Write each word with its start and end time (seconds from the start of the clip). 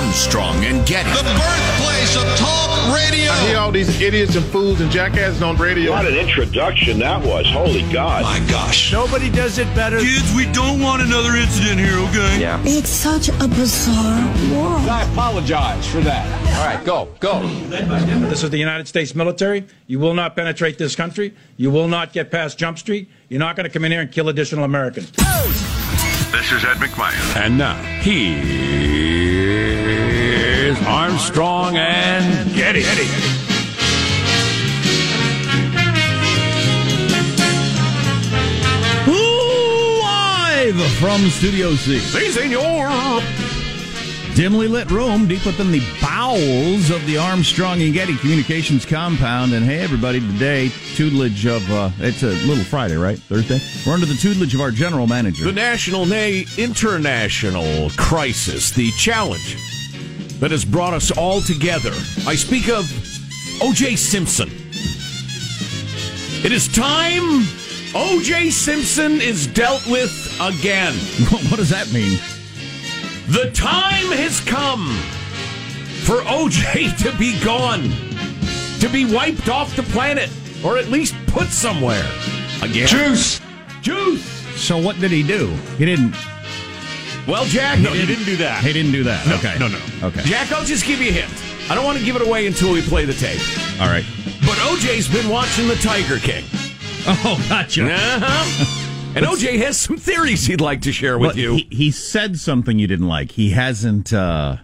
Armstrong 0.00 0.64
and 0.64 0.86
Getty. 0.86 1.10
the 1.10 1.22
birthplace 1.22 2.16
of 2.16 2.22
talk 2.38 2.70
radio. 2.94 3.30
I 3.30 3.46
hear 3.46 3.58
all 3.58 3.70
these 3.70 4.00
idiots 4.00 4.34
and 4.34 4.44
fools 4.46 4.80
and 4.80 4.90
jackasses 4.90 5.42
on 5.42 5.58
radio. 5.58 5.90
What 5.90 6.06
an 6.06 6.16
introduction 6.16 6.98
that 7.00 7.22
was. 7.22 7.46
Holy 7.46 7.82
God. 7.92 8.22
My 8.22 8.40
gosh. 8.50 8.92
Nobody 8.92 9.30
does 9.30 9.58
it 9.58 9.66
better. 9.74 9.98
Kids, 9.98 10.34
we 10.34 10.50
don't 10.52 10.80
want 10.80 11.02
another 11.02 11.36
incident 11.36 11.80
here, 11.80 11.98
okay? 12.08 12.40
Yeah. 12.40 12.62
It's 12.64 12.88
such 12.88 13.28
a 13.28 13.46
bizarre 13.48 14.24
world. 14.50 14.88
I 14.88 15.02
apologize 15.12 15.86
for 15.86 16.00
that. 16.00 16.26
All 16.56 16.64
right, 16.66 16.82
go, 16.82 17.08
go. 17.20 17.46
This 18.30 18.42
is 18.42 18.48
the 18.48 18.58
United 18.58 18.88
States 18.88 19.14
military. 19.14 19.66
You 19.86 19.98
will 19.98 20.14
not 20.14 20.34
penetrate 20.34 20.78
this 20.78 20.96
country. 20.96 21.34
You 21.58 21.70
will 21.70 21.88
not 21.88 22.14
get 22.14 22.30
past 22.30 22.56
Jump 22.56 22.78
Street. 22.78 23.10
You're 23.28 23.40
not 23.40 23.54
going 23.54 23.64
to 23.64 23.70
come 23.70 23.84
in 23.84 23.92
here 23.92 24.00
and 24.00 24.10
kill 24.10 24.30
additional 24.30 24.64
Americans. 24.64 25.10
This 25.12 26.52
is 26.52 26.64
Ed 26.64 26.78
McMahon. 26.78 27.36
And 27.36 27.58
now, 27.58 27.76
here's 30.74 30.86
Armstrong 30.86 31.76
and 31.76 32.54
Getty. 32.54 32.84
Live 40.72 40.92
from 40.98 41.20
Studio 41.30 41.74
C. 41.74 41.98
Si, 41.98 42.30
senor. 42.30 43.20
Dimly 44.34 44.68
lit 44.68 44.90
room 44.90 45.26
deep 45.26 45.44
within 45.44 45.72
the 45.72 45.82
bowels 46.00 46.90
of 46.90 47.04
the 47.06 47.18
Armstrong 47.18 47.82
and 47.82 47.92
Getty 47.92 48.16
Communications 48.18 48.86
compound. 48.86 49.52
And 49.52 49.64
hey, 49.64 49.80
everybody, 49.80 50.20
today, 50.20 50.70
tutelage 50.94 51.46
of, 51.46 51.68
uh, 51.70 51.90
it's 51.98 52.22
a 52.22 52.28
little 52.46 52.64
Friday, 52.64 52.96
right? 52.96 53.18
Thursday? 53.18 53.58
We're 53.84 53.94
under 53.94 54.06
the 54.06 54.14
tutelage 54.14 54.54
of 54.54 54.60
our 54.60 54.70
general 54.70 55.08
manager. 55.08 55.44
The 55.44 55.52
national, 55.52 56.06
nay, 56.06 56.46
international 56.56 57.90
crisis, 57.96 58.70
the 58.70 58.90
challenge 58.92 59.56
that 60.40 60.50
has 60.50 60.64
brought 60.64 60.94
us 60.94 61.10
all 61.10 61.40
together. 61.40 61.92
I 62.26 62.34
speak 62.34 62.68
of 62.68 62.90
O.J. 63.62 63.96
Simpson. 63.96 64.48
It 66.42 66.52
is 66.52 66.66
time. 66.68 67.46
O.J. 67.94 68.50
Simpson 68.50 69.20
is 69.20 69.46
dealt 69.46 69.86
with 69.86 70.10
again. 70.40 70.94
what 71.50 71.56
does 71.56 71.70
that 71.70 71.92
mean? 71.92 72.18
The 73.28 73.50
time 73.52 74.10
has 74.16 74.40
come 74.40 74.88
for 76.04 76.22
OJ 76.22 76.96
to 77.04 77.16
be 77.18 77.38
gone, 77.44 77.82
to 78.80 78.88
be 78.88 79.04
wiped 79.12 79.48
off 79.48 79.76
the 79.76 79.82
planet, 79.84 80.30
or 80.64 80.78
at 80.78 80.88
least 80.88 81.14
put 81.26 81.48
somewhere 81.48 82.08
again. 82.62 82.88
Juice. 82.88 83.40
Juice. 83.82 84.24
So 84.56 84.78
what 84.78 84.98
did 84.98 85.10
he 85.10 85.22
do? 85.22 85.48
He 85.78 85.84
didn't. 85.84 86.14
Well, 87.26 87.44
Jack, 87.44 87.78
No, 87.80 87.92
he 87.92 88.06
didn't 88.06 88.24
do 88.24 88.36
that. 88.36 88.64
He 88.64 88.72
didn't 88.72 88.92
do 88.92 89.04
that. 89.04 89.26
No, 89.26 89.36
okay. 89.36 89.56
no, 89.58 89.68
no. 89.68 89.78
Okay. 90.08 90.22
Jack, 90.24 90.50
I'll 90.52 90.64
just 90.64 90.84
give 90.84 91.00
you 91.00 91.10
a 91.10 91.12
hint. 91.12 91.70
I 91.70 91.74
don't 91.74 91.84
want 91.84 91.98
to 91.98 92.04
give 92.04 92.16
it 92.16 92.22
away 92.26 92.46
until 92.46 92.72
we 92.72 92.82
play 92.82 93.04
the 93.04 93.12
tape. 93.12 93.40
All 93.80 93.86
right. 93.88 94.04
But 94.40 94.56
OJ's 94.58 95.06
been 95.08 95.28
watching 95.28 95.68
the 95.68 95.76
Tiger 95.76 96.18
King. 96.18 96.44
Oh, 97.06 97.42
gotcha. 97.48 97.90
Uh-huh. 97.90 99.12
And 99.16 99.24
OJ 99.24 99.56
has 99.62 99.80
some 99.80 99.96
theories 99.96 100.44
he'd 100.46 100.60
like 100.60 100.82
to 100.82 100.92
share 100.92 101.18
with 101.18 101.30
Well, 101.30 101.38
you. 101.38 101.54
He, 101.54 101.68
he 101.70 101.90
said 101.90 102.38
something 102.38 102.78
you 102.78 102.86
didn't 102.86 103.08
like. 103.08 103.32
He 103.32 103.50
hasn't. 103.52 104.12
uh 104.12 104.58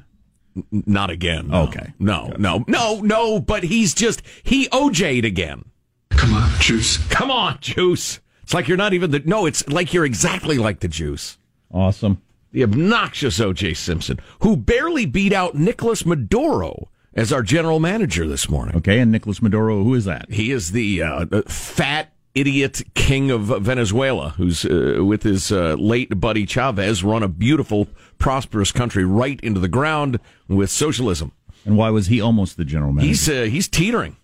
Not 0.71 1.09
again. 1.09 1.49
no. 1.49 1.63
Okay. 1.63 1.95
No, 1.99 2.35
no, 2.39 2.63
no, 2.69 3.01
no, 3.01 3.41
but 3.41 3.63
he's 3.65 3.95
just, 3.95 4.21
he 4.43 4.69
OJ'd 4.69 5.25
again. 5.25 5.65
Come 6.11 6.35
on, 6.35 6.51
Juice. 6.61 6.99
Come 7.09 7.31
on, 7.31 7.57
Juice. 7.63 8.21
It's 8.43 8.53
like 8.53 8.69
you're 8.69 8.77
not 8.77 8.93
even 8.93 9.13
the, 9.13 9.21
no, 9.25 9.47
it's 9.47 9.67
like 9.67 9.95
you're 9.95 10.05
exactly 10.05 10.59
like 10.59 10.81
the 10.81 10.89
Juice. 10.89 11.39
Awesome. 11.73 12.21
The 12.57 12.63
obnoxious 12.63 13.39
OJ 13.39 13.77
Simpson, 13.77 14.19
who 14.41 14.57
barely 14.57 15.05
beat 15.05 15.35
out 15.35 15.55
Nicholas 15.55 16.07
Maduro 16.07 16.89
as 17.13 17.31
our 17.31 17.43
general 17.43 17.81
manager 17.81 18.27
this 18.27 18.49
morning. 18.49 18.75
Okay, 18.77 18.99
and 18.99 19.13
Nicholas 19.13 19.43
Maduro, 19.43 19.85
who 19.85 19.93
is 19.93 20.07
that? 20.07 20.31
He 20.31 20.53
is 20.53 20.73
the 20.73 21.03
uh, 21.03 21.43
fat 21.43 22.15
idiot 22.35 22.81
king 22.95 23.31
of 23.31 23.43
Venezuela, 23.63 24.31
who's 24.39 24.65
uh, 24.65 25.05
with 25.05 25.23
his 25.23 25.53
uh, 25.53 25.75
late 25.75 26.19
buddy 26.19 26.47
Chavez 26.47 27.05
run 27.05 27.23
a 27.23 27.29
beautiful, 27.29 27.89
prosperous 28.17 28.73
country 28.73 29.05
right 29.05 29.39
into 29.43 29.61
the 29.61 29.69
ground 29.69 30.19
with 30.49 30.71
socialism. 30.71 31.33
And 31.67 31.77
why 31.77 31.91
was 31.91 32.07
he 32.07 32.23
almost 32.23 32.57
the 32.57 32.65
general 32.65 32.95
manager? 32.95 33.07
He's 33.07 33.29
uh, 33.29 33.43
he's 33.51 33.69
teetering. 33.69 34.17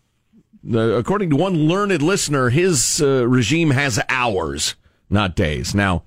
Uh, 0.72 0.78
according 0.78 1.28
to 1.28 1.36
one 1.36 1.68
learned 1.68 2.00
listener, 2.00 2.48
his 2.48 3.02
uh, 3.02 3.28
regime 3.28 3.72
has 3.72 4.00
hours, 4.08 4.74
not 5.10 5.36
days. 5.36 5.74
Now, 5.74 6.04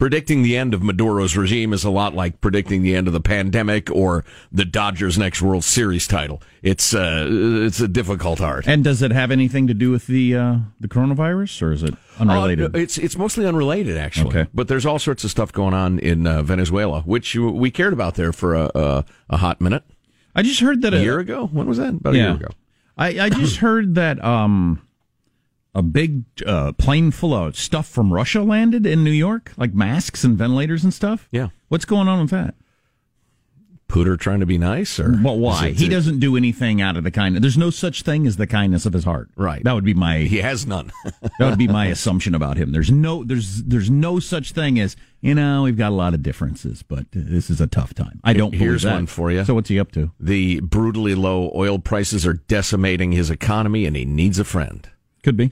predicting 0.00 0.42
the 0.42 0.56
end 0.56 0.74
of 0.74 0.82
Maduro's 0.82 1.36
regime 1.36 1.72
is 1.72 1.84
a 1.84 1.90
lot 1.90 2.14
like 2.14 2.40
predicting 2.40 2.82
the 2.82 2.96
end 2.96 3.06
of 3.06 3.12
the 3.12 3.20
pandemic 3.20 3.88
or 3.90 4.24
the 4.50 4.64
Dodgers' 4.64 5.18
next 5.18 5.42
World 5.42 5.62
Series 5.62 6.08
title. 6.08 6.42
It's 6.62 6.92
uh, 6.94 7.28
it's 7.30 7.78
a 7.80 7.86
difficult 7.86 8.40
art. 8.40 8.66
And 8.66 8.82
does 8.82 9.02
it 9.02 9.12
have 9.12 9.30
anything 9.30 9.68
to 9.68 9.74
do 9.74 9.90
with 9.92 10.08
the 10.08 10.34
uh, 10.34 10.56
the 10.80 10.88
coronavirus, 10.88 11.62
or 11.62 11.72
is 11.72 11.82
it 11.84 11.94
unrelated? 12.18 12.74
Uh, 12.74 12.78
it's 12.78 12.98
it's 12.98 13.16
mostly 13.16 13.46
unrelated, 13.46 13.96
actually. 13.96 14.36
Okay. 14.36 14.50
But 14.52 14.66
there's 14.66 14.86
all 14.86 14.98
sorts 14.98 15.22
of 15.22 15.30
stuff 15.30 15.52
going 15.52 15.74
on 15.74 15.98
in 16.00 16.26
uh, 16.26 16.42
Venezuela, 16.42 17.02
which 17.02 17.36
we 17.36 17.70
cared 17.70 17.92
about 17.92 18.14
there 18.16 18.32
for 18.32 18.54
a, 18.54 18.70
a, 18.74 19.04
a 19.28 19.36
hot 19.36 19.60
minute. 19.60 19.84
I 20.34 20.42
just 20.42 20.60
heard 20.60 20.82
that 20.82 20.94
a, 20.94 20.96
a 20.96 21.02
year 21.02 21.18
ago. 21.18 21.46
When 21.46 21.66
was 21.66 21.78
that? 21.78 21.90
About 21.90 22.14
yeah. 22.14 22.22
a 22.22 22.26
year 22.26 22.36
ago. 22.36 22.48
I, 22.96 23.20
I 23.20 23.28
just 23.30 23.56
heard 23.56 23.94
that 23.94 24.22
um, 24.22 24.82
a 25.74 25.82
big 25.82 26.24
uh, 26.46 26.72
plane 26.72 27.10
full 27.10 27.32
of 27.32 27.56
stuff 27.56 27.86
from 27.86 28.12
Russia 28.12 28.42
landed 28.42 28.86
in 28.86 29.04
New 29.04 29.10
York, 29.10 29.52
like 29.56 29.74
masks 29.74 30.24
and 30.24 30.36
ventilators 30.36 30.84
and 30.84 30.92
stuff. 30.92 31.28
Yeah. 31.30 31.48
What's 31.68 31.84
going 31.84 32.08
on 32.08 32.20
with 32.20 32.30
that? 32.30 32.54
Pooter 33.88 34.16
trying 34.16 34.38
to 34.38 34.46
be 34.46 34.56
nice, 34.56 35.00
or 35.00 35.18
well, 35.20 35.36
why? 35.36 35.70
He 35.70 35.88
doesn't 35.88 36.20
do 36.20 36.36
anything 36.36 36.80
out 36.80 36.96
of 36.96 37.02
the 37.02 37.10
kindness. 37.10 37.42
There's 37.42 37.58
no 37.58 37.70
such 37.70 38.02
thing 38.02 38.24
as 38.24 38.36
the 38.36 38.46
kindness 38.46 38.86
of 38.86 38.92
his 38.92 39.02
heart. 39.02 39.30
Right. 39.34 39.64
That 39.64 39.72
would 39.72 39.84
be 39.84 39.94
my. 39.94 40.18
He 40.18 40.38
has 40.38 40.64
none. 40.64 40.92
that 41.04 41.50
would 41.50 41.58
be 41.58 41.66
my 41.66 41.86
assumption 41.86 42.32
about 42.36 42.56
him. 42.56 42.70
There's 42.70 42.92
no. 42.92 43.24
There's 43.24 43.64
there's 43.64 43.90
no 43.90 44.20
such 44.20 44.52
thing 44.52 44.78
as 44.78 44.94
you 45.20 45.34
know. 45.34 45.64
We've 45.64 45.76
got 45.76 45.90
a 45.90 45.96
lot 45.96 46.14
of 46.14 46.22
differences, 46.22 46.84
but 46.84 47.06
this 47.10 47.50
is 47.50 47.60
a 47.60 47.66
tough 47.66 47.92
time. 47.92 48.20
I 48.22 48.32
don't. 48.32 48.54
Here's 48.54 48.82
that. 48.82 48.94
one 48.94 49.06
for 49.06 49.32
you. 49.32 49.44
So 49.44 49.54
what's 49.54 49.68
he 49.68 49.80
up 49.80 49.90
to? 49.92 50.12
The 50.20 50.60
brutally 50.60 51.16
low 51.16 51.50
oil 51.52 51.80
prices 51.80 52.24
are 52.24 52.34
decimating 52.34 53.10
his 53.10 53.28
economy, 53.28 53.86
and 53.86 53.96
he 53.96 54.04
needs 54.04 54.38
a 54.38 54.44
friend. 54.44 54.88
Could 55.24 55.36
be. 55.36 55.50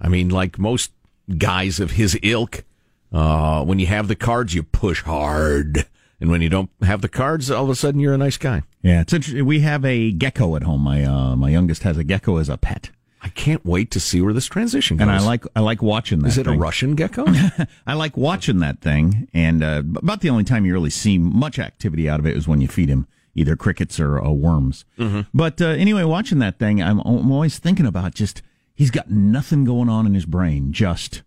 I 0.00 0.08
mean, 0.08 0.28
like 0.28 0.58
most 0.58 0.92
guys 1.36 1.80
of 1.80 1.92
his 1.92 2.18
ilk, 2.22 2.64
uh, 3.12 3.64
when 3.64 3.78
you 3.78 3.86
have 3.86 4.08
the 4.08 4.16
cards, 4.16 4.54
you 4.54 4.62
push 4.62 5.02
hard. 5.02 5.86
And 6.20 6.30
when 6.30 6.42
you 6.42 6.50
don't 6.50 6.70
have 6.82 7.00
the 7.00 7.08
cards, 7.08 7.50
all 7.50 7.64
of 7.64 7.70
a 7.70 7.74
sudden 7.74 7.98
you're 7.98 8.12
a 8.12 8.18
nice 8.18 8.36
guy. 8.36 8.62
Yeah, 8.82 9.00
it's 9.00 9.12
interesting. 9.12 9.46
We 9.46 9.60
have 9.60 9.84
a 9.86 10.12
gecko 10.12 10.54
at 10.56 10.64
home. 10.64 10.82
My 10.82 11.02
uh, 11.02 11.34
my 11.34 11.48
youngest 11.48 11.82
has 11.82 11.96
a 11.96 12.04
gecko 12.04 12.36
as 12.36 12.50
a 12.50 12.58
pet. 12.58 12.90
I 13.22 13.28
can't 13.28 13.64
wait 13.64 13.90
to 13.92 14.00
see 14.00 14.20
where 14.20 14.32
this 14.32 14.46
transition 14.46 14.96
goes. 14.96 15.02
And 15.02 15.10
I 15.10 15.20
like 15.20 15.44
I 15.56 15.60
like 15.60 15.82
watching 15.82 16.20
that. 16.20 16.28
Is 16.28 16.38
it 16.38 16.44
thing. 16.44 16.56
a 16.56 16.58
Russian 16.58 16.94
gecko? 16.94 17.24
I 17.86 17.94
like 17.94 18.16
watching 18.18 18.58
that 18.60 18.80
thing, 18.80 19.28
and 19.32 19.62
uh, 19.62 19.82
about 19.96 20.20
the 20.20 20.30
only 20.30 20.44
time 20.44 20.66
you 20.66 20.74
really 20.74 20.90
see 20.90 21.18
much 21.18 21.58
activity 21.58 22.08
out 22.08 22.20
of 22.20 22.26
it 22.26 22.36
is 22.36 22.46
when 22.46 22.60
you 22.60 22.68
feed 22.68 22.90
him 22.90 23.06
either 23.34 23.56
crickets 23.56 24.00
or 24.00 24.22
uh, 24.22 24.30
worms. 24.30 24.84
Mm-hmm. 24.98 25.22
But 25.32 25.60
uh, 25.60 25.66
anyway, 25.66 26.04
watching 26.04 26.38
that 26.40 26.58
thing, 26.58 26.82
I'm, 26.82 26.98
I'm 27.00 27.30
always 27.30 27.58
thinking 27.58 27.86
about 27.86 28.14
just 28.14 28.42
he's 28.80 28.90
got 28.90 29.10
nothing 29.10 29.64
going 29.64 29.90
on 29.90 30.06
in 30.06 30.14
his 30.14 30.24
brain. 30.24 30.72
Just 30.72 31.22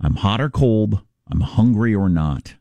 I'm 0.00 0.14
hot 0.14 0.40
or 0.40 0.48
cold, 0.48 1.00
I'm 1.28 1.40
hungry 1.40 1.92
or 1.94 2.08
not. 2.08 2.54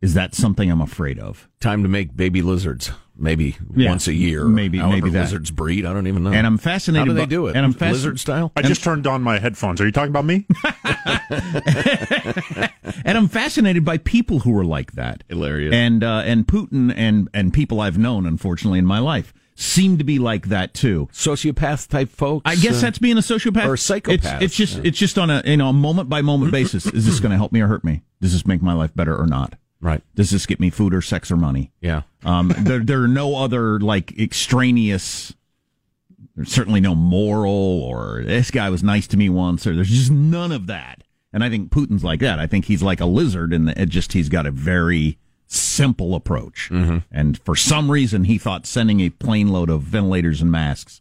Is 0.00 0.14
that 0.14 0.34
something 0.34 0.70
I'm 0.70 0.80
afraid 0.80 1.18
of? 1.20 1.48
Time 1.60 1.82
to 1.84 1.88
make 1.88 2.16
baby 2.16 2.42
lizards, 2.42 2.90
maybe 3.16 3.56
Yeah, 3.76 3.90
once 3.90 4.06
a 4.08 4.12
year. 4.12 4.44
maybe- 4.44 4.80
maybe 4.82 5.10
that. 5.10 5.20
lizards 5.22 5.50
breed. 5.52 5.84
I 5.86 5.92
don't 5.92 6.06
even 6.08 6.22
know. 6.24 6.32
And 6.32 6.46
I'm 6.46 6.58
fascinated. 6.58 7.06
How 7.08 7.12
do 7.12 7.14
they 7.14 7.22
by- 7.26 7.30
do 7.30 7.46
it? 7.48 7.56
And 7.56 7.64
I'm 7.64 7.74
fasc- 7.74 7.92
lizard 7.92 8.18
style. 8.20 8.52
I 8.56 8.62
just 8.62 8.82
turned 8.82 9.06
on 9.06 9.22
my 9.22 9.38
headphones. 9.38 9.80
Are 9.80 9.86
you 9.86 9.92
talking 9.92 10.10
about 10.10 10.24
me? 10.24 10.46
and 13.04 13.18
I'm 13.18 13.28
fascinated 13.28 13.84
by 13.84 13.98
people 13.98 14.40
who 14.40 14.56
are 14.58 14.64
like 14.64 14.92
that. 14.92 15.24
Hilarious. 15.28 15.74
And 15.74 16.02
uh, 16.04 16.22
and 16.24 16.46
Putin 16.46 16.92
and 16.96 17.28
and 17.34 17.52
people 17.52 17.80
I've 17.80 17.98
known, 17.98 18.26
unfortunately, 18.26 18.78
in 18.78 18.86
my 18.86 18.98
life 18.98 19.32
seem 19.60 19.98
to 19.98 20.04
be 20.04 20.18
like 20.18 20.48
that 20.48 20.72
too. 20.72 21.08
Sociopath 21.12 21.88
type 21.88 22.10
folks. 22.10 22.42
I 22.44 22.54
guess 22.54 22.78
uh, 22.78 22.82
that's 22.82 22.98
being 22.98 23.18
a 23.18 23.20
sociopath 23.20 23.66
or 23.66 23.76
psychopath. 23.76 24.40
It's, 24.40 24.44
it's 24.44 24.56
just 24.56 24.76
Yeah. 24.76 24.82
it's 24.84 24.98
just 24.98 25.18
on 25.18 25.30
a 25.30 25.42
you 25.44 25.56
know 25.56 25.72
moment 25.72 26.08
by 26.08 26.22
moment 26.22 26.52
basis. 26.52 26.86
Is 26.86 27.06
this 27.06 27.20
going 27.20 27.32
to 27.32 27.36
help 27.36 27.52
me 27.52 27.60
or 27.60 27.66
hurt 27.66 27.84
me? 27.84 28.02
Does 28.20 28.32
this 28.32 28.46
make 28.46 28.62
my 28.62 28.72
life 28.72 28.94
better 28.94 29.16
or 29.16 29.26
not? 29.26 29.54
Right. 29.80 30.02
Does 30.14 30.30
this 30.30 30.46
get 30.46 30.60
me 30.60 30.70
food 30.70 30.94
or 30.94 31.00
sex 31.02 31.30
or 31.30 31.36
money? 31.36 31.72
Yeah. 31.80 32.02
Um, 32.24 32.52
there 32.58 32.80
there 32.80 33.02
are 33.02 33.08
no 33.08 33.36
other 33.36 33.80
like 33.80 34.18
extraneous. 34.18 35.34
There's 36.36 36.52
certainly 36.52 36.80
no 36.80 36.94
moral 36.94 37.82
or 37.82 38.22
this 38.24 38.52
guy 38.52 38.70
was 38.70 38.84
nice 38.84 39.08
to 39.08 39.16
me 39.16 39.28
once 39.28 39.66
or 39.66 39.74
there's 39.74 39.90
just 39.90 40.10
none 40.12 40.52
of 40.52 40.68
that. 40.68 41.02
And 41.32 41.42
I 41.42 41.50
think 41.50 41.70
Putin's 41.70 42.04
like 42.04 42.20
that. 42.20 42.38
I 42.38 42.46
think 42.46 42.66
he's 42.66 42.82
like 42.82 43.00
a 43.00 43.06
lizard 43.06 43.52
and 43.52 43.70
it 43.70 43.88
just 43.88 44.12
he's 44.12 44.28
got 44.28 44.46
a 44.46 44.50
very 44.52 45.18
simple 45.48 46.14
approach. 46.14 46.68
Mm-hmm. 46.70 46.98
And 47.10 47.38
for 47.42 47.56
some 47.56 47.90
reason 47.90 48.24
he 48.24 48.38
thought 48.38 48.66
sending 48.66 49.00
a 49.00 49.10
plane 49.10 49.48
load 49.48 49.70
of 49.70 49.82
ventilators 49.82 50.40
and 50.40 50.50
masks 50.50 51.00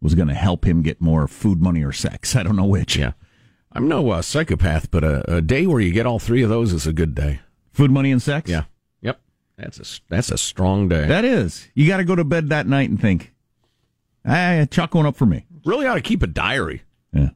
was 0.00 0.14
going 0.14 0.28
to 0.28 0.34
help 0.34 0.64
him 0.64 0.82
get 0.82 1.00
more 1.00 1.26
food, 1.28 1.60
money, 1.60 1.82
or 1.84 1.92
sex. 1.92 2.34
I 2.36 2.42
don't 2.42 2.56
know 2.56 2.64
which. 2.64 2.96
Yeah. 2.96 3.12
I'm 3.72 3.86
no 3.88 4.10
uh, 4.10 4.22
psychopath, 4.22 4.90
but 4.90 5.04
a, 5.04 5.36
a 5.36 5.40
day 5.42 5.66
where 5.66 5.80
you 5.80 5.92
get 5.92 6.06
all 6.06 6.18
three 6.18 6.42
of 6.42 6.48
those 6.48 6.72
is 6.72 6.86
a 6.86 6.92
good 6.92 7.14
day. 7.14 7.40
Food, 7.72 7.90
money, 7.90 8.10
and 8.10 8.20
sex. 8.20 8.50
Yeah. 8.50 8.64
Yep. 9.02 9.20
That's 9.56 9.78
a 9.78 10.00
that's 10.08 10.30
a 10.30 10.38
strong 10.38 10.88
day. 10.88 11.06
That 11.06 11.24
is. 11.24 11.68
You 11.74 11.86
got 11.86 11.98
to 11.98 12.04
go 12.04 12.16
to 12.16 12.24
bed 12.24 12.48
that 12.48 12.66
night 12.66 12.88
and 12.88 13.00
think, 13.00 13.32
ah, 14.24 14.64
chalk 14.70 14.94
one 14.94 15.06
up 15.06 15.16
for 15.16 15.26
me. 15.26 15.46
really 15.64 15.86
ought 15.86 15.94
to 15.94 16.00
keep 16.00 16.22
a 16.22 16.26
diary. 16.26 16.82
Yeah. 17.12 17.30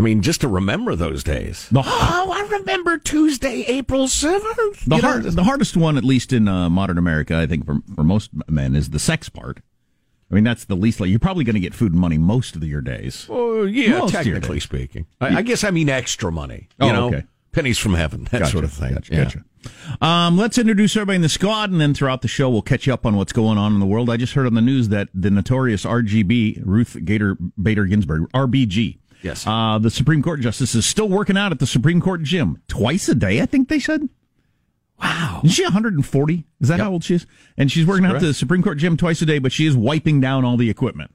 I 0.00 0.02
mean, 0.02 0.22
just 0.22 0.40
to 0.40 0.48
remember 0.48 0.96
those 0.96 1.22
days. 1.22 1.68
The, 1.70 1.82
Oh, 1.84 2.32
I 2.32 2.48
remember 2.58 2.96
Tuesday, 2.96 3.64
April 3.68 4.08
seventh. 4.08 4.86
the, 4.86 4.96
hard, 4.96 5.24
the 5.24 5.44
hardest 5.44 5.76
one, 5.76 5.98
at 5.98 6.04
least 6.04 6.32
in 6.32 6.48
uh, 6.48 6.70
modern 6.70 6.96
America, 6.96 7.36
I 7.36 7.44
think 7.46 7.66
for, 7.66 7.80
for 7.94 8.02
most 8.02 8.30
men, 8.48 8.74
is 8.74 8.88
the 8.90 8.98
sex 8.98 9.28
part. 9.28 9.60
I 10.30 10.34
mean, 10.34 10.44
that's 10.44 10.64
the 10.64 10.74
least. 10.74 11.00
Like, 11.00 11.10
you're 11.10 11.18
probably 11.18 11.44
going 11.44 11.52
to 11.54 11.60
get 11.60 11.74
food 11.74 11.92
and 11.92 12.00
money 12.00 12.16
most 12.16 12.56
of 12.56 12.64
your 12.64 12.80
days. 12.80 13.26
Well, 13.28 13.68
yeah, 13.68 13.98
Most 13.98 14.12
technically 14.14 14.58
speaking. 14.60 15.04
I, 15.20 15.36
I 15.38 15.42
guess 15.42 15.64
I 15.64 15.70
mean 15.70 15.90
extra 15.90 16.32
money. 16.32 16.68
You 16.80 16.86
Oh, 16.88 16.92
know, 16.92 17.06
okay. 17.08 17.24
pennies 17.52 17.76
from 17.76 17.92
heaven, 17.92 18.24
that 18.30 18.38
Gotcha, 18.38 18.50
sort 18.52 18.64
of 18.64 18.72
thing. 18.72 18.94
Gotcha, 18.94 19.12
Yeah. 19.14 19.24
gotcha. 19.24 19.44
Um, 20.02 20.38
let's 20.38 20.56
introduce 20.56 20.96
everybody 20.96 21.16
in 21.16 21.22
the 21.22 21.28
squad, 21.28 21.70
and 21.72 21.78
then 21.78 21.92
throughout 21.92 22.22
the 22.22 22.28
show, 22.28 22.48
we'll 22.48 22.62
catch 22.62 22.86
you 22.86 22.94
up 22.94 23.04
on 23.04 23.16
what's 23.16 23.32
going 23.34 23.58
on 23.58 23.74
in 23.74 23.80
the 23.80 23.86
world. 23.86 24.08
I 24.08 24.16
just 24.16 24.32
heard 24.32 24.46
on 24.46 24.54
the 24.54 24.62
news 24.62 24.88
that 24.88 25.08
the 25.12 25.30
notorious 25.30 25.84
RGB, 25.84 26.62
Ruth 26.64 26.96
Gator 27.04 27.36
Bader 27.62 27.84
Ginsburg, 27.84 28.30
RBG, 28.32 28.99
Yes. 29.22 29.46
uh, 29.46 29.78
the 29.78 29.90
Supreme 29.90 30.22
Court 30.22 30.40
justice 30.40 30.74
is 30.74 30.86
still 30.86 31.08
working 31.08 31.36
out 31.36 31.52
at 31.52 31.58
the 31.58 31.66
Supreme 31.66 32.00
Court 32.00 32.22
gym 32.22 32.62
twice 32.68 33.08
a 33.08 33.14
day. 33.14 33.40
I 33.40 33.46
think 33.46 33.68
they 33.68 33.78
said. 33.78 34.08
Wow. 35.02 35.40
Is 35.44 35.54
she 35.54 35.62
140? 35.64 36.44
Is 36.60 36.68
that 36.68 36.76
Yep. 36.78 36.84
how 36.84 36.92
old 36.92 37.04
she 37.04 37.14
is? 37.14 37.26
And 37.56 37.72
she's 37.72 37.86
working 37.86 38.04
out 38.04 38.16
at 38.16 38.20
the 38.20 38.34
Supreme 38.34 38.62
Court 38.62 38.76
gym 38.78 38.96
twice 38.98 39.22
a 39.22 39.26
day, 39.26 39.38
but 39.38 39.50
she 39.52 39.64
is 39.66 39.74
wiping 39.76 40.20
down 40.20 40.44
all 40.44 40.56
the 40.58 40.68
equipment 40.68 41.10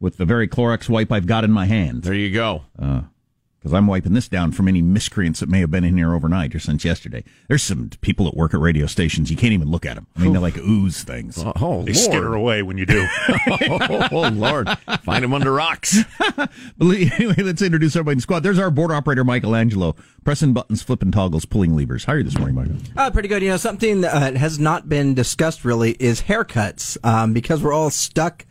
with 0.00 0.16
the 0.16 0.24
very 0.24 0.48
Clorox 0.48 0.88
wipe 0.88 1.12
I've 1.12 1.26
got 1.26 1.44
in 1.44 1.52
my 1.52 1.66
hand. 1.66 2.02
There 2.02 2.14
you 2.14 2.32
go. 2.32 2.64
Because 3.58 3.72
I'm 3.74 3.88
wiping 3.88 4.12
this 4.12 4.28
down 4.28 4.52
from 4.52 4.68
any 4.68 4.82
miscreants 4.82 5.40
that 5.40 5.48
may 5.48 5.58
have 5.60 5.70
been 5.70 5.82
in 5.82 5.96
here 5.96 6.14
overnight 6.14 6.54
or 6.54 6.60
since 6.60 6.84
yesterday. 6.84 7.24
There's 7.48 7.62
some 7.62 7.90
people 8.00 8.24
that 8.26 8.36
work 8.36 8.54
at 8.54 8.60
radio 8.60 8.86
stations. 8.86 9.32
You 9.32 9.36
can't 9.36 9.52
even 9.52 9.68
look 9.68 9.84
at 9.84 9.96
them. 9.96 10.06
I 10.16 10.20
mean, 10.20 10.32
they're 10.32 10.40
like 10.40 10.56
ooze 10.58 11.02
things. 11.02 11.42
Oh, 11.42 11.52
oh 11.56 11.82
They 11.82 11.92
skitter 11.92 12.26
Lord. 12.30 12.38
away 12.38 12.62
when 12.62 12.78
you 12.78 12.86
do. 12.86 13.04
oh, 14.12 14.30
Lord. 14.32 14.68
Find 15.02 15.24
them 15.24 15.34
under 15.34 15.52
rocks. 15.52 15.98
Anyway, 16.80 17.34
let's 17.42 17.62
introduce 17.62 17.96
everybody 17.96 18.12
in 18.12 18.18
the 18.18 18.22
squad. 18.22 18.40
There's 18.42 18.58
our 18.58 18.70
board 18.70 18.92
operator, 18.92 19.24
Michelangelo, 19.24 19.96
pressing 20.24 20.52
buttons, 20.52 20.82
flipping 20.82 21.10
toggles, 21.10 21.44
pulling 21.44 21.76
levers. 21.76 22.04
How 22.04 22.12
are 22.14 22.18
you 22.18 22.24
this 22.24 22.38
morning, 22.38 22.54
Michael? 22.54 22.76
Uh, 22.96 23.10
pretty 23.10 23.28
good. 23.28 23.42
You 23.42 23.50
know, 23.50 23.56
something 23.56 24.02
that 24.02 24.14
uh, 24.14 24.38
has 24.38 24.58
not 24.58 24.88
been 24.88 25.14
discussed 25.14 25.64
really 25.64 25.92
is 25.98 26.22
haircuts 26.22 26.96
um, 27.04 27.32
because 27.32 27.62
we're 27.62 27.72
all 27.72 27.90
stuck 27.90 28.46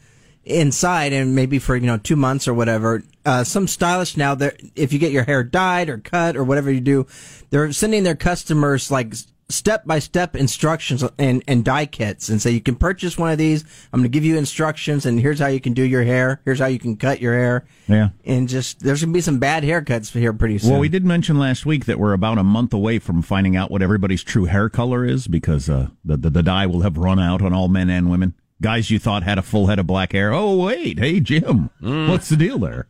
inside 0.48 1.14
and 1.14 1.36
maybe 1.36 1.60
for, 1.60 1.76
you 1.76 1.86
know, 1.86 1.98
two 1.98 2.16
months 2.16 2.48
or 2.48 2.54
whatever. 2.54 3.04
Uh, 3.26 3.44
some 3.44 3.68
stylists 3.68 4.16
now, 4.18 4.36
they're- 4.36 4.56
if 4.76 4.94
you 4.94 5.00
get 5.00 5.12
your 5.12 5.24
hair 5.24 5.44
dyed 5.44 5.90
or 5.90 5.98
cut 5.98 6.36
or 6.38 6.44
whatever 6.44 6.72
you 6.72 6.82
do, 6.82 7.06
they're 7.50 7.72
sending 7.74 8.04
their 8.04 8.16
customers 8.16 8.90
like 8.90 9.14
step 9.50 9.86
by 9.86 9.98
step 9.98 10.36
instructions 10.36 11.06
and, 11.18 11.42
and 11.48 11.64
dye 11.64 11.86
kits 11.86 12.28
and 12.28 12.42
say, 12.42 12.52
you 12.52 12.60
can 12.60 12.76
purchase 12.76 13.18
one 13.18 13.32
of 13.32 13.38
these. 13.38 13.64
I'm 13.94 14.02
going 14.02 14.04
to 14.04 14.10
give 14.10 14.26
you 14.26 14.38
instructions 14.38 15.06
and 15.06 15.20
here's 15.22 15.40
how 15.40 15.48
you 15.48 15.62
can 15.62 15.72
do 15.74 15.84
your 15.84 16.04
hair. 16.04 16.42
Here's 16.44 16.60
how 16.60 16.66
you 16.66 16.80
can 16.80 16.98
cut 16.98 17.22
your 17.22 17.34
hair. 17.34 17.66
Yeah. 17.88 18.10
And 18.26 18.50
just, 18.50 18.82
there's 18.82 19.02
going 19.02 19.14
to 19.14 19.18
be 19.18 19.22
some 19.22 19.40
bad 19.40 19.64
haircuts 19.64 20.12
here 20.12 20.34
pretty 20.34 20.58
soon. 20.58 20.72
Well, 20.72 20.80
we 20.82 20.90
did 20.90 21.06
mention 21.06 21.40
last 21.40 21.66
week 21.66 21.86
that 21.86 21.98
we're 21.98 22.12
about 22.12 22.38
a 22.38 22.44
month 22.44 22.74
away 22.74 23.00
from 23.00 23.22
finding 23.22 23.56
out 23.56 23.72
what 23.72 23.82
everybody's 23.82 24.22
true 24.24 24.46
hair 24.46 24.68
color 24.70 25.06
is 25.06 25.28
because 25.30 25.70
uh, 25.70 25.88
the, 26.04 26.18
the 26.18 26.30
the 26.30 26.44
dye 26.44 26.66
will 26.66 26.82
have 26.82 26.98
run 26.98 27.18
out 27.20 27.42
on 27.42 27.54
all 27.54 27.70
men 27.70 27.90
and 27.90 28.10
women. 28.10 28.34
Guys 28.62 28.90
you 28.90 28.98
thought 29.00 29.24
had 29.24 29.38
a 29.38 29.42
full 29.44 29.68
head 29.68 29.80
of 29.80 29.86
black 29.88 30.14
hair. 30.14 30.34
Oh 30.34 30.58
wait, 30.58 30.98
hey 31.00 31.20
Jim, 31.20 31.70
what's 31.80 32.30
the 32.30 32.36
deal 32.38 32.58
there? 32.60 32.88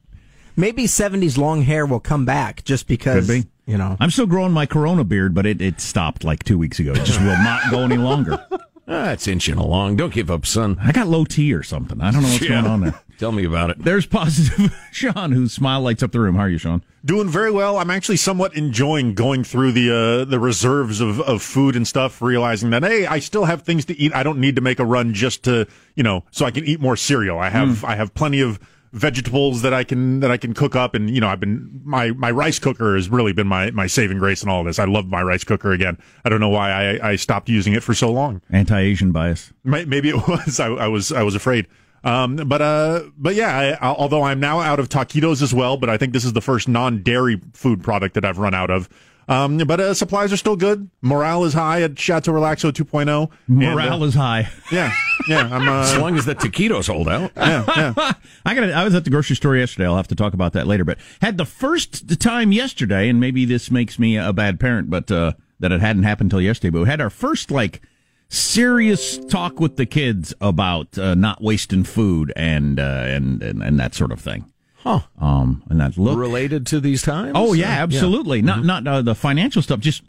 maybe 0.60 0.86
70s 0.86 1.38
long 1.38 1.62
hair 1.62 1.86
will 1.86 2.00
come 2.00 2.26
back 2.26 2.64
just 2.64 2.88
because, 2.88 3.28
Could 3.28 3.44
be. 3.44 3.72
you 3.72 3.78
know. 3.78 3.96
I'm 4.00 4.10
still 4.10 4.26
growing 4.26 4.52
my 4.54 4.66
Corona 4.66 5.04
beard, 5.04 5.36
but 5.36 5.46
it, 5.46 5.62
it 5.62 5.80
stopped 5.80 6.24
like 6.24 6.44
two 6.44 6.58
weeks 6.58 6.80
ago. 6.80 6.94
It 6.94 7.04
just 7.04 7.20
will 7.20 7.38
not 7.44 7.70
go 7.70 7.80
any 7.82 7.98
longer. 7.98 8.44
Ah, 8.90 9.12
it's 9.12 9.28
inching 9.28 9.58
along. 9.58 9.98
Don't 9.98 10.14
give 10.14 10.32
up, 10.32 10.46
son. 10.46 10.78
I 10.82 10.94
got 10.94 11.08
low 11.08 11.26
T 11.26 11.54
or 11.54 11.62
something. 11.62 12.00
I 12.00 12.10
don't 12.10 12.22
know 12.24 12.30
what's 12.30 12.42
Yeah. 12.50 12.62
going 12.62 12.68
on 12.68 12.80
there. 12.80 13.02
Tell 13.18 13.32
me 13.32 13.46
about 13.46 13.72
it. 13.72 13.84
There's 13.84 14.06
positive 14.06 14.76
Sean, 14.92 15.32
whose 15.32 15.52
smile 15.52 15.82
lights 15.82 16.04
up 16.04 16.12
the 16.12 16.20
room. 16.20 16.36
How 16.36 16.42
are 16.42 16.50
you, 16.50 16.58
Sean? 16.58 16.84
Doing 17.04 17.30
very 17.30 17.52
well. 17.52 17.78
I'm 17.78 17.90
actually 17.90 18.18
somewhat 18.18 18.56
enjoying 18.56 19.16
going 19.16 19.44
through 19.44 19.72
the 19.72 19.92
uh, 19.92 20.26
the 20.26 20.40
reserves 20.40 21.02
of, 21.02 21.20
of 21.22 21.42
food 21.42 21.76
and 21.76 21.88
stuff, 21.88 22.22
realizing 22.22 22.70
that 22.72 22.84
hey, 22.84 23.08
I 23.08 23.20
still 23.20 23.46
have 23.46 23.64
things 23.64 23.86
to 23.86 23.98
eat. 23.98 24.14
I 24.14 24.24
don't 24.24 24.40
need 24.40 24.56
to 24.56 24.62
make 24.62 24.80
a 24.80 24.86
run 24.86 25.14
just 25.14 25.44
to 25.46 25.68
you 25.96 26.04
know 26.04 26.26
so 26.32 26.46
I 26.46 26.52
can 26.52 26.66
eat 26.66 26.80
more 26.80 26.96
cereal. 26.96 27.40
I 27.40 27.50
have 27.50 27.84
I 27.84 27.96
have 27.96 28.14
plenty 28.14 28.42
of 28.42 28.60
vegetables 28.94 29.62
that 29.64 29.74
I 29.74 29.84
can 29.84 30.20
that 30.20 30.32
I 30.32 30.38
can 30.38 30.54
cook 30.54 30.76
up, 30.76 30.94
and 30.94 31.10
you 31.10 31.22
know 31.22 31.28
I've 31.28 31.40
been 31.40 31.82
my 31.84 32.12
my 32.12 32.32
rice 32.32 32.60
cooker 32.60 32.96
has 32.96 33.10
really 33.10 33.34
been 33.34 33.48
my 33.48 33.72
my 33.72 33.88
saving 33.88 34.20
grace 34.20 34.44
in 34.44 34.50
all 34.50 34.64
this. 34.64 34.80
I 34.80 34.86
love 34.86 35.08
my 35.08 35.22
rice 35.22 35.44
cooker 35.44 35.72
again. 35.72 35.98
I 36.24 36.30
don't 36.30 36.40
know 36.40 36.50
why 36.50 36.72
I 36.72 37.12
I 37.12 37.16
stopped 37.16 37.50
using 37.50 37.74
it 37.74 37.84
for 37.84 37.94
so 37.94 38.12
long. 38.12 38.42
Anti-Asian 38.52 39.12
bias. 39.12 39.54
Maybe 39.64 40.10
it 40.10 40.16
was. 40.28 40.60
I, 40.60 40.68
I 40.68 40.88
was. 40.88 41.12
I 41.12 41.24
was 41.24 41.36
afraid. 41.36 41.68
Um, 42.04 42.36
but 42.36 42.62
uh, 42.62 43.02
but 43.18 43.36
yeah. 43.36 43.78
I, 43.82 43.88
although 43.88 44.24
I'm 44.24 44.40
now 44.40 44.60
out 44.62 44.80
of 44.80 44.90
taquitos 44.90 45.42
as 45.42 45.54
well, 45.54 45.78
but 45.78 45.90
I 45.90 45.98
think 45.98 46.14
this 46.14 46.26
is 46.26 46.34
the 46.34 46.42
first 46.42 46.68
non-dairy 46.68 47.42
food 47.54 47.84
product 47.84 48.16
that 48.16 48.24
I've 48.26 48.38
run 48.38 48.54
out 48.54 48.70
of. 48.70 48.88
Um, 49.30 49.58
but 49.58 49.82
uh, 49.82 49.94
supplies 49.94 50.32
are 50.32 50.38
still 50.38 50.56
good. 50.56 50.90
Morale 51.02 51.44
is 51.44 51.54
high 51.54 51.82
at 51.82 52.00
Chateau 52.00 52.32
Relaxo 52.32 52.72
2.0. 52.72 53.30
Morale 53.50 53.94
And, 53.96 54.04
uh, 54.04 54.06
is 54.06 54.14
high. 54.14 54.48
Yeah, 54.72 54.94
yeah. 55.28 55.50
I'm. 55.52 55.68
Uh, 55.68 55.82
As 55.82 55.98
long 55.98 56.16
as 56.18 56.24
the 56.24 56.34
taquitos 56.34 56.88
hold 56.88 57.10
out. 57.10 57.32
yeah, 57.36 57.66
yeah. 57.98 58.14
I 58.46 58.54
got. 58.56 58.72
I 58.72 58.86
was 58.86 58.96
at 58.96 59.04
the 59.04 59.10
grocery 59.10 59.36
store 59.36 59.58
yesterday. 59.58 59.86
I'll 59.86 59.98
have 59.98 60.08
to 60.08 60.16
talk 60.16 60.34
about 60.34 60.54
that 60.54 60.66
later. 60.66 60.86
But 60.86 60.98
had 61.22 61.38
the 61.38 61.46
first 61.46 62.20
time 62.22 62.54
yesterday, 62.54 63.10
and 63.10 63.20
maybe 63.20 63.44
this 63.44 63.70
makes 63.70 64.00
me 64.00 64.16
a 64.16 64.32
bad 64.32 64.62
parent, 64.62 64.90
but 64.90 65.12
uh, 65.12 65.34
that 65.60 65.74
it 65.74 65.82
hadn't 65.82 66.04
happened 66.04 66.28
until 66.28 66.42
yesterday. 66.42 66.70
But 66.70 66.84
we 66.84 66.88
had 66.88 67.02
our 67.02 67.10
first 67.10 67.52
like 67.52 67.82
serious 68.30 69.18
talk 69.18 69.60
with 69.60 69.78
the 69.78 69.86
kids 69.86 70.34
about 70.42 70.98
uh, 70.98 71.16
not 71.16 71.42
wasting 71.42 71.84
food 71.84 72.34
and, 72.36 72.80
uh, 72.80 73.04
and 73.06 73.42
and 73.42 73.64
and 73.64 73.80
that 73.80 73.94
sort 73.96 74.12
of 74.12 74.20
thing. 74.20 74.52
Huh. 74.78 75.02
Um, 75.20 75.64
and 75.70 75.80
that 75.82 75.98
look 75.98 76.18
Related 76.18 76.66
to 76.68 76.80
these 76.80 77.02
times? 77.02 77.34
Oh 77.36 77.50
Uh, 77.50 77.54
yeah, 77.54 77.84
absolutely. 77.84 78.42
Not 78.42 78.64
not 78.64 78.88
uh, 78.88 79.02
the 79.02 79.16
financial 79.16 79.62
stuff. 79.62 79.80
Just 79.80 80.04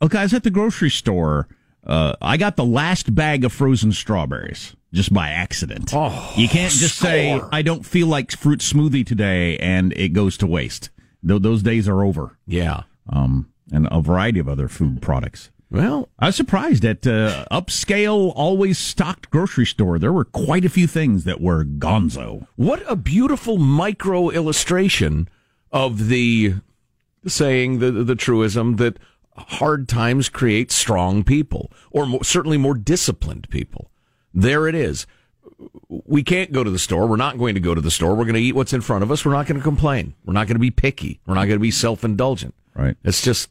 okay. 0.00 0.18
I 0.18 0.22
was 0.22 0.34
at 0.34 0.42
the 0.42 0.50
grocery 0.50 0.90
store. 0.90 1.48
Uh, 1.86 2.14
I 2.22 2.38
got 2.38 2.56
the 2.56 2.64
last 2.64 3.14
bag 3.14 3.44
of 3.44 3.52
frozen 3.52 3.92
strawberries 3.92 4.74
just 4.92 5.12
by 5.12 5.28
accident. 5.28 5.92
Oh, 5.94 6.32
you 6.36 6.48
can't 6.48 6.72
just 6.72 6.96
say. 6.98 7.38
I 7.52 7.60
don't 7.62 7.84
feel 7.84 8.06
like 8.06 8.32
fruit 8.32 8.60
smoothie 8.60 9.06
today 9.06 9.58
and 9.58 9.92
it 9.94 10.10
goes 10.14 10.38
to 10.38 10.46
waste. 10.46 10.88
Th- 11.26 11.42
those 11.42 11.62
days 11.62 11.86
are 11.88 12.02
over. 12.02 12.38
Yeah. 12.46 12.84
Um, 13.10 13.50
and 13.70 13.86
a 13.90 14.00
variety 14.00 14.38
of 14.40 14.48
other 14.48 14.68
food 14.68 15.02
products. 15.02 15.50
Well, 15.74 16.08
I 16.20 16.26
was 16.26 16.36
surprised 16.36 16.84
at 16.84 17.04
uh, 17.04 17.46
upscale, 17.50 18.32
always 18.36 18.78
stocked 18.78 19.28
grocery 19.30 19.66
store. 19.66 19.98
There 19.98 20.12
were 20.12 20.24
quite 20.24 20.64
a 20.64 20.68
few 20.68 20.86
things 20.86 21.24
that 21.24 21.40
were 21.40 21.64
gonzo. 21.64 22.46
What 22.54 22.84
a 22.86 22.94
beautiful 22.94 23.58
micro 23.58 24.28
illustration 24.30 25.28
of 25.72 26.06
the 26.06 26.54
saying, 27.26 27.80
the, 27.80 27.90
the 27.90 28.14
truism 28.14 28.76
that 28.76 29.00
hard 29.36 29.88
times 29.88 30.28
create 30.28 30.70
strong 30.70 31.24
people, 31.24 31.72
or 31.90 32.06
more, 32.06 32.22
certainly 32.22 32.56
more 32.56 32.74
disciplined 32.74 33.48
people. 33.50 33.90
There 34.32 34.68
it 34.68 34.76
is. 34.76 35.08
We 35.88 36.22
can't 36.22 36.52
go 36.52 36.62
to 36.62 36.70
the 36.70 36.78
store. 36.78 37.08
We're 37.08 37.16
not 37.16 37.36
going 37.36 37.54
to 37.54 37.60
go 37.60 37.74
to 37.74 37.80
the 37.80 37.90
store. 37.90 38.14
We're 38.14 38.26
going 38.26 38.34
to 38.34 38.40
eat 38.40 38.54
what's 38.54 38.72
in 38.72 38.80
front 38.80 39.02
of 39.02 39.10
us. 39.10 39.24
We're 39.24 39.32
not 39.32 39.46
going 39.46 39.58
to 39.58 39.64
complain. 39.64 40.14
We're 40.24 40.34
not 40.34 40.46
going 40.46 40.54
to 40.54 40.60
be 40.60 40.70
picky. 40.70 41.18
We're 41.26 41.34
not 41.34 41.46
going 41.46 41.58
to 41.58 41.62
be 41.62 41.72
self 41.72 42.04
indulgent. 42.04 42.54
Right. 42.76 42.96
It's 43.02 43.22
just 43.22 43.48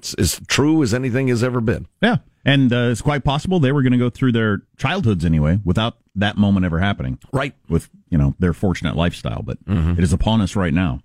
it's 0.00 0.14
as 0.14 0.40
true 0.48 0.82
as 0.82 0.94
anything 0.94 1.28
has 1.28 1.44
ever 1.44 1.60
been. 1.60 1.86
Yeah. 2.02 2.16
And 2.42 2.72
uh, 2.72 2.88
it's 2.90 3.02
quite 3.02 3.22
possible 3.22 3.60
they 3.60 3.70
were 3.70 3.82
going 3.82 3.92
to 3.92 3.98
go 3.98 4.08
through 4.08 4.32
their 4.32 4.62
childhoods 4.78 5.26
anyway 5.26 5.60
without 5.62 5.98
that 6.16 6.38
moment 6.38 6.64
ever 6.64 6.80
happening. 6.80 7.18
Right. 7.32 7.54
With, 7.68 7.90
you 8.08 8.16
know, 8.16 8.34
their 8.38 8.54
fortunate 8.54 8.96
lifestyle. 8.96 9.42
But 9.42 9.58
it 9.66 10.02
is 10.02 10.14
upon 10.14 10.40
us 10.40 10.56
right 10.56 10.72
now. 10.72 11.00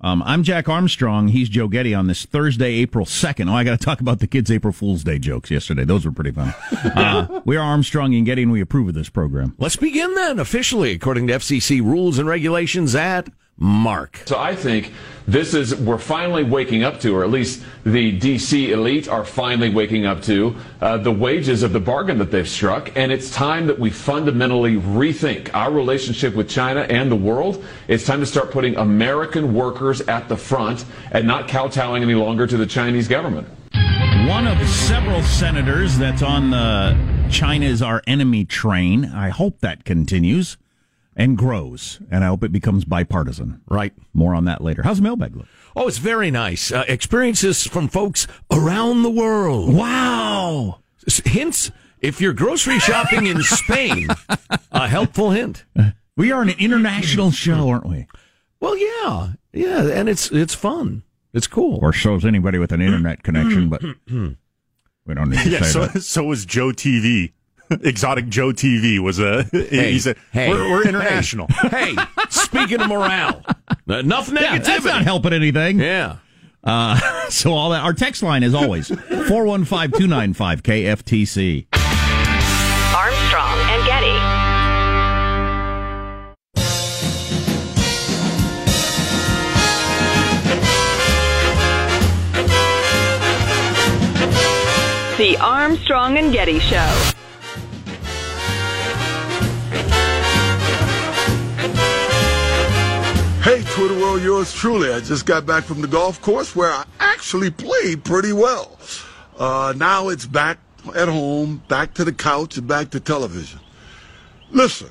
Um, 0.00 0.22
I'm 0.24 0.42
Jack 0.42 0.68
Armstrong. 0.68 1.28
He's 1.28 1.48
Joe 1.48 1.68
Getty 1.68 1.94
on 1.94 2.08
this 2.08 2.26
Thursday, 2.26 2.74
April 2.74 3.06
2nd. 3.06 3.48
Oh, 3.48 3.54
I 3.54 3.62
got 3.64 3.78
to 3.78 3.82
talk 3.82 4.00
about 4.00 4.18
the 4.18 4.26
kids' 4.26 4.50
April 4.50 4.72
Fool's 4.72 5.04
Day 5.04 5.18
jokes 5.18 5.50
yesterday. 5.50 5.84
Those 5.84 6.04
were 6.04 6.12
pretty 6.12 6.32
fun. 6.32 6.54
Uh, 6.94 7.40
we 7.44 7.56
are 7.56 7.64
Armstrong 7.64 8.14
and 8.14 8.26
Getty, 8.26 8.42
and 8.42 8.52
we 8.52 8.60
approve 8.60 8.88
of 8.88 8.94
this 8.94 9.08
program. 9.08 9.54
Let's 9.58 9.76
begin 9.76 10.14
then, 10.14 10.38
officially, 10.38 10.92
according 10.92 11.26
to 11.28 11.34
FCC 11.34 11.80
rules 11.80 12.18
and 12.18 12.28
regulations 12.28 12.94
at 12.94 13.28
Mark. 13.56 14.22
So 14.26 14.38
I 14.38 14.56
think 14.56 14.92
this 15.26 15.54
is, 15.54 15.74
we're 15.76 15.98
finally 15.98 16.42
waking 16.42 16.82
up 16.82 17.00
to, 17.00 17.16
or 17.16 17.24
at 17.24 17.30
least 17.30 17.62
the 17.84 18.18
DC 18.18 18.70
elite 18.70 19.08
are 19.08 19.24
finally 19.24 19.70
waking 19.70 20.06
up 20.06 20.22
to, 20.22 20.56
uh, 20.80 20.98
the 20.98 21.12
wages 21.12 21.62
of 21.62 21.72
the 21.72 21.80
bargain 21.80 22.18
that 22.18 22.30
they've 22.30 22.48
struck. 22.48 22.90
And 22.96 23.12
it's 23.12 23.30
time 23.30 23.66
that 23.68 23.78
we 23.78 23.90
fundamentally 23.90 24.74
rethink 24.74 25.50
our 25.54 25.70
relationship 25.70 26.34
with 26.34 26.48
China 26.48 26.80
and 26.80 27.10
the 27.10 27.16
world. 27.16 27.64
It's 27.86 28.04
time 28.04 28.20
to 28.20 28.26
start 28.26 28.50
putting 28.50 28.76
American 28.76 29.54
workers 29.54 30.00
at 30.02 30.28
the 30.28 30.36
front 30.36 30.84
and 31.12 31.26
not 31.26 31.48
kowtowing 31.48 32.02
any 32.02 32.14
longer 32.14 32.46
to 32.46 32.56
the 32.56 32.66
Chinese 32.66 33.08
government. 33.08 33.46
One 34.26 34.46
of 34.46 34.58
several 34.68 35.22
senators 35.22 35.96
that's 35.96 36.22
on 36.22 36.50
the 36.50 36.96
China 37.30 37.66
is 37.66 37.82
our 37.82 38.02
enemy 38.06 38.44
train. 38.44 39.04
I 39.04 39.28
hope 39.28 39.60
that 39.60 39.84
continues 39.84 40.56
and 41.16 41.36
grows, 41.38 42.00
and 42.10 42.24
I 42.24 42.28
hope 42.28 42.42
it 42.44 42.52
becomes 42.52 42.84
bipartisan. 42.84 43.60
Right. 43.68 43.92
More 44.12 44.34
on 44.34 44.44
that 44.46 44.60
later. 44.62 44.82
How's 44.82 44.96
the 44.98 45.02
mailbag 45.04 45.36
look? 45.36 45.46
Oh, 45.76 45.88
it's 45.88 45.98
very 45.98 46.30
nice. 46.30 46.70
Uh, 46.72 46.84
experiences 46.88 47.66
from 47.66 47.88
folks 47.88 48.26
around 48.50 49.02
the 49.02 49.10
world. 49.10 49.74
Wow. 49.74 50.80
S- 51.06 51.20
Hints 51.24 51.70
if 52.00 52.20
you're 52.20 52.32
grocery 52.32 52.78
shopping 52.78 53.26
in 53.26 53.42
Spain, 53.42 54.08
a 54.72 54.88
helpful 54.88 55.30
hint. 55.30 55.64
We 56.16 56.30
are 56.32 56.42
an 56.42 56.50
international 56.50 57.30
show, 57.30 57.68
aren't 57.68 57.86
we? 57.86 58.06
Well, 58.60 58.76
yeah. 58.76 59.32
Yeah, 59.52 59.88
and 59.88 60.08
it's 60.08 60.30
it's 60.30 60.54
fun. 60.54 61.02
It's 61.32 61.46
cool. 61.46 61.78
Or 61.82 61.92
shows 61.92 62.24
anybody 62.24 62.58
with 62.58 62.72
an 62.72 62.80
internet 62.80 63.22
connection, 63.22 63.68
but 63.68 63.82
we 64.08 65.14
don't 65.14 65.30
need 65.30 65.40
to 65.40 65.48
Yeah, 65.50 65.62
say 65.62 65.66
so 65.70 65.86
that. 65.86 66.00
so 66.02 66.24
was 66.24 66.44
Joe 66.46 66.68
TV. 66.68 67.32
Exotic 67.82 68.28
Joe 68.28 68.48
TV 68.48 68.98
was 68.98 69.18
a. 69.18 69.44
he 69.44 69.98
said, 69.98 70.18
hey, 70.32 70.50
we're, 70.50 70.70
we're 70.70 70.86
international. 70.86 71.46
Hey, 71.74 71.96
speaking 72.28 72.78
of 72.80 72.88
morale, 72.88 73.42
enough 73.88 74.28
negativity. 74.28 74.40
Yeah, 74.42 74.58
that's 74.58 74.84
not 74.84 75.02
helping 75.02 75.32
anything. 75.32 75.80
Yeah. 75.80 76.18
Uh, 76.62 76.98
so 77.30 77.54
all 77.54 77.70
that. 77.70 77.82
Our 77.82 77.94
text 77.94 78.22
line, 78.22 78.42
is 78.42 78.52
always, 78.54 78.90
415-295-KFTC. 78.90 81.66
Armstrong 82.94 83.58
and 83.70 83.86
Getty. 83.86 84.44
The 95.16 95.36
Armstrong 95.38 96.18
and 96.18 96.32
Getty 96.32 96.58
Show. 96.58 97.12
Hey, 103.44 103.62
Twitter 103.62 104.00
world, 104.00 104.22
yours 104.22 104.54
truly. 104.54 104.90
I 104.90 105.00
just 105.00 105.26
got 105.26 105.44
back 105.44 105.64
from 105.64 105.82
the 105.82 105.86
golf 105.86 106.18
course 106.22 106.56
where 106.56 106.72
I 106.72 106.86
actually 106.98 107.50
played 107.50 108.02
pretty 108.02 108.32
well. 108.32 108.78
Uh, 109.38 109.74
now 109.76 110.08
it's 110.08 110.24
back 110.24 110.56
at 110.94 111.08
home, 111.08 111.62
back 111.68 111.92
to 111.96 112.04
the 112.04 112.12
couch, 112.14 112.56
and 112.56 112.66
back 112.66 112.88
to 112.92 113.00
television. 113.00 113.60
Listen, 114.50 114.88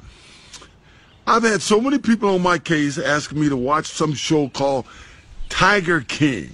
I've 1.26 1.42
had 1.42 1.64
so 1.64 1.82
many 1.82 1.98
people 1.98 2.30
on 2.30 2.44
my 2.44 2.60
case 2.60 3.00
asking 3.00 3.42
me 3.42 3.50
to 3.50 3.58
watch 3.58 3.88
some 3.88 4.14
show 4.14 4.50
called 4.50 4.86
Tiger 5.50 6.02
King. 6.02 6.52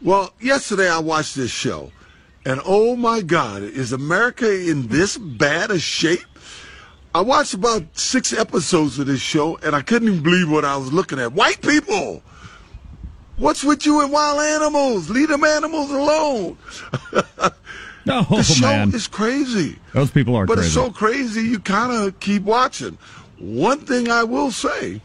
Well, 0.00 0.32
yesterday 0.40 0.88
I 0.88 1.00
watched 1.00 1.36
this 1.36 1.50
show, 1.50 1.92
and 2.46 2.62
oh 2.64 2.96
my 2.96 3.20
God, 3.20 3.62
is 3.62 3.92
America 3.92 4.50
in 4.50 4.86
this 4.86 5.18
bad 5.18 5.70
a 5.70 5.78
shape? 5.78 6.31
I 7.14 7.20
watched 7.20 7.54
about 7.54 7.84
six 7.98 8.32
episodes 8.32 8.98
of 8.98 9.06
this 9.06 9.20
show, 9.20 9.56
and 9.58 9.76
I 9.76 9.82
couldn't 9.82 10.08
even 10.08 10.22
believe 10.22 10.50
what 10.50 10.64
I 10.64 10.76
was 10.76 10.92
looking 10.92 11.18
at. 11.18 11.32
White 11.32 11.60
people! 11.60 12.22
What's 13.36 13.64
with 13.64 13.84
you 13.84 14.00
and 14.02 14.12
wild 14.12 14.40
animals? 14.40 15.10
Leave 15.10 15.28
them 15.28 15.44
animals 15.44 15.90
alone. 15.90 16.58
Oh, 18.08 18.26
the 18.28 18.42
show 18.42 18.66
man. 18.66 18.92
is 18.92 19.06
crazy. 19.06 19.78
Those 19.92 20.10
people 20.10 20.34
are 20.34 20.44
crazy. 20.44 20.56
but 20.56 20.60
crazy. 20.62 20.66
it's 20.66 20.74
so 20.74 20.90
crazy, 20.90 21.40
you 21.42 21.60
kind 21.60 21.92
of 21.92 22.18
keep 22.18 22.42
watching. 22.42 22.98
One 23.38 23.78
thing 23.78 24.08
I 24.10 24.24
will 24.24 24.50
say, 24.50 25.00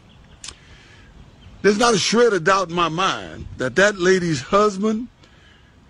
there's 1.62 1.78
not 1.78 1.94
a 1.94 1.98
shred 1.98 2.32
of 2.32 2.42
doubt 2.42 2.70
in 2.70 2.74
my 2.74 2.88
mind 2.88 3.46
that 3.58 3.76
that 3.76 3.98
lady's 3.98 4.40
husband 4.40 5.06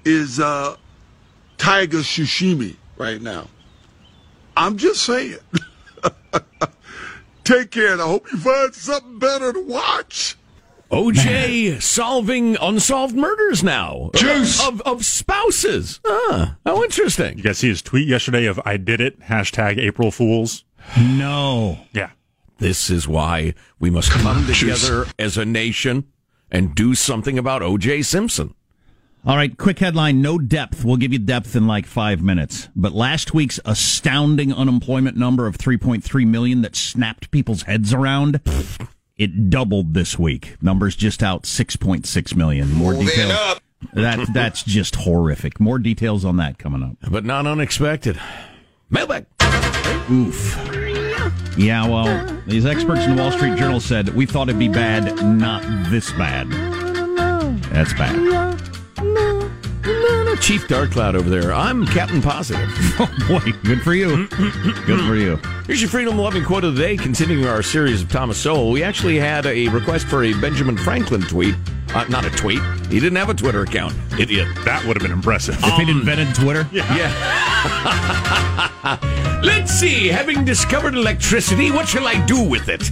is 0.05 0.39
uh, 0.39 0.77
Tiger 1.57 1.99
sashimi 1.99 2.77
right 2.99 3.23
now. 3.23 3.49
I'm 4.55 4.77
just 4.77 5.03
saying. 5.03 5.39
Take 7.45 7.71
care, 7.71 7.93
and 7.93 8.03
I 8.03 8.07
hope 8.07 8.31
you 8.31 8.39
find 8.39 8.75
something 8.75 9.19
better 9.19 9.53
to 9.53 9.61
watch. 9.61 10.37
OJ 10.91 11.83
solving 11.83 12.57
unsolved 12.61 13.15
murders 13.15 13.63
now. 13.63 14.11
Juice. 14.15 14.67
Of, 14.67 14.81
of 14.83 15.05
spouses. 15.05 16.01
Ah, 16.07 16.57
how 16.65 16.83
interesting. 16.83 17.37
You 17.37 17.45
guys 17.45 17.59
see 17.59 17.69
his 17.69 17.83
tweet 17.83 18.09
yesterday 18.09 18.47
of 18.47 18.61
"I 18.65 18.79
did 18.79 19.01
it" 19.01 19.21
hashtag 19.21 19.79
April 19.79 20.11
Fools. 20.11 20.65
No. 20.99 21.79
Yeah. 21.93 22.11
This 22.59 22.91
is 22.91 23.07
why 23.07 23.55
we 23.79 23.91
must 23.91 24.11
come 24.11 24.47
together 24.53 25.07
as 25.19 25.37
a 25.37 25.45
nation 25.45 26.05
and 26.51 26.75
do 26.75 26.95
something 26.95 27.39
about 27.39 27.63
OJ 27.63 28.05
Simpson. 28.05 28.55
All 29.27 29.37
right, 29.37 29.57
quick 29.59 29.79
headline 29.81 30.23
no 30.23 30.39
depth. 30.39 30.85
We'll 30.85 30.97
give 30.97 31.13
you 31.13 31.19
depth 31.19 31.55
in 31.55 31.67
like 31.67 31.87
five 31.87 32.23
minutes. 32.23 32.69
But 32.75 32.93
last 32.93 33.35
week's 33.35 33.61
astounding 33.65 34.53
unemployment 34.55 35.17
number 35.17 35.47
of 35.47 35.59
3.3 35.59 36.27
million 36.27 36.63
that 36.63 36.75
snapped 36.77 37.31
people's 37.31 37.63
heads 37.63 37.93
around, 37.93 38.41
it 39.17 39.51
doubled 39.51 39.93
this 39.93 40.19
week. 40.19 40.57
Numbers 40.63 40.97
just 40.97 41.23
out 41.23 41.43
6.6 41.43 42.37
million. 42.37 42.73
More 42.73 42.93
Moving 42.93 43.09
details. 43.09 43.33
up. 43.33 43.63
That, 43.93 44.29
that's 44.33 44.63
just 44.63 44.97
horrific. 44.97 45.61
More 45.61 45.79
details 45.79 46.25
on 46.25 46.37
that 46.39 46.59
coming 46.59 46.83
up. 46.83 46.97
But 47.11 47.25
not 47.25 47.47
unexpected. 47.47 48.19
Mailbag. 48.91 49.27
Oof. 50.11 50.57
Yeah, 51.59 51.87
well, 51.87 52.43
these 52.47 52.65
experts 52.65 53.03
in 53.05 53.15
the 53.17 53.23
Wall 53.23 53.33
Street 53.33 53.59
Journal 53.59 53.81
said 53.81 54.11
we 54.15 54.25
thought 54.27 54.49
it'd 54.49 54.59
be 54.59 54.69
bad, 54.69 55.23
not 55.25 55.63
this 55.91 56.11
bad. 56.13 56.49
That's 57.73 57.93
bad. 57.93 58.48
Chief 60.37 60.67
Dark 60.69 60.91
Cloud 60.93 61.17
over 61.17 61.29
there. 61.29 61.53
I'm 61.53 61.87
Captain 61.87 62.23
Positive. 62.23 62.69
Oh 63.01 63.09
boy, 63.29 63.53
good 63.63 63.81
for 63.83 63.95
you. 63.95 64.27
Good 64.29 65.01
for 65.07 65.15
you. 65.15 65.37
Here's 65.67 65.81
your 65.81 65.89
freedom 65.89 66.19
loving 66.19 66.45
quote 66.45 66.65
of 66.65 66.75
the 66.75 66.83
day. 66.83 66.97
Continuing 66.97 67.47
our 67.47 67.63
series 67.63 68.03
of 68.03 68.09
Thomas 68.11 68.37
Sowell, 68.39 68.71
we 68.73 68.83
actually 68.83 69.19
had 69.19 69.47
a 69.47 69.69
request 69.69 70.09
for 70.09 70.25
a 70.25 70.33
Benjamin 70.41 70.77
Franklin 70.77 71.23
tweet. 71.23 71.55
Uh, 71.95 72.05
not 72.09 72.25
a 72.25 72.31
tweet. 72.31 72.61
He 72.89 72.99
didn't 72.99 73.15
have 73.17 73.29
a 73.29 73.35
Twitter 73.35 73.63
account. 73.63 73.95
Idiot. 74.19 74.49
That 74.65 74.85
would 74.85 74.97
have 74.97 75.03
been 75.03 75.13
impressive. 75.17 75.57
If 75.63 75.75
he'd 75.77 75.89
invented 75.89 76.35
Twitter, 76.35 76.67
Yeah. 76.73 76.85
Let's 79.45 79.71
see. 79.73 80.09
Having 80.09 80.45
discovered 80.45 80.95
electricity, 80.95 81.71
what 81.71 81.87
shall 81.87 82.09
I 82.09 82.25
do 82.27 82.43
with 82.43 82.69
it? 82.69 82.91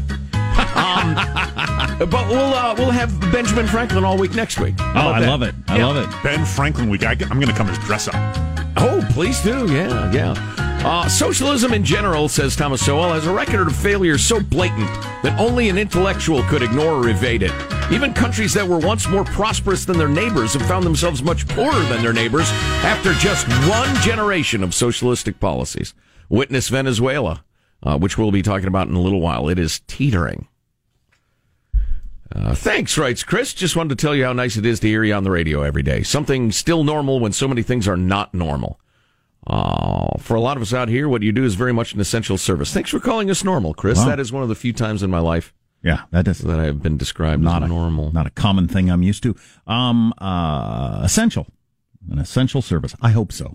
Um, 0.76 1.14
but 1.98 2.28
we'll 2.28 2.54
uh, 2.54 2.74
we'll 2.76 2.90
have 2.90 3.18
Benjamin 3.32 3.66
Franklin 3.66 4.04
all 4.04 4.18
week 4.18 4.34
next 4.34 4.60
week. 4.60 4.74
Oh, 4.78 5.10
I 5.10 5.20
love 5.20 5.42
it. 5.42 5.54
I 5.68 5.82
love 5.82 5.96
it. 5.96 6.08
Ben 6.22 6.44
Franklin 6.44 6.90
week. 6.90 7.04
I, 7.04 7.12
am 7.12 7.40
going 7.40 7.46
to 7.46 7.52
come 7.52 7.68
as 7.68 7.78
dress 7.78 8.08
up. 8.08 8.14
Oh, 8.76 9.06
please 9.12 9.42
do. 9.42 9.72
Yeah, 9.72 10.12
yeah. 10.12 10.34
Uh, 10.84 11.08
socialism 11.08 11.72
in 11.72 11.84
general, 11.84 12.28
says 12.28 12.54
Thomas 12.54 12.84
Sowell, 12.84 13.12
has 13.12 13.26
a 13.26 13.32
record 13.32 13.66
of 13.66 13.74
failure 13.74 14.18
so 14.18 14.40
blatant 14.40 14.88
that 15.22 15.34
only 15.38 15.68
an 15.68 15.78
intellectual 15.78 16.42
could 16.44 16.62
ignore 16.62 16.94
or 16.94 17.08
evade 17.08 17.42
it. 17.42 17.52
Even 17.90 18.12
countries 18.12 18.52
that 18.54 18.66
were 18.66 18.78
once 18.78 19.08
more 19.08 19.24
prosperous 19.24 19.84
than 19.84 19.98
their 19.98 20.08
neighbors 20.08 20.52
have 20.52 20.66
found 20.68 20.84
themselves 20.84 21.22
much 21.22 21.48
poorer 21.48 21.82
than 21.86 22.02
their 22.02 22.12
neighbors 22.12 22.48
after 22.84 23.12
just 23.14 23.48
one 23.68 23.92
generation 24.02 24.62
of 24.62 24.74
socialistic 24.74 25.40
policies. 25.40 25.94
Witness 26.28 26.68
Venezuela, 26.68 27.42
uh, 27.82 27.98
which 27.98 28.16
we'll 28.18 28.32
be 28.32 28.42
talking 28.42 28.68
about 28.68 28.88
in 28.88 28.94
a 28.94 29.00
little 29.00 29.20
while. 29.20 29.48
It 29.48 29.58
is 29.58 29.80
teetering. 29.86 30.48
Uh, 32.34 32.54
thanks, 32.54 32.98
writes 32.98 33.22
Chris. 33.22 33.54
Just 33.54 33.76
wanted 33.76 33.96
to 33.96 34.02
tell 34.04 34.14
you 34.14 34.24
how 34.24 34.32
nice 34.32 34.56
it 34.56 34.66
is 34.66 34.80
to 34.80 34.88
hear 34.88 35.04
you 35.04 35.14
on 35.14 35.22
the 35.24 35.30
radio 35.30 35.62
every 35.62 35.82
day. 35.82 36.02
Something 36.02 36.50
still 36.50 36.82
normal 36.82 37.20
when 37.20 37.32
so 37.32 37.46
many 37.46 37.62
things 37.62 37.86
are 37.86 37.96
not 37.96 38.34
normal. 38.34 38.80
Uh, 39.46 40.18
for 40.18 40.34
a 40.34 40.40
lot 40.40 40.56
of 40.56 40.62
us 40.62 40.74
out 40.74 40.88
here, 40.88 41.08
what 41.08 41.22
you 41.22 41.30
do 41.30 41.44
is 41.44 41.54
very 41.54 41.72
much 41.72 41.94
an 41.94 42.00
essential 42.00 42.36
service. 42.36 42.72
Thanks 42.72 42.90
for 42.90 42.98
calling 42.98 43.30
us 43.30 43.44
normal, 43.44 43.74
Chris. 43.74 43.98
Wow. 43.98 44.06
That 44.06 44.18
is 44.18 44.32
one 44.32 44.42
of 44.42 44.48
the 44.48 44.56
few 44.56 44.72
times 44.72 45.04
in 45.04 45.10
my 45.10 45.20
life 45.20 45.54
Yeah, 45.84 46.02
that 46.10 46.26
is 46.26 46.38
that 46.38 46.58
I 46.58 46.64
have 46.64 46.82
been 46.82 46.96
described 46.96 47.44
not 47.44 47.62
as 47.62 47.70
a 47.70 47.72
normal. 47.72 48.10
not 48.12 48.26
a 48.26 48.30
common 48.30 48.66
thing 48.66 48.90
I'm 48.90 49.04
used 49.04 49.22
to. 49.22 49.36
Um, 49.68 50.12
uh, 50.18 51.00
essential, 51.04 51.46
an 52.10 52.18
essential 52.18 52.60
service. 52.60 52.96
I 53.00 53.10
hope 53.10 53.30
so. 53.30 53.54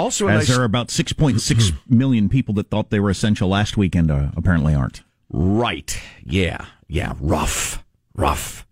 Also, 0.00 0.26
As 0.28 0.38
nice, 0.40 0.48
there 0.48 0.60
are 0.60 0.64
about 0.64 0.88
6.6 0.88 1.72
million 1.88 2.28
people 2.28 2.54
that 2.54 2.70
thought 2.70 2.90
they 2.90 3.00
were 3.00 3.10
essential 3.10 3.48
last 3.48 3.76
weekend, 3.76 4.10
uh, 4.10 4.30
apparently 4.36 4.74
aren't. 4.74 5.02
right? 5.30 6.00
Yeah, 6.24 6.64
yeah, 6.88 7.14
rough, 7.20 7.84
rough, 8.14 8.66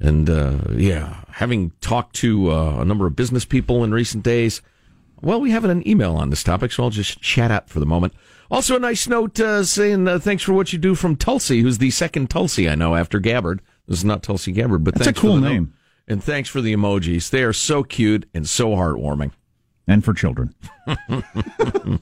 and 0.00 0.28
uh, 0.30 0.58
yeah. 0.74 1.16
Having 1.32 1.72
talked 1.80 2.14
to 2.16 2.50
uh, 2.50 2.80
a 2.80 2.84
number 2.84 3.06
of 3.06 3.16
business 3.16 3.44
people 3.44 3.82
in 3.84 3.92
recent 3.92 4.22
days, 4.22 4.62
well, 5.20 5.40
we 5.40 5.50
have 5.50 5.64
an 5.64 5.86
email 5.88 6.14
on 6.16 6.30
this 6.30 6.42
topic, 6.44 6.70
so 6.72 6.84
I'll 6.84 6.90
just 6.90 7.20
chat 7.20 7.50
out 7.50 7.68
for 7.68 7.80
the 7.80 7.86
moment. 7.86 8.12
Also, 8.50 8.76
a 8.76 8.78
nice 8.78 9.08
note 9.08 9.40
uh, 9.40 9.64
saying 9.64 10.06
uh, 10.06 10.18
thanks 10.18 10.42
for 10.42 10.52
what 10.52 10.72
you 10.72 10.78
do 10.78 10.94
from 10.94 11.16
Tulsi, 11.16 11.60
who's 11.62 11.78
the 11.78 11.90
second 11.90 12.30
Tulsi 12.30 12.68
I 12.68 12.74
know 12.76 12.94
after 12.94 13.18
Gabbard. 13.18 13.60
This 13.88 13.98
is 13.98 14.04
not 14.04 14.22
Tulsi 14.22 14.52
Gabbard, 14.52 14.84
but 14.84 14.94
That's 14.94 15.08
a 15.08 15.12
cool 15.12 15.34
for 15.36 15.40
the 15.40 15.48
note. 15.48 15.52
name. 15.52 15.74
And 16.06 16.22
thanks 16.22 16.48
for 16.50 16.60
the 16.60 16.74
emojis. 16.74 17.30
They 17.30 17.42
are 17.42 17.52
so 17.54 17.82
cute 17.82 18.28
and 18.34 18.46
so 18.48 18.70
heartwarming. 18.70 19.32
And 19.86 20.04
for 20.04 20.14
children. 20.14 20.54
I 20.86 21.98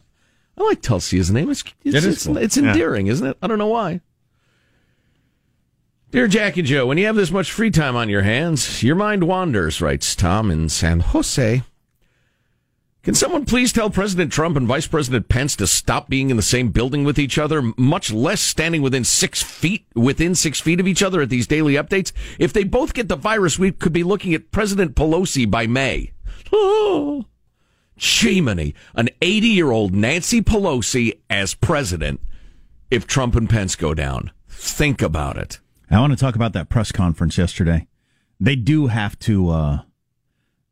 like 0.57 0.83
Tulsi 0.83 1.18
as 1.18 1.31
a 1.31 1.33
name. 1.33 1.51
It's 1.51 1.64
it's, 1.85 1.97
It 1.97 2.05
it's, 2.05 2.27
cool. 2.27 2.37
it's 2.37 2.57
endearing, 2.57 3.09
isn't 3.09 3.27
it? 3.27 3.37
I 3.42 3.47
don't 3.47 3.59
know 3.59 3.66
why. 3.68 4.01
Dear 6.11 6.29
Jackie 6.29 6.62
Joe, 6.62 6.87
when 6.87 6.99
you 6.99 7.07
have 7.07 7.16
this 7.16 7.31
much 7.31 7.51
free 7.51 7.71
time 7.71 7.97
on 7.97 8.09
your 8.11 8.21
hands, 8.23 8.83
your 8.83 8.95
mind 8.95 9.25
wanders, 9.25 9.81
writes 9.81 10.14
Tom 10.14 10.51
in 10.51 10.68
San 10.68 11.01
Jose. 11.01 11.62
Can 13.03 13.14
someone 13.14 13.47
please 13.47 13.73
tell 13.73 13.90
President 13.90 14.31
Trump 14.31 14.57
and 14.57 14.68
Vice 14.68 14.87
President 14.87 15.29
Pence 15.29 15.57
to 15.57 15.66
stop 15.66 16.09
being 16.09 16.31
in 16.31 16.37
the 16.37 16.42
same 16.42 16.68
building 16.68 17.03
with 17.03 17.18
each 17.18 17.37
other, 17.38 17.62
much 17.77 18.12
less 18.12 18.40
standing 18.40 18.81
within 18.83 19.03
six 19.03 19.42
feet 19.42 19.87
within 19.97 20.37
six 20.37 20.61
feet 20.61 20.79
of 20.79 20.87
each 20.87 21.03
other 21.03 21.21
at 21.23 21.31
these 21.31 21.49
daily 21.49 21.75
updates? 21.75 22.12
If 22.38 22.53
they 22.53 22.62
both 22.62 22.95
get 22.95 23.09
the 23.09 23.16
virus, 23.16 23.59
we 23.59 23.73
could 23.73 23.92
be 23.92 24.05
looking 24.05 24.35
at 24.35 24.53
President 24.53 24.95
Pelosi 24.95 25.51
by 25.51 25.66
May. 25.66 26.12
Oh. 26.55 27.25
Chimney, 28.03 28.75
an 28.97 29.11
80 29.23 29.47
year 29.47 29.71
old 29.71 29.95
Nancy 29.95 30.43
Pelosi 30.43 31.21
as 31.31 31.55
president 31.55 32.21
if 32.91 33.07
Trump 33.07 33.37
and 33.37 33.49
Pence 33.49 33.77
go 33.77 33.95
down. 33.95 34.33
Think 34.49 35.01
about 35.01 35.37
it. 35.38 35.61
I 35.88 36.01
want 36.01 36.12
to 36.12 36.19
talk 36.19 36.35
about 36.35 36.53
that 36.55 36.69
press 36.69 36.91
conference 36.91 37.38
yesterday. 37.38 37.87
They 38.41 38.57
do 38.57 38.88
have 38.88 39.17
to. 39.21 39.51
Uh, 39.51 39.83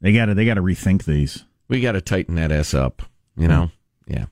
they 0.01 0.12
got 0.12 0.27
to. 0.27 0.35
They 0.35 0.45
got 0.45 0.55
to 0.55 0.62
rethink 0.62 1.05
these. 1.05 1.45
We 1.69 1.81
got 1.81 1.93
to 1.93 2.01
tighten 2.01 2.35
that 2.35 2.51
ass 2.51 2.75
up, 2.75 3.03
you 3.37 3.47
know? 3.47 3.71
Yeah. 4.09 4.25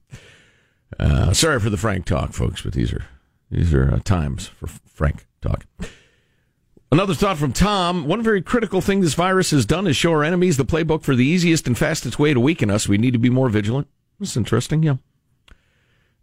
Uh, 0.98 1.32
sorry 1.32 1.60
for 1.60 1.70
the 1.70 1.76
Frank 1.76 2.04
talk, 2.04 2.32
folks, 2.32 2.62
but 2.62 2.72
these 2.72 2.92
are 2.92 3.04
these 3.48 3.72
are 3.72 3.94
uh, 3.94 4.00
times 4.00 4.48
for 4.48 4.66
Frank 4.66 5.24
talk. 5.40 5.66
Another 6.90 7.14
thought 7.14 7.36
from 7.36 7.52
Tom. 7.52 8.06
One 8.06 8.22
very 8.22 8.40
critical 8.40 8.80
thing 8.80 9.00
this 9.00 9.14
virus 9.14 9.50
has 9.50 9.66
done 9.66 9.86
is 9.86 9.96
show 9.96 10.12
our 10.12 10.24
enemies 10.24 10.56
the 10.56 10.64
playbook 10.64 11.02
for 11.02 11.14
the 11.14 11.24
easiest 11.24 11.66
and 11.66 11.76
fastest 11.76 12.18
way 12.18 12.32
to 12.32 12.40
weaken 12.40 12.70
us. 12.70 12.88
We 12.88 12.96
need 12.98 13.12
to 13.12 13.18
be 13.18 13.30
more 13.30 13.50
vigilant. 13.50 13.88
That's 14.18 14.36
interesting, 14.36 14.82
yeah. 14.82 14.96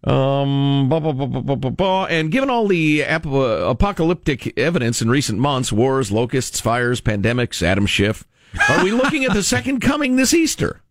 Um, 0.04 0.90
blah, 0.90 1.00
blah, 1.00 1.12
blah, 1.12 1.26
blah, 1.28 1.42
blah, 1.42 1.56
blah, 1.56 1.70
blah. 1.72 2.06
And 2.06 2.32
given 2.32 2.50
all 2.50 2.68
the 2.68 3.04
ap- 3.04 3.26
uh, 3.26 3.70
apocalyptic 3.70 4.58
evidence 4.58 5.02
in 5.02 5.10
recent 5.10 5.40
months 5.40 5.72
wars, 5.72 6.12
locusts, 6.12 6.60
fires, 6.60 7.00
pandemics, 7.00 7.62
Adam 7.62 7.86
Schiff 7.86 8.26
are 8.70 8.84
we 8.84 8.92
looking 8.92 9.26
at 9.26 9.34
the 9.34 9.44
second 9.56 9.80
coming 9.80 10.16
this 10.16 10.34
Easter? 10.34 10.82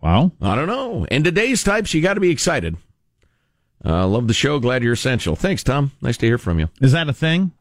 Wow. 0.00 0.32
I 0.40 0.54
don't 0.54 0.66
know. 0.66 1.04
In 1.10 1.24
today's 1.24 1.62
types, 1.62 1.94
you 1.94 2.02
got 2.02 2.14
to 2.14 2.20
be 2.20 2.30
excited. 2.30 2.76
Uh, 3.84 4.06
love 4.06 4.28
the 4.28 4.34
show. 4.34 4.58
Glad 4.58 4.82
you're 4.82 4.92
essential. 4.94 5.36
Thanks, 5.36 5.62
Tom. 5.62 5.92
Nice 6.00 6.16
to 6.18 6.26
hear 6.26 6.38
from 6.38 6.58
you. 6.58 6.68
Is 6.80 6.92
that 6.92 7.08
a 7.08 7.12
thing? 7.12 7.52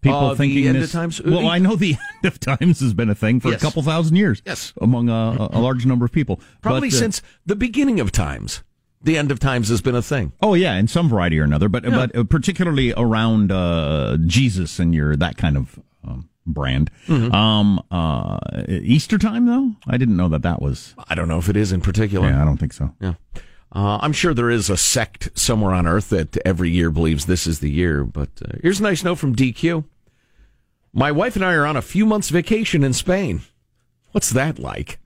People 0.00 0.18
Uh, 0.18 0.28
the 0.30 0.36
thinking 0.36 0.66
end 0.68 0.76
of 0.76 0.82
this. 0.82 0.92
times- 0.92 1.20
Well, 1.20 1.48
I 1.48 1.58
know 1.58 1.74
the 1.74 1.96
end 2.24 2.24
of 2.24 2.38
times 2.38 2.80
has 2.80 2.94
been 2.94 3.10
a 3.10 3.14
thing 3.16 3.40
for 3.40 3.50
Yes. 3.50 3.60
a 3.60 3.64
couple 3.64 3.82
thousand 3.82 4.16
years. 4.16 4.40
Yes. 4.46 4.72
among 4.80 5.08
a, 5.08 5.48
a 5.52 5.60
large 5.60 5.86
number 5.86 6.04
of 6.04 6.12
people. 6.12 6.40
Probably 6.62 6.88
But, 6.90 6.96
uh, 6.96 6.98
since 7.00 7.22
the 7.46 7.56
beginning 7.56 7.98
of 8.00 8.12
times. 8.12 8.62
The 9.02 9.16
end 9.16 9.30
of 9.30 9.38
times 9.38 9.68
has 9.68 9.80
been 9.80 9.94
a 9.94 10.02
thing. 10.02 10.32
Oh 10.42 10.54
yeah, 10.54 10.74
in 10.74 10.88
some 10.88 11.08
variety 11.08 11.38
or 11.38 11.44
another, 11.44 11.68
but 11.68 11.84
Yeah. 11.84 11.90
but 11.90 12.16
uh, 12.16 12.24
particularly 12.24 12.92
around 12.96 13.52
uh, 13.52 14.16
Jesus 14.26 14.78
and 14.80 14.92
your 14.94 15.14
that 15.16 15.36
kind 15.36 15.56
of 15.56 15.78
um, 16.06 16.28
brand. 16.46 16.90
Mm-hmm. 17.06 17.32
Um, 17.32 17.80
uh, 17.92 18.38
Easter 18.68 19.16
time 19.18 19.46
though, 19.46 19.76
I 19.86 19.98
didn't 19.98 20.16
know 20.16 20.28
that 20.30 20.42
that 20.42 20.60
was. 20.60 20.94
I 21.08 21.14
don't 21.14 21.28
know 21.28 21.38
if 21.38 21.48
it 21.48 21.56
is 21.56 21.70
in 21.70 21.80
particular. 21.80 22.28
Yeah, 22.28 22.42
I 22.42 22.44
don't 22.44 22.56
think 22.56 22.72
so. 22.72 22.92
Yeah. 23.00 23.14
Uh, 23.74 23.98
I'm 24.00 24.12
sure 24.12 24.32
there 24.32 24.50
is 24.50 24.70
a 24.70 24.76
sect 24.76 25.28
somewhere 25.34 25.74
on 25.74 25.86
earth 25.86 26.08
that 26.08 26.36
every 26.38 26.70
year 26.70 26.90
believes 26.90 27.26
this 27.26 27.46
is 27.46 27.60
the 27.60 27.70
year. 27.70 28.04
But 28.04 28.30
uh, 28.42 28.58
here's 28.62 28.80
a 28.80 28.84
nice 28.84 29.04
note 29.04 29.16
from 29.16 29.36
DQ. 29.36 29.84
My 30.92 31.12
wife 31.12 31.36
and 31.36 31.44
I 31.44 31.52
are 31.52 31.66
on 31.66 31.76
a 31.76 31.82
few 31.82 32.06
months 32.06 32.30
vacation 32.30 32.82
in 32.82 32.94
Spain. 32.94 33.42
What's 34.12 34.30
that 34.30 34.58
like? 34.58 34.98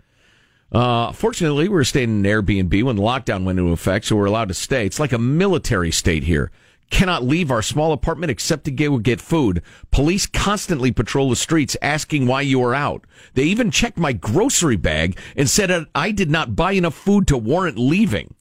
Uh, 0.70 1.12
fortunately, 1.12 1.68
we 1.68 1.75
were 1.75 1.85
staying 1.85 2.09
in 2.20 2.25
an 2.25 2.33
Airbnb 2.33 2.83
when 2.85 2.96
the 2.96 3.03
lockdown 3.03 3.44
went 3.44 3.59
into 3.59 3.72
effect, 3.72 4.07
so 4.07 4.16
we're 4.16 4.25
allowed 4.25 4.48
to 4.48 4.55
stay. 4.55 4.87
It's 4.87 5.01
like 5.01 5.12
a 5.12 5.18
military 5.18 5.90
state 5.90 6.22
here. 6.22 6.51
Cannot 6.90 7.25
leave 7.25 7.51
our 7.51 7.62
small 7.62 7.92
apartment 7.92 8.31
except 8.31 8.64
to 8.64 8.70
go 8.70 8.98
get 8.98 9.20
food. 9.20 9.62
Police 9.90 10.27
constantly 10.27 10.92
patrol 10.92 11.31
the 11.31 11.37
streets 11.37 11.77
asking 11.83 12.27
why 12.27 12.42
you 12.42 12.62
are 12.62 12.75
out. 12.75 13.07
They 13.35 13.44
even 13.44 13.70
checked 13.70 13.98
my 13.98 14.12
grocery 14.12 14.77
bag 14.77 15.18
and 15.37 15.48
said 15.48 15.87
I 15.94 16.11
did 16.11 16.31
not 16.31 16.55
buy 16.55 16.72
enough 16.72 16.94
food 16.94 17.27
to 17.29 17.37
warrant 17.37 17.79
leaving. 17.79 18.35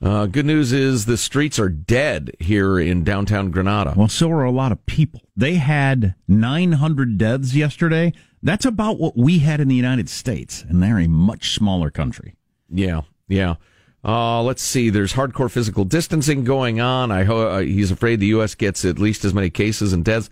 Uh, 0.00 0.26
good 0.26 0.46
news 0.46 0.72
is 0.72 1.06
the 1.06 1.16
streets 1.16 1.58
are 1.58 1.68
dead 1.68 2.30
here 2.38 2.78
in 2.78 3.02
downtown 3.02 3.50
Granada. 3.50 3.94
Well, 3.96 4.08
so 4.08 4.30
are 4.30 4.44
a 4.44 4.50
lot 4.50 4.70
of 4.70 4.86
people. 4.86 5.22
They 5.36 5.54
had 5.54 6.14
900 6.28 7.18
deaths 7.18 7.54
yesterday. 7.54 8.12
That's 8.40 8.64
about 8.64 8.98
what 9.00 9.16
we 9.16 9.40
had 9.40 9.60
in 9.60 9.66
the 9.66 9.74
United 9.74 10.08
States, 10.08 10.64
and 10.68 10.80
they're 10.80 11.00
a 11.00 11.08
much 11.08 11.54
smaller 11.54 11.90
country. 11.90 12.36
Yeah, 12.70 13.02
yeah. 13.26 13.56
Uh, 14.04 14.40
let's 14.42 14.62
see. 14.62 14.90
There's 14.90 15.14
hardcore 15.14 15.50
physical 15.50 15.84
distancing 15.84 16.44
going 16.44 16.80
on. 16.80 17.10
I 17.10 17.24
ho- 17.24 17.48
uh, 17.48 17.60
he's 17.60 17.90
afraid 17.90 18.20
the 18.20 18.26
U.S. 18.28 18.54
gets 18.54 18.84
at 18.84 19.00
least 19.00 19.24
as 19.24 19.34
many 19.34 19.50
cases 19.50 19.92
and 19.92 20.04
deaths. 20.04 20.30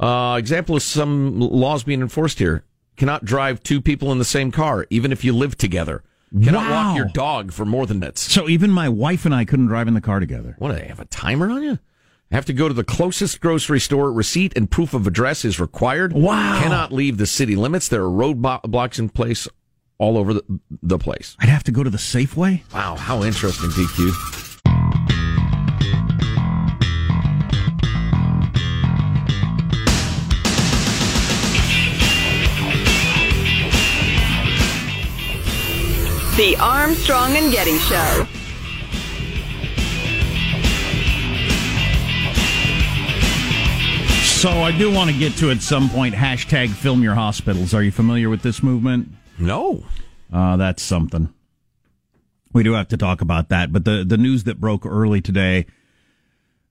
Uh, 0.00 0.36
example 0.38 0.76
of 0.76 0.82
some 0.82 1.38
laws 1.38 1.84
being 1.84 2.00
enforced 2.00 2.38
here: 2.38 2.64
cannot 2.96 3.26
drive 3.26 3.62
two 3.62 3.82
people 3.82 4.10
in 4.10 4.18
the 4.18 4.24
same 4.24 4.50
car, 4.50 4.86
even 4.88 5.12
if 5.12 5.22
you 5.22 5.34
live 5.34 5.58
together. 5.58 6.02
Cannot 6.42 6.68
Wow. 6.70 6.88
walk 6.88 6.96
your 6.96 7.06
dog 7.12 7.52
for 7.52 7.64
more 7.66 7.86
than 7.86 8.00
that. 8.00 8.16
So 8.18 8.48
even 8.48 8.70
my 8.70 8.88
wife 8.88 9.24
and 9.26 9.34
I 9.34 9.44
couldn't 9.44 9.66
drive 9.66 9.88
in 9.88 9.94
the 9.94 10.00
car 10.00 10.18
together. 10.20 10.54
What 10.58 10.68
do 10.68 10.74
they 10.78 10.86
have 10.86 11.00
a 11.00 11.04
timer 11.06 11.50
on 11.50 11.62
you? 11.62 11.78
Have 12.30 12.46
to 12.46 12.54
go 12.54 12.66
to 12.68 12.72
the 12.74 12.84
closest 12.84 13.40
grocery 13.42 13.78
store. 13.80 14.10
Receipt 14.10 14.56
and 14.56 14.70
proof 14.70 14.94
of 14.94 15.06
address 15.06 15.44
is 15.44 15.60
required. 15.60 16.14
Wow. 16.14 16.58
Cannot 16.62 16.90
leave 16.90 17.18
the 17.18 17.26
city 17.26 17.54
limits. 17.56 17.88
There 17.88 18.02
are 18.02 18.08
roadblocks 18.08 18.98
in 18.98 19.10
place 19.10 19.46
all 19.98 20.16
over 20.16 20.32
the, 20.34 20.42
the 20.82 20.98
place. 20.98 21.36
I'd 21.38 21.50
have 21.50 21.64
to 21.64 21.72
go 21.72 21.82
to 21.82 21.90
the 21.90 21.98
Safeway. 21.98 22.62
Wow, 22.72 22.96
how 22.96 23.22
interesting, 23.22 23.68
DQ. 23.70 24.41
The 36.42 36.56
Armstrong 36.56 37.36
and 37.36 37.52
Getty 37.52 37.78
Show. 37.78 38.26
So 44.24 44.50
I 44.50 44.76
do 44.76 44.90
want 44.90 45.08
to 45.08 45.16
get 45.16 45.36
to 45.36 45.52
at 45.52 45.62
some 45.62 45.88
point 45.88 46.16
hashtag 46.16 46.70
film 46.70 47.00
your 47.00 47.14
hospitals. 47.14 47.72
Are 47.74 47.82
you 47.84 47.92
familiar 47.92 48.28
with 48.28 48.42
this 48.42 48.60
movement? 48.60 49.10
No. 49.38 49.84
Uh, 50.32 50.56
that's 50.56 50.82
something. 50.82 51.32
We 52.52 52.64
do 52.64 52.72
have 52.72 52.88
to 52.88 52.96
talk 52.96 53.20
about 53.20 53.48
that. 53.50 53.72
But 53.72 53.84
the, 53.84 54.04
the 54.04 54.18
news 54.18 54.42
that 54.42 54.58
broke 54.58 54.84
early 54.84 55.20
today, 55.20 55.66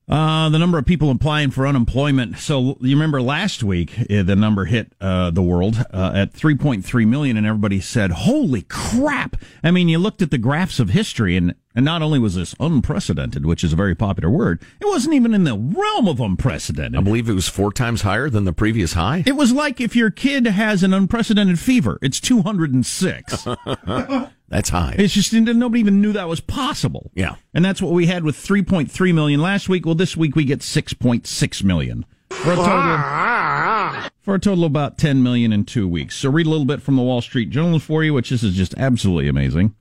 uh, 0.08 0.48
the 0.48 0.58
number 0.58 0.78
of 0.78 0.84
people 0.84 1.10
applying 1.10 1.50
for 1.50 1.66
unemployment. 1.66 2.38
So 2.38 2.76
you 2.80 2.96
remember 2.96 3.22
last 3.22 3.62
week, 3.62 3.92
uh, 4.10 4.22
the 4.22 4.36
number 4.36 4.64
hit 4.64 4.92
uh, 5.00 5.30
the 5.30 5.42
world 5.42 5.84
uh, 5.92 6.12
at 6.14 6.32
3.3 6.32 7.06
million, 7.06 7.36
and 7.36 7.46
everybody 7.46 7.80
said, 7.80 8.10
Holy 8.10 8.62
crap! 8.62 9.36
I 9.62 9.70
mean, 9.70 9.88
you 9.88 9.98
looked 9.98 10.22
at 10.22 10.30
the 10.30 10.38
graphs 10.38 10.80
of 10.80 10.90
history, 10.90 11.36
and, 11.36 11.54
and 11.74 11.84
not 11.84 12.02
only 12.02 12.18
was 12.18 12.34
this 12.34 12.54
unprecedented, 12.60 13.46
which 13.46 13.64
is 13.64 13.72
a 13.72 13.76
very 13.76 13.94
popular 13.94 14.30
word, 14.30 14.60
it 14.80 14.86
wasn't 14.86 15.14
even 15.14 15.34
in 15.34 15.44
the 15.44 15.56
realm 15.56 16.08
of 16.08 16.20
unprecedented. 16.20 16.98
I 16.98 17.02
believe 17.02 17.28
it 17.28 17.34
was 17.34 17.48
four 17.48 17.72
times 17.72 18.02
higher 18.02 18.28
than 18.28 18.44
the 18.44 18.52
previous 18.52 18.92
high. 18.92 19.22
It 19.26 19.36
was 19.36 19.52
like 19.52 19.80
if 19.80 19.96
your 19.96 20.10
kid 20.10 20.46
has 20.46 20.82
an 20.82 20.92
unprecedented 20.92 21.58
fever, 21.58 21.98
it's 22.02 22.20
206. 22.20 23.44
That's 24.48 24.68
high. 24.68 24.94
It's 24.98 25.14
just 25.14 25.32
nobody 25.32 25.80
even 25.80 26.02
knew 26.02 26.12
that 26.12 26.28
was 26.28 26.40
possible. 26.40 27.10
Yeah. 27.14 27.36
And 27.54 27.64
that's 27.64 27.80
what 27.80 27.92
we 27.92 28.04
had 28.04 28.22
with 28.22 28.36
3.3 28.36 29.14
million 29.14 29.40
last 29.40 29.66
week. 29.70 29.86
Well, 29.86 29.94
this 29.94 30.14
week 30.14 30.36
we 30.36 30.44
get 30.44 30.60
6.6 30.60 31.64
million. 31.64 32.04
For 32.28 32.52
a 32.52 32.56
total 32.56 34.10
for 34.20 34.34
a 34.34 34.38
total 34.38 34.64
of 34.64 34.70
about 34.70 34.98
10 34.98 35.22
million 35.22 35.52
in 35.52 35.64
2 35.64 35.88
weeks. 35.88 36.16
So 36.16 36.30
read 36.30 36.46
a 36.46 36.50
little 36.50 36.66
bit 36.66 36.82
from 36.82 36.96
the 36.96 37.02
Wall 37.02 37.22
Street 37.22 37.48
Journal 37.50 37.78
for 37.78 38.04
you, 38.04 38.12
which 38.12 38.30
this 38.30 38.42
is 38.42 38.54
just 38.54 38.74
absolutely 38.76 39.28
amazing. 39.28 39.74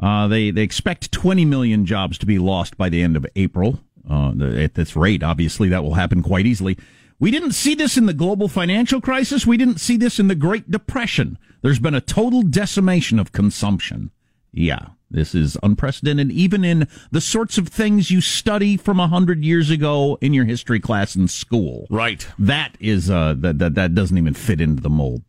Uh, 0.00 0.28
they 0.28 0.50
they 0.50 0.62
expect 0.62 1.12
20 1.12 1.44
million 1.44 1.84
jobs 1.84 2.18
to 2.18 2.26
be 2.26 2.38
lost 2.38 2.76
by 2.76 2.88
the 2.88 3.02
end 3.02 3.16
of 3.16 3.26
April. 3.36 3.80
Uh, 4.08 4.32
the, 4.34 4.62
at 4.62 4.74
this 4.74 4.96
rate, 4.96 5.22
obviously, 5.22 5.68
that 5.68 5.82
will 5.82 5.94
happen 5.94 6.22
quite 6.22 6.46
easily. 6.46 6.78
We 7.20 7.30
didn't 7.30 7.52
see 7.52 7.74
this 7.74 7.96
in 7.96 8.06
the 8.06 8.14
global 8.14 8.48
financial 8.48 9.00
crisis. 9.00 9.44
We 9.44 9.56
didn't 9.56 9.78
see 9.78 9.96
this 9.96 10.20
in 10.20 10.28
the 10.28 10.36
Great 10.36 10.70
Depression. 10.70 11.36
There's 11.62 11.80
been 11.80 11.94
a 11.94 12.00
total 12.00 12.42
decimation 12.42 13.18
of 13.18 13.32
consumption. 13.32 14.12
Yeah, 14.52 14.90
this 15.10 15.34
is 15.34 15.56
unprecedented, 15.62 16.30
even 16.30 16.64
in 16.64 16.86
the 17.10 17.20
sorts 17.20 17.58
of 17.58 17.68
things 17.68 18.10
you 18.10 18.20
study 18.20 18.76
from 18.76 19.00
a 19.00 19.08
hundred 19.08 19.42
years 19.42 19.68
ago 19.68 20.16
in 20.20 20.32
your 20.32 20.44
history 20.44 20.80
class 20.80 21.16
in 21.16 21.28
school. 21.28 21.86
Right. 21.90 22.26
That 22.38 22.76
is 22.78 23.10
uh, 23.10 23.34
that 23.38 23.58
that 23.58 23.74
that 23.74 23.94
doesn't 23.94 24.16
even 24.16 24.34
fit 24.34 24.60
into 24.60 24.82
the 24.82 24.90
mold. 24.90 25.22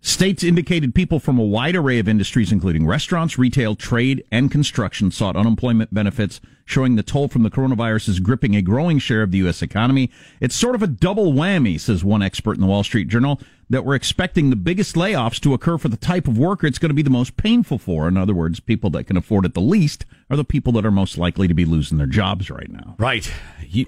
States 0.00 0.44
indicated 0.44 0.94
people 0.94 1.18
from 1.18 1.38
a 1.38 1.44
wide 1.44 1.74
array 1.74 1.98
of 1.98 2.08
industries, 2.08 2.52
including 2.52 2.86
restaurants, 2.86 3.38
retail, 3.38 3.74
trade, 3.74 4.22
and 4.30 4.50
construction, 4.50 5.10
sought 5.10 5.36
unemployment 5.36 5.92
benefits, 5.92 6.40
showing 6.64 6.96
the 6.96 7.02
toll 7.02 7.28
from 7.28 7.42
the 7.42 7.50
coronavirus 7.50 8.08
is 8.08 8.20
gripping 8.20 8.54
a 8.54 8.62
growing 8.62 8.98
share 8.98 9.22
of 9.22 9.30
the 9.30 9.38
U.S. 9.38 9.62
economy. 9.62 10.10
It's 10.40 10.54
sort 10.54 10.74
of 10.74 10.82
a 10.82 10.86
double 10.86 11.32
whammy, 11.32 11.80
says 11.80 12.04
one 12.04 12.22
expert 12.22 12.54
in 12.54 12.60
the 12.60 12.66
Wall 12.66 12.84
Street 12.84 13.08
Journal, 13.08 13.40
that 13.68 13.84
we're 13.84 13.94
expecting 13.94 14.50
the 14.50 14.56
biggest 14.56 14.94
layoffs 14.94 15.40
to 15.40 15.54
occur 15.54 15.78
for 15.78 15.88
the 15.88 15.96
type 15.96 16.28
of 16.28 16.38
worker 16.38 16.66
it's 16.66 16.78
going 16.78 16.90
to 16.90 16.94
be 16.94 17.02
the 17.02 17.10
most 17.10 17.36
painful 17.36 17.78
for. 17.78 18.06
In 18.06 18.16
other 18.16 18.34
words, 18.34 18.60
people 18.60 18.90
that 18.90 19.04
can 19.04 19.16
afford 19.16 19.44
it 19.44 19.54
the 19.54 19.60
least 19.60 20.04
are 20.30 20.36
the 20.36 20.44
people 20.44 20.72
that 20.74 20.86
are 20.86 20.92
most 20.92 21.18
likely 21.18 21.48
to 21.48 21.54
be 21.54 21.64
losing 21.64 21.98
their 21.98 22.06
jobs 22.06 22.50
right 22.50 22.70
now. 22.70 22.94
Right. 22.98 23.30
You, 23.66 23.86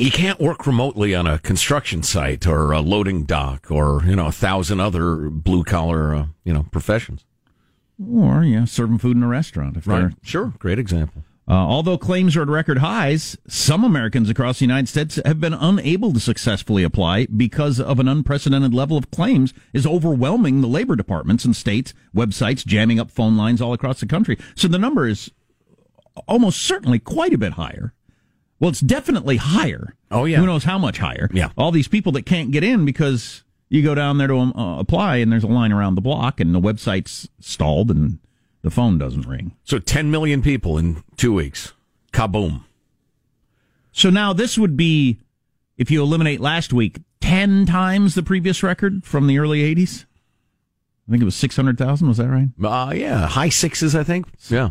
you 0.00 0.10
can't 0.10 0.40
work 0.40 0.66
remotely 0.66 1.14
on 1.14 1.26
a 1.26 1.38
construction 1.38 2.02
site 2.02 2.46
or 2.46 2.72
a 2.72 2.80
loading 2.80 3.24
dock 3.24 3.70
or, 3.70 4.02
you 4.04 4.16
know, 4.16 4.26
a 4.26 4.32
thousand 4.32 4.80
other 4.80 5.28
blue 5.28 5.62
collar, 5.64 6.14
uh, 6.14 6.26
you 6.44 6.52
know, 6.52 6.64
professions. 6.70 7.24
Or, 8.10 8.42
yeah, 8.42 8.64
serving 8.64 8.98
food 8.98 9.16
in 9.16 9.22
a 9.22 9.28
restaurant. 9.28 9.76
If 9.76 9.86
Right. 9.86 10.12
Sure. 10.22 10.54
Great 10.58 10.78
example. 10.78 11.22
Uh, 11.46 11.54
although 11.54 11.98
claims 11.98 12.36
are 12.36 12.42
at 12.42 12.48
record 12.48 12.78
highs, 12.78 13.36
some 13.48 13.82
Americans 13.82 14.30
across 14.30 14.60
the 14.60 14.64
United 14.64 14.88
States 14.88 15.18
have 15.24 15.40
been 15.40 15.52
unable 15.52 16.12
to 16.12 16.20
successfully 16.20 16.84
apply 16.84 17.26
because 17.26 17.80
of 17.80 17.98
an 17.98 18.06
unprecedented 18.06 18.72
level 18.72 18.96
of 18.96 19.10
claims 19.10 19.52
is 19.72 19.84
overwhelming 19.84 20.60
the 20.60 20.68
labor 20.68 20.94
departments 20.94 21.44
and 21.44 21.56
states, 21.56 21.92
websites, 22.14 22.64
jamming 22.64 23.00
up 23.00 23.10
phone 23.10 23.36
lines 23.36 23.60
all 23.60 23.72
across 23.72 23.98
the 23.98 24.06
country. 24.06 24.38
So 24.54 24.68
the 24.68 24.78
number 24.78 25.08
is 25.08 25.30
almost 26.28 26.62
certainly 26.62 27.00
quite 27.00 27.34
a 27.34 27.38
bit 27.38 27.54
higher. 27.54 27.94
Well, 28.60 28.70
it's 28.70 28.80
definitely 28.80 29.38
higher. 29.38 29.96
Oh, 30.10 30.26
yeah. 30.26 30.38
Who 30.38 30.46
knows 30.46 30.64
how 30.64 30.78
much 30.78 30.98
higher? 30.98 31.28
Yeah. 31.32 31.48
All 31.56 31.72
these 31.72 31.88
people 31.88 32.12
that 32.12 32.26
can't 32.26 32.50
get 32.50 32.62
in 32.62 32.84
because 32.84 33.42
you 33.70 33.82
go 33.82 33.94
down 33.94 34.18
there 34.18 34.28
to 34.28 34.36
um, 34.36 34.52
uh, 34.54 34.78
apply 34.78 35.16
and 35.16 35.32
there's 35.32 35.44
a 35.44 35.48
line 35.48 35.72
around 35.72 35.94
the 35.94 36.02
block 36.02 36.40
and 36.40 36.54
the 36.54 36.60
website's 36.60 37.28
stalled 37.40 37.90
and 37.90 38.18
the 38.62 38.70
phone 38.70 38.98
doesn't 38.98 39.26
ring. 39.26 39.56
So 39.64 39.78
10 39.78 40.10
million 40.10 40.42
people 40.42 40.76
in 40.76 41.02
two 41.16 41.32
weeks. 41.32 41.72
Kaboom. 42.12 42.64
So 43.92 44.10
now 44.10 44.32
this 44.34 44.58
would 44.58 44.76
be, 44.76 45.18
if 45.78 45.90
you 45.90 46.02
eliminate 46.02 46.40
last 46.40 46.72
week, 46.72 46.98
10 47.22 47.64
times 47.64 48.14
the 48.14 48.22
previous 48.22 48.62
record 48.62 49.04
from 49.04 49.26
the 49.26 49.38
early 49.38 49.60
80s. 49.74 50.04
I 51.08 51.10
think 51.12 51.22
it 51.22 51.24
was 51.24 51.34
600,000. 51.36 52.06
Was 52.08 52.18
that 52.18 52.28
right? 52.28 52.48
Uh, 52.62 52.92
yeah. 52.92 53.26
High 53.26 53.48
sixes, 53.48 53.96
I 53.96 54.04
think. 54.04 54.26
Yeah. 54.48 54.70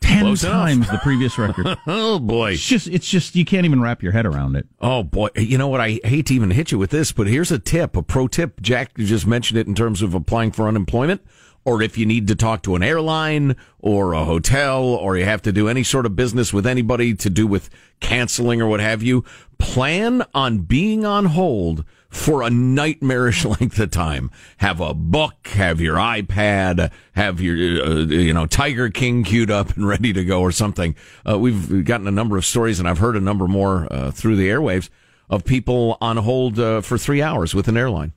10 0.00 0.20
Close 0.20 0.42
enough. 0.44 0.52
times 0.54 0.90
the 0.90 0.98
previous 0.98 1.38
record. 1.38 1.76
oh, 1.86 2.18
boy. 2.18 2.52
It's 2.52 2.64
just, 2.64 2.88
it's 2.88 3.08
just, 3.08 3.34
you 3.36 3.44
can't 3.44 3.64
even 3.64 3.80
wrap 3.80 4.02
your 4.02 4.12
head 4.12 4.26
around 4.26 4.56
it. 4.56 4.66
Oh 4.80 5.02
boy, 5.02 5.28
you 5.36 5.58
know 5.58 5.68
what? 5.68 5.80
I 5.80 6.00
hate 6.04 6.26
to 6.26 6.34
even 6.34 6.50
hit 6.50 6.72
you 6.72 6.78
with 6.78 6.90
this, 6.90 7.12
but 7.12 7.26
here's 7.26 7.50
a 7.52 7.58
tip, 7.58 7.96
a 7.96 8.02
pro 8.02 8.26
tip. 8.28 8.60
Jack 8.60 8.96
just 8.96 9.26
mentioned 9.26 9.58
it 9.58 9.66
in 9.66 9.74
terms 9.74 10.02
of 10.02 10.14
applying 10.14 10.50
for 10.52 10.66
unemployment, 10.66 11.20
or 11.64 11.82
if 11.82 11.98
you 11.98 12.06
need 12.06 12.26
to 12.28 12.34
talk 12.34 12.62
to 12.62 12.74
an 12.74 12.82
airline 12.82 13.54
or 13.78 14.12
a 14.14 14.24
hotel, 14.24 14.82
or 14.82 15.16
you 15.16 15.24
have 15.26 15.42
to 15.42 15.52
do 15.52 15.68
any 15.68 15.82
sort 15.82 16.06
of 16.06 16.16
business 16.16 16.52
with 16.52 16.66
anybody 16.66 17.14
to 17.14 17.28
do 17.30 17.46
with 17.46 17.68
canceling 18.00 18.60
or 18.62 18.66
what 18.66 18.80
have 18.80 19.02
you. 19.02 19.24
Plan 19.58 20.24
on 20.32 20.60
being 20.60 21.04
on 21.04 21.26
hold 21.26 21.84
for 22.10 22.42
a 22.42 22.50
nightmarish 22.50 23.44
length 23.60 23.78
of 23.78 23.90
time. 23.90 24.30
Have 24.58 24.80
a 24.80 24.92
book, 24.92 25.46
have 25.48 25.80
your 25.80 25.96
iPad, 25.96 26.90
have 27.14 27.40
your, 27.40 27.56
uh, 27.84 27.94
you 28.00 28.32
know, 28.34 28.46
Tiger 28.46 28.90
King 28.90 29.22
queued 29.24 29.50
up 29.50 29.76
and 29.76 29.86
ready 29.88 30.12
to 30.12 30.24
go 30.24 30.40
or 30.40 30.52
something. 30.52 30.94
Uh, 31.28 31.38
we've 31.38 31.84
gotten 31.84 32.06
a 32.06 32.10
number 32.12 32.36
of 32.36 32.44
stories 32.44 32.78
and 32.80 32.88
I've 32.88 32.98
heard 32.98 33.16
a 33.16 33.20
number 33.20 33.46
more 33.46 33.86
uh, 33.92 34.10
through 34.10 34.36
the 34.36 34.48
airwaves 34.48 34.88
of 35.28 35.44
people 35.44 35.96
on 36.00 36.16
hold 36.16 36.58
uh, 36.58 36.80
for 36.80 36.98
three 36.98 37.22
hours 37.22 37.54
with 37.54 37.68
an 37.68 37.76
airline 37.76 38.12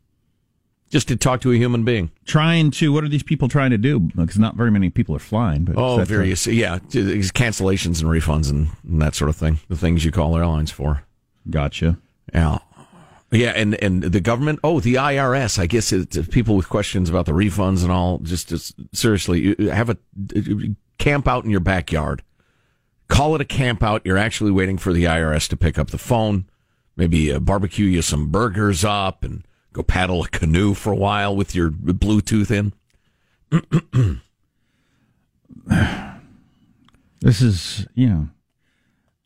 just 0.89 1.07
to 1.07 1.15
talk 1.15 1.41
to 1.41 1.51
a 1.51 1.55
human 1.55 1.83
being. 1.83 2.11
Trying 2.25 2.71
to, 2.71 2.91
what 2.93 3.03
are 3.03 3.09
these 3.09 3.23
people 3.23 3.47
trying 3.47 3.71
to 3.71 3.77
do? 3.79 3.99
Because 3.99 4.37
not 4.37 4.55
very 4.55 4.69
many 4.71 4.89
people 4.91 5.15
are 5.15 5.19
flying. 5.19 5.63
But 5.65 5.75
Oh, 5.77 6.03
various, 6.03 6.45
yeah, 6.45 6.77
t- 6.89 7.01
cancellations 7.31 8.01
and 8.01 8.09
refunds 8.09 8.49
and, 8.49 8.69
and 8.87 9.01
that 9.01 9.15
sort 9.15 9.29
of 9.29 9.35
thing. 9.35 9.59
The 9.69 9.77
things 9.77 10.05
you 10.05 10.11
call 10.11 10.35
airlines 10.37 10.69
for. 10.71 11.03
Gotcha. 11.49 11.97
Yeah. 12.33 12.59
Yeah, 13.33 13.49
and, 13.49 13.73
and 13.81 14.03
the 14.03 14.21
government, 14.21 14.59
oh, 14.63 14.79
the 14.79 14.93
IRS, 14.93 15.57
I 15.57 15.65
guess 15.65 15.91
it's 15.91 16.15
people 16.27 16.55
with 16.55 16.69
questions 16.69 17.09
about 17.09 17.25
the 17.25 17.31
refunds 17.31 17.81
and 17.81 17.91
all, 17.91 18.19
just, 18.19 18.49
just 18.49 18.75
seriously, 18.95 19.55
have 19.69 19.89
a 19.89 19.97
camp 20.99 21.27
out 21.27 21.43
in 21.43 21.49
your 21.49 21.59
backyard. 21.59 22.21
Call 23.07 23.33
it 23.33 23.41
a 23.41 23.45
camp 23.45 23.81
out. 23.81 24.03
You're 24.05 24.19
actually 24.19 24.51
waiting 24.51 24.77
for 24.77 24.93
the 24.93 25.05
IRS 25.05 25.47
to 25.49 25.57
pick 25.57 25.79
up 25.79 25.89
the 25.89 25.97
phone, 25.97 26.45
maybe 26.95 27.33
uh, 27.33 27.39
barbecue 27.39 27.87
you 27.87 28.03
some 28.03 28.29
burgers 28.29 28.85
up 28.85 29.23
and 29.23 29.43
go 29.73 29.81
paddle 29.81 30.23
a 30.23 30.27
canoe 30.27 30.75
for 30.75 30.93
a 30.93 30.95
while 30.95 31.35
with 31.35 31.55
your 31.55 31.71
Bluetooth 31.71 32.51
in. 32.51 32.71
This 37.21 37.41
is, 37.41 37.87
you 37.95 38.09
know, 38.09 38.29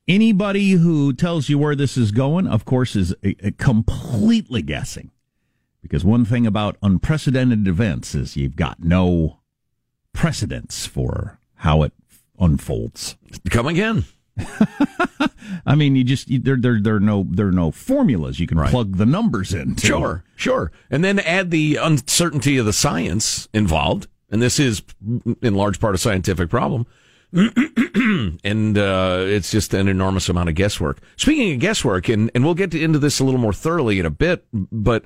anybody 0.08 0.72
who 0.72 1.14
tells 1.14 1.50
you 1.50 1.58
where 1.58 1.76
this 1.76 1.98
is 1.98 2.12
going, 2.12 2.48
of 2.48 2.66
course, 2.66 2.96
is 2.96 3.14
a, 3.24 3.36
a 3.44 3.52
completely 3.52 4.62
guessing. 4.62 5.12
Because 5.82 6.04
one 6.04 6.26
thing 6.26 6.46
about 6.46 6.78
unprecedented 6.82 7.68
events 7.68 8.16
is 8.16 8.36
you've 8.36 8.56
got 8.56 8.84
no 8.84 9.40
precedence 10.14 10.86
for 10.86 11.40
how 11.56 11.84
it 11.84 11.94
unfolds. 12.40 13.16
Come 13.50 13.68
again. 13.68 14.06
I 15.66 15.76
mean, 15.76 15.96
you 15.96 16.04
just 16.04 16.30
you, 16.30 16.40
there 16.40 16.58
there 16.58 16.80
there 16.80 16.96
are 16.96 17.00
no 17.00 17.26
there 17.30 17.48
are 17.48 17.52
no 17.54 17.72
formulas 17.72 18.40
you 18.40 18.48
can 18.48 18.60
right. 18.60 18.70
plug 18.70 18.98
the 18.98 19.06
numbers 19.06 19.54
in. 19.54 19.76
Sure, 19.78 20.24
sure, 20.36 20.72
and 20.92 21.04
then 21.04 21.20
add 21.20 21.52
the 21.52 21.78
uncertainty 21.78 22.58
of 22.58 22.66
the 22.66 22.74
science 22.74 23.48
involved, 23.54 24.08
and 24.30 24.42
this 24.42 24.60
is 24.60 24.84
in 25.42 25.56
large 25.56 25.80
part 25.80 25.96
a 25.96 25.98
scientific 25.98 26.50
problem. 26.50 26.86
and 27.34 28.78
uh, 28.78 29.24
it's 29.26 29.52
just 29.52 29.74
an 29.74 29.88
enormous 29.88 30.30
amount 30.30 30.50
of 30.50 30.56
guesswork. 30.56 31.00
Speaking 31.18 31.54
of 31.54 31.60
guesswork, 31.60 32.10
and, 32.10 32.32
and 32.34 32.46
we'll 32.46 32.54
get 32.54 32.72
to, 32.72 32.82
into 32.82 33.00
this 33.00 33.20
a 33.20 33.24
little 33.24 33.40
more 33.40 33.54
thoroughly 33.54 34.00
in 34.00 34.06
a 34.06 34.12
bit, 34.12 34.46
but 34.54 35.06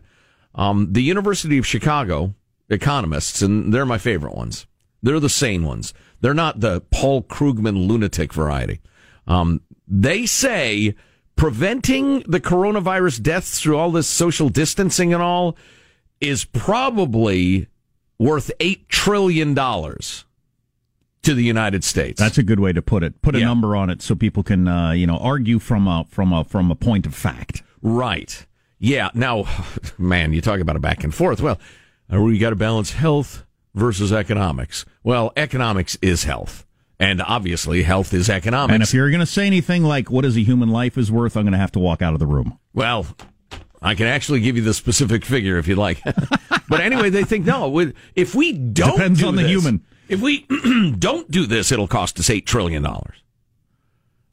um, 0.55 0.91
the 0.91 1.01
University 1.01 1.57
of 1.57 1.65
Chicago 1.65 2.35
economists, 2.69 3.41
and 3.41 3.73
they're 3.73 3.85
my 3.85 3.97
favorite 3.97 4.35
ones. 4.35 4.67
They're 5.01 5.19
the 5.19 5.29
sane 5.29 5.63
ones. 5.65 5.93
They're 6.21 6.33
not 6.33 6.59
the 6.59 6.81
Paul 6.91 7.23
Krugman 7.23 7.87
lunatic 7.87 8.33
variety. 8.33 8.81
Um, 9.27 9.61
they 9.87 10.25
say 10.25 10.95
preventing 11.35 12.19
the 12.27 12.39
coronavirus 12.39 13.21
deaths 13.23 13.59
through 13.59 13.77
all 13.77 13.91
this 13.91 14.07
social 14.07 14.49
distancing 14.49 15.13
and 15.13 15.23
all 15.23 15.57
is 16.19 16.45
probably 16.45 17.67
worth 18.19 18.51
$8 18.59 18.87
trillion 18.87 19.55
to 21.23 21.33
the 21.33 21.43
United 21.43 21.83
States. 21.83 22.19
That's 22.19 22.37
a 22.37 22.43
good 22.43 22.59
way 22.59 22.73
to 22.73 22.81
put 22.81 23.03
it. 23.03 23.21
Put 23.21 23.35
a 23.35 23.39
yeah. 23.39 23.45
number 23.45 23.75
on 23.75 23.89
it 23.89 24.01
so 24.01 24.15
people 24.15 24.43
can, 24.43 24.67
uh, 24.67 24.91
you 24.91 25.05
know, 25.05 25.17
argue 25.17 25.59
from 25.59 25.87
a, 25.87 26.05
from 26.09 26.33
a, 26.33 26.43
from 26.43 26.71
a 26.71 26.75
point 26.75 27.05
of 27.05 27.13
fact. 27.13 27.63
Right. 27.81 28.45
Yeah. 28.79 29.09
Now, 29.13 29.45
man, 29.97 30.33
you 30.33 30.41
talk 30.41 30.59
about 30.59 30.75
a 30.75 30.79
back 30.79 31.03
and 31.03 31.13
forth. 31.13 31.41
Well, 31.41 31.59
uh, 32.11 32.21
we 32.21 32.37
got 32.37 32.49
to 32.49 32.55
balance 32.55 32.93
health 32.93 33.45
versus 33.73 34.11
economics. 34.11 34.85
Well, 35.03 35.31
economics 35.35 35.97
is 36.01 36.23
health. 36.23 36.65
And 36.99 37.19
obviously, 37.19 37.81
health 37.81 38.13
is 38.13 38.29
economics. 38.29 38.73
And 38.75 38.83
if 38.83 38.93
you're 38.93 39.09
going 39.09 39.21
to 39.21 39.25
say 39.25 39.47
anything 39.47 39.83
like 39.83 40.11
what 40.11 40.23
is 40.23 40.37
a 40.37 40.41
human 40.41 40.69
life 40.69 40.99
is 40.99 41.11
worth, 41.11 41.35
I'm 41.35 41.43
going 41.43 41.53
to 41.53 41.57
have 41.57 41.71
to 41.71 41.79
walk 41.79 42.03
out 42.03 42.13
of 42.13 42.19
the 42.19 42.27
room. 42.27 42.59
Well, 42.75 43.07
I 43.81 43.95
can 43.95 44.05
actually 44.05 44.41
give 44.41 44.55
you 44.55 44.61
the 44.61 44.75
specific 44.75 45.25
figure 45.25 45.57
if 45.57 45.67
you'd 45.67 45.79
like. 45.79 45.99
but 46.69 46.79
anyway, 46.79 47.09
they 47.09 47.23
think 47.23 47.45
no. 47.45 47.91
If 48.15 48.35
we 48.35 48.53
don't 48.53 48.91
depends 48.91 49.19
do 49.19 49.27
on 49.27 49.35
the 49.35 49.41
this, 49.41 49.51
human. 49.51 49.83
If 50.11 50.19
we 50.19 50.45
don't 50.99 51.31
do 51.31 51.45
this, 51.45 51.71
it'll 51.71 51.87
cost 51.87 52.19
us 52.19 52.29
eight 52.29 52.45
trillion 52.45 52.83
dollars. 52.83 53.15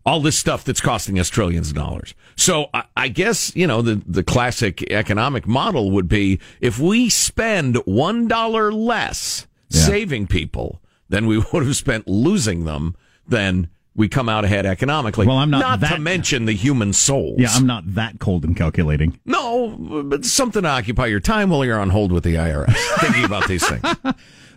All 0.04 0.20
this 0.20 0.36
stuff 0.36 0.64
that's 0.64 0.80
costing 0.80 1.20
us 1.20 1.28
trillions 1.28 1.68
of 1.68 1.76
dollars. 1.76 2.14
So 2.34 2.66
I, 2.74 2.84
I 2.96 3.08
guess 3.08 3.54
you 3.54 3.68
know 3.68 3.80
the 3.80 4.02
the 4.04 4.24
classic 4.24 4.82
economic 4.90 5.46
model 5.46 5.92
would 5.92 6.08
be 6.08 6.40
if 6.60 6.80
we 6.80 7.08
spend 7.08 7.76
one 7.86 8.26
dollar 8.26 8.72
less 8.72 9.46
yeah. 9.68 9.82
saving 9.82 10.26
people 10.26 10.82
than 11.08 11.26
we 11.26 11.38
would 11.52 11.64
have 11.64 11.76
spent 11.76 12.08
losing 12.08 12.64
them, 12.64 12.96
then 13.26 13.68
we 13.98 14.08
come 14.08 14.28
out 14.28 14.44
ahead 14.44 14.64
economically. 14.64 15.26
Well, 15.26 15.36
I'm 15.36 15.50
not. 15.50 15.60
Not 15.60 15.80
that, 15.80 15.96
to 15.96 16.00
mention 16.00 16.44
the 16.46 16.52
human 16.52 16.92
souls. 16.92 17.34
Yeah, 17.38 17.50
I'm 17.50 17.66
not 17.66 17.82
that 17.94 18.20
cold 18.20 18.44
and 18.44 18.56
calculating. 18.56 19.18
No, 19.26 19.76
but 20.04 20.24
something 20.24 20.62
to 20.62 20.68
occupy 20.68 21.06
your 21.06 21.18
time 21.18 21.50
while 21.50 21.64
you're 21.64 21.80
on 21.80 21.90
hold 21.90 22.12
with 22.12 22.22
the 22.22 22.36
IRS, 22.36 22.74
thinking 23.00 23.24
about 23.24 23.48
these 23.48 23.68
things. 23.68 23.82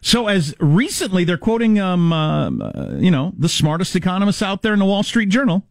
So, 0.04 0.27
as 0.27 0.56
recently 0.60 1.23
they're 1.23 1.38
quoting, 1.38 1.80
um, 1.80 2.12
uh, 2.12 2.49
you 2.97 3.10
know, 3.10 3.34
the 3.38 3.49
smartest 3.49 3.95
economists 3.95 4.43
out 4.43 4.62
there 4.62 4.73
in 4.73 4.80
the 4.80 4.86
Wall 4.86 5.04
Street 5.04 5.30
Journal. 5.30 5.63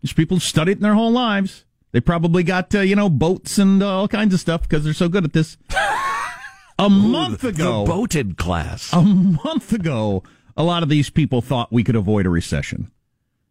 These 0.00 0.14
people 0.14 0.40
studied 0.40 0.72
it 0.72 0.76
in 0.78 0.82
their 0.82 0.94
whole 0.94 1.12
lives. 1.12 1.66
They 1.92 2.00
probably 2.00 2.42
got, 2.42 2.74
uh, 2.74 2.80
you 2.80 2.96
know, 2.96 3.10
boats 3.10 3.58
and 3.58 3.82
uh, 3.82 4.00
all 4.00 4.08
kinds 4.08 4.32
of 4.32 4.40
stuff 4.40 4.62
because 4.62 4.84
they're 4.84 4.92
so 4.94 5.08
good 5.08 5.24
at 5.24 5.32
this. 5.32 5.56
A 6.80 6.84
Ooh, 6.84 6.90
month 6.90 7.42
ago, 7.44 7.84
the 7.84 7.90
boated 7.90 8.36
class. 8.36 8.92
A 8.92 9.02
month 9.02 9.72
ago, 9.72 10.22
a 10.56 10.62
lot 10.62 10.82
of 10.82 10.88
these 10.88 11.10
people 11.10 11.42
thought 11.42 11.72
we 11.72 11.82
could 11.82 11.96
avoid 11.96 12.24
a 12.24 12.30
recession. 12.30 12.90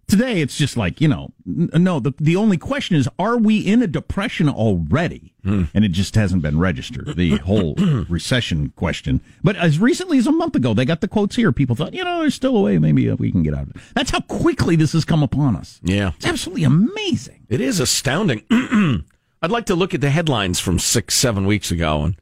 Today, 0.07 0.39
it's 0.41 0.57
just 0.57 0.77
like 0.77 1.01
you 1.01 1.07
know, 1.07 1.33
n- 1.45 1.69
no. 1.73 1.99
The 1.99 2.13
the 2.17 2.35
only 2.35 2.57
question 2.57 2.95
is, 2.95 3.09
are 3.19 3.37
we 3.37 3.59
in 3.59 3.81
a 3.81 3.87
depression 3.87 4.47
already? 4.47 5.33
Mm. 5.45 5.69
And 5.73 5.83
it 5.83 5.91
just 5.91 6.15
hasn't 6.15 6.41
been 6.41 6.59
registered. 6.59 7.15
The 7.17 7.37
whole 7.37 7.75
recession 8.09 8.71
question. 8.75 9.21
But 9.43 9.57
as 9.57 9.79
recently 9.79 10.17
as 10.17 10.27
a 10.27 10.31
month 10.31 10.55
ago, 10.55 10.73
they 10.73 10.85
got 10.85 11.01
the 11.01 11.07
quotes 11.07 11.35
here. 11.35 11.51
People 11.51 11.75
thought, 11.75 11.93
you 11.93 12.03
know, 12.03 12.19
there's 12.21 12.35
still 12.35 12.55
a 12.55 12.61
way. 12.61 12.77
Maybe 12.77 13.09
uh, 13.09 13.15
we 13.15 13.31
can 13.31 13.43
get 13.43 13.53
out 13.53 13.63
of 13.63 13.69
it. 13.71 13.81
That's 13.95 14.11
how 14.11 14.21
quickly 14.21 14.75
this 14.77 14.93
has 14.93 15.03
come 15.03 15.23
upon 15.23 15.55
us. 15.55 15.79
Yeah, 15.83 16.13
it's 16.15 16.25
absolutely 16.25 16.63
amazing. 16.63 17.45
It 17.49 17.59
is 17.59 17.79
astounding. 17.79 18.43
I'd 19.41 19.51
like 19.51 19.65
to 19.65 19.75
look 19.75 19.93
at 19.93 20.01
the 20.01 20.09
headlines 20.09 20.59
from 20.59 20.79
six, 20.79 21.15
seven 21.15 21.45
weeks 21.45 21.69
ago 21.69 22.03
and 22.03 22.19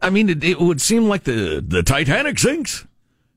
I 0.00 0.10
mean, 0.10 0.28
it, 0.28 0.42
it, 0.42 0.60
would 0.60 0.80
seem 0.80 1.08
like 1.08 1.24
the, 1.24 1.62
the 1.66 1.82
Titanic 1.82 2.38
sinks, 2.38 2.86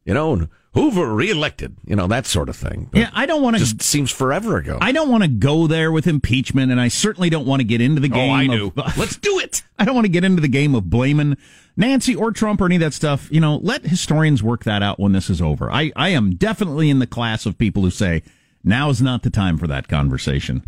you 0.05 0.13
know, 0.13 0.47
Hoover 0.77 1.13
reelected, 1.13 1.75
you 1.85 1.95
know, 1.95 2.07
that 2.07 2.27
sort 2.27 2.49
of 2.49 2.55
thing. 2.55 2.89
But 2.91 2.99
yeah, 2.99 3.09
I 3.13 3.25
don't 3.25 3.41
want 3.41 3.55
to. 3.55 3.59
Just 3.59 3.81
seems 3.81 4.11
forever 4.11 4.57
ago. 4.57 4.77
I 4.79 4.91
don't 4.91 5.09
want 5.09 5.23
to 5.23 5.29
go 5.29 5.65
there 5.65 5.91
with 5.91 6.05
impeachment, 6.05 6.71
and 6.71 6.79
I 6.79 6.87
certainly 6.87 7.29
don't 7.29 7.47
want 7.47 7.61
to 7.61 7.63
get 7.63 7.81
into 7.81 7.99
the 7.99 8.07
game. 8.07 8.31
Oh, 8.31 8.33
I 8.33 8.47
do. 8.47 8.73
Of, 8.77 8.97
Let's 8.97 9.15
do 9.17 9.39
it. 9.39 9.63
I 9.79 9.85
don't 9.85 9.95
want 9.95 10.05
to 10.05 10.11
get 10.11 10.23
into 10.23 10.41
the 10.41 10.47
game 10.47 10.75
of 10.75 10.89
blaming 10.89 11.35
Nancy 11.75 12.15
or 12.15 12.31
Trump 12.31 12.61
or 12.61 12.65
any 12.65 12.75
of 12.75 12.81
that 12.81 12.93
stuff. 12.93 13.27
You 13.31 13.41
know, 13.41 13.57
let 13.57 13.83
historians 13.83 14.43
work 14.43 14.65
that 14.65 14.83
out 14.83 14.99
when 14.99 15.13
this 15.13 15.29
is 15.29 15.41
over. 15.41 15.71
I, 15.71 15.91
I 15.95 16.09
am 16.09 16.35
definitely 16.35 16.89
in 16.89 16.99
the 16.99 17.07
class 17.07 17.45
of 17.45 17.57
people 17.57 17.81
who 17.81 17.91
say 17.91 18.21
now 18.63 18.89
is 18.89 19.01
not 19.01 19.23
the 19.23 19.29
time 19.31 19.57
for 19.57 19.65
that 19.67 19.87
conversation. 19.87 20.63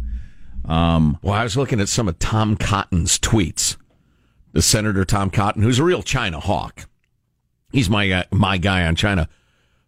Um, 0.66 1.20
well, 1.22 1.34
I 1.36 1.44
was 1.44 1.56
looking 1.56 1.80
at 1.80 1.90
some 1.90 2.08
of 2.08 2.18
Tom 2.20 2.58
Cotton's 2.58 3.20
tweets 3.20 3.78
the 4.52 4.62
Senator 4.64 5.06
Tom 5.06 5.30
Cotton, 5.30 5.62
who's 5.62 5.78
a 5.78 5.84
real 5.84 6.02
China 6.02 6.40
hawk. 6.40 6.88
He's 7.72 7.90
my 7.90 8.10
uh, 8.10 8.24
my 8.32 8.58
guy 8.58 8.86
on 8.86 8.96
China. 8.96 9.30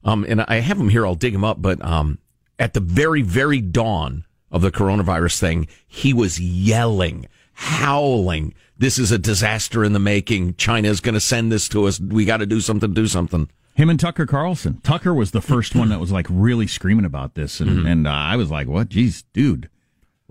Um, 0.03 0.25
and 0.27 0.41
I 0.41 0.55
have 0.55 0.79
him 0.79 0.89
here. 0.89 1.05
I'll 1.05 1.15
dig 1.15 1.33
him 1.33 1.43
up. 1.43 1.61
But 1.61 1.83
um, 1.83 2.19
at 2.59 2.73
the 2.73 2.79
very 2.79 3.21
very 3.21 3.61
dawn 3.61 4.25
of 4.51 4.61
the 4.61 4.71
coronavirus 4.71 5.39
thing, 5.39 5.67
he 5.87 6.13
was 6.13 6.39
yelling, 6.39 7.27
howling. 7.53 8.53
This 8.77 8.97
is 8.97 9.11
a 9.11 9.17
disaster 9.17 9.83
in 9.83 9.93
the 9.93 9.99
making. 9.99 10.55
China 10.55 10.89
is 10.89 11.01
going 11.01 11.13
to 11.13 11.21
send 11.21 11.51
this 11.51 11.69
to 11.69 11.85
us. 11.85 11.99
We 11.99 12.25
got 12.25 12.37
to 12.37 12.45
do 12.45 12.59
something. 12.59 12.93
Do 12.93 13.07
something. 13.07 13.49
Him 13.75 13.89
and 13.89 13.99
Tucker 13.99 14.25
Carlson. 14.25 14.81
Tucker 14.81 15.13
was 15.13 15.31
the 15.31 15.41
first 15.41 15.75
one 15.75 15.89
that 15.89 15.99
was 15.99 16.11
like 16.11 16.27
really 16.29 16.67
screaming 16.67 17.05
about 17.05 17.35
this, 17.35 17.59
and 17.59 17.69
mm-hmm. 17.69 17.87
and 17.87 18.07
uh, 18.07 18.11
I 18.11 18.35
was 18.35 18.51
like, 18.51 18.67
"What? 18.67 18.89
Geez, 18.89 19.23
dude." 19.33 19.69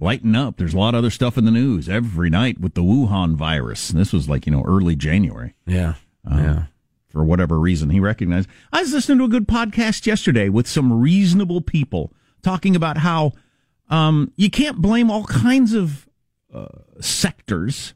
lighten 0.00 0.34
up. 0.34 0.56
There's 0.56 0.74
a 0.74 0.78
lot 0.78 0.94
of 0.94 0.98
other 0.98 1.10
stuff 1.10 1.36
in 1.38 1.44
the 1.44 1.50
news 1.50 1.88
every 1.88 2.30
night 2.30 2.58
with 2.58 2.74
the 2.74 2.82
Wuhan 2.82 3.34
virus. 3.34 3.90
And 3.90 4.00
this 4.00 4.12
was 4.12 4.28
like, 4.28 4.46
you 4.46 4.52
know, 4.52 4.64
early 4.66 4.96
January. 4.96 5.54
Yeah. 5.66 5.94
Um, 6.24 6.42
yeah. 6.42 6.64
For 7.10 7.24
whatever 7.24 7.58
reason, 7.58 7.90
he 7.90 8.00
recognized. 8.00 8.48
I 8.72 8.80
was 8.80 8.92
listening 8.92 9.18
to 9.18 9.24
a 9.24 9.28
good 9.28 9.48
podcast 9.48 10.06
yesterday 10.06 10.48
with 10.48 10.68
some 10.68 11.00
reasonable 11.00 11.60
people 11.60 12.12
talking 12.42 12.76
about 12.76 12.98
how 12.98 13.32
um, 13.88 14.32
you 14.36 14.48
can't 14.48 14.78
blame 14.78 15.10
all 15.10 15.24
kinds 15.24 15.74
of 15.74 16.08
uh, 16.54 16.66
sectors 17.00 17.94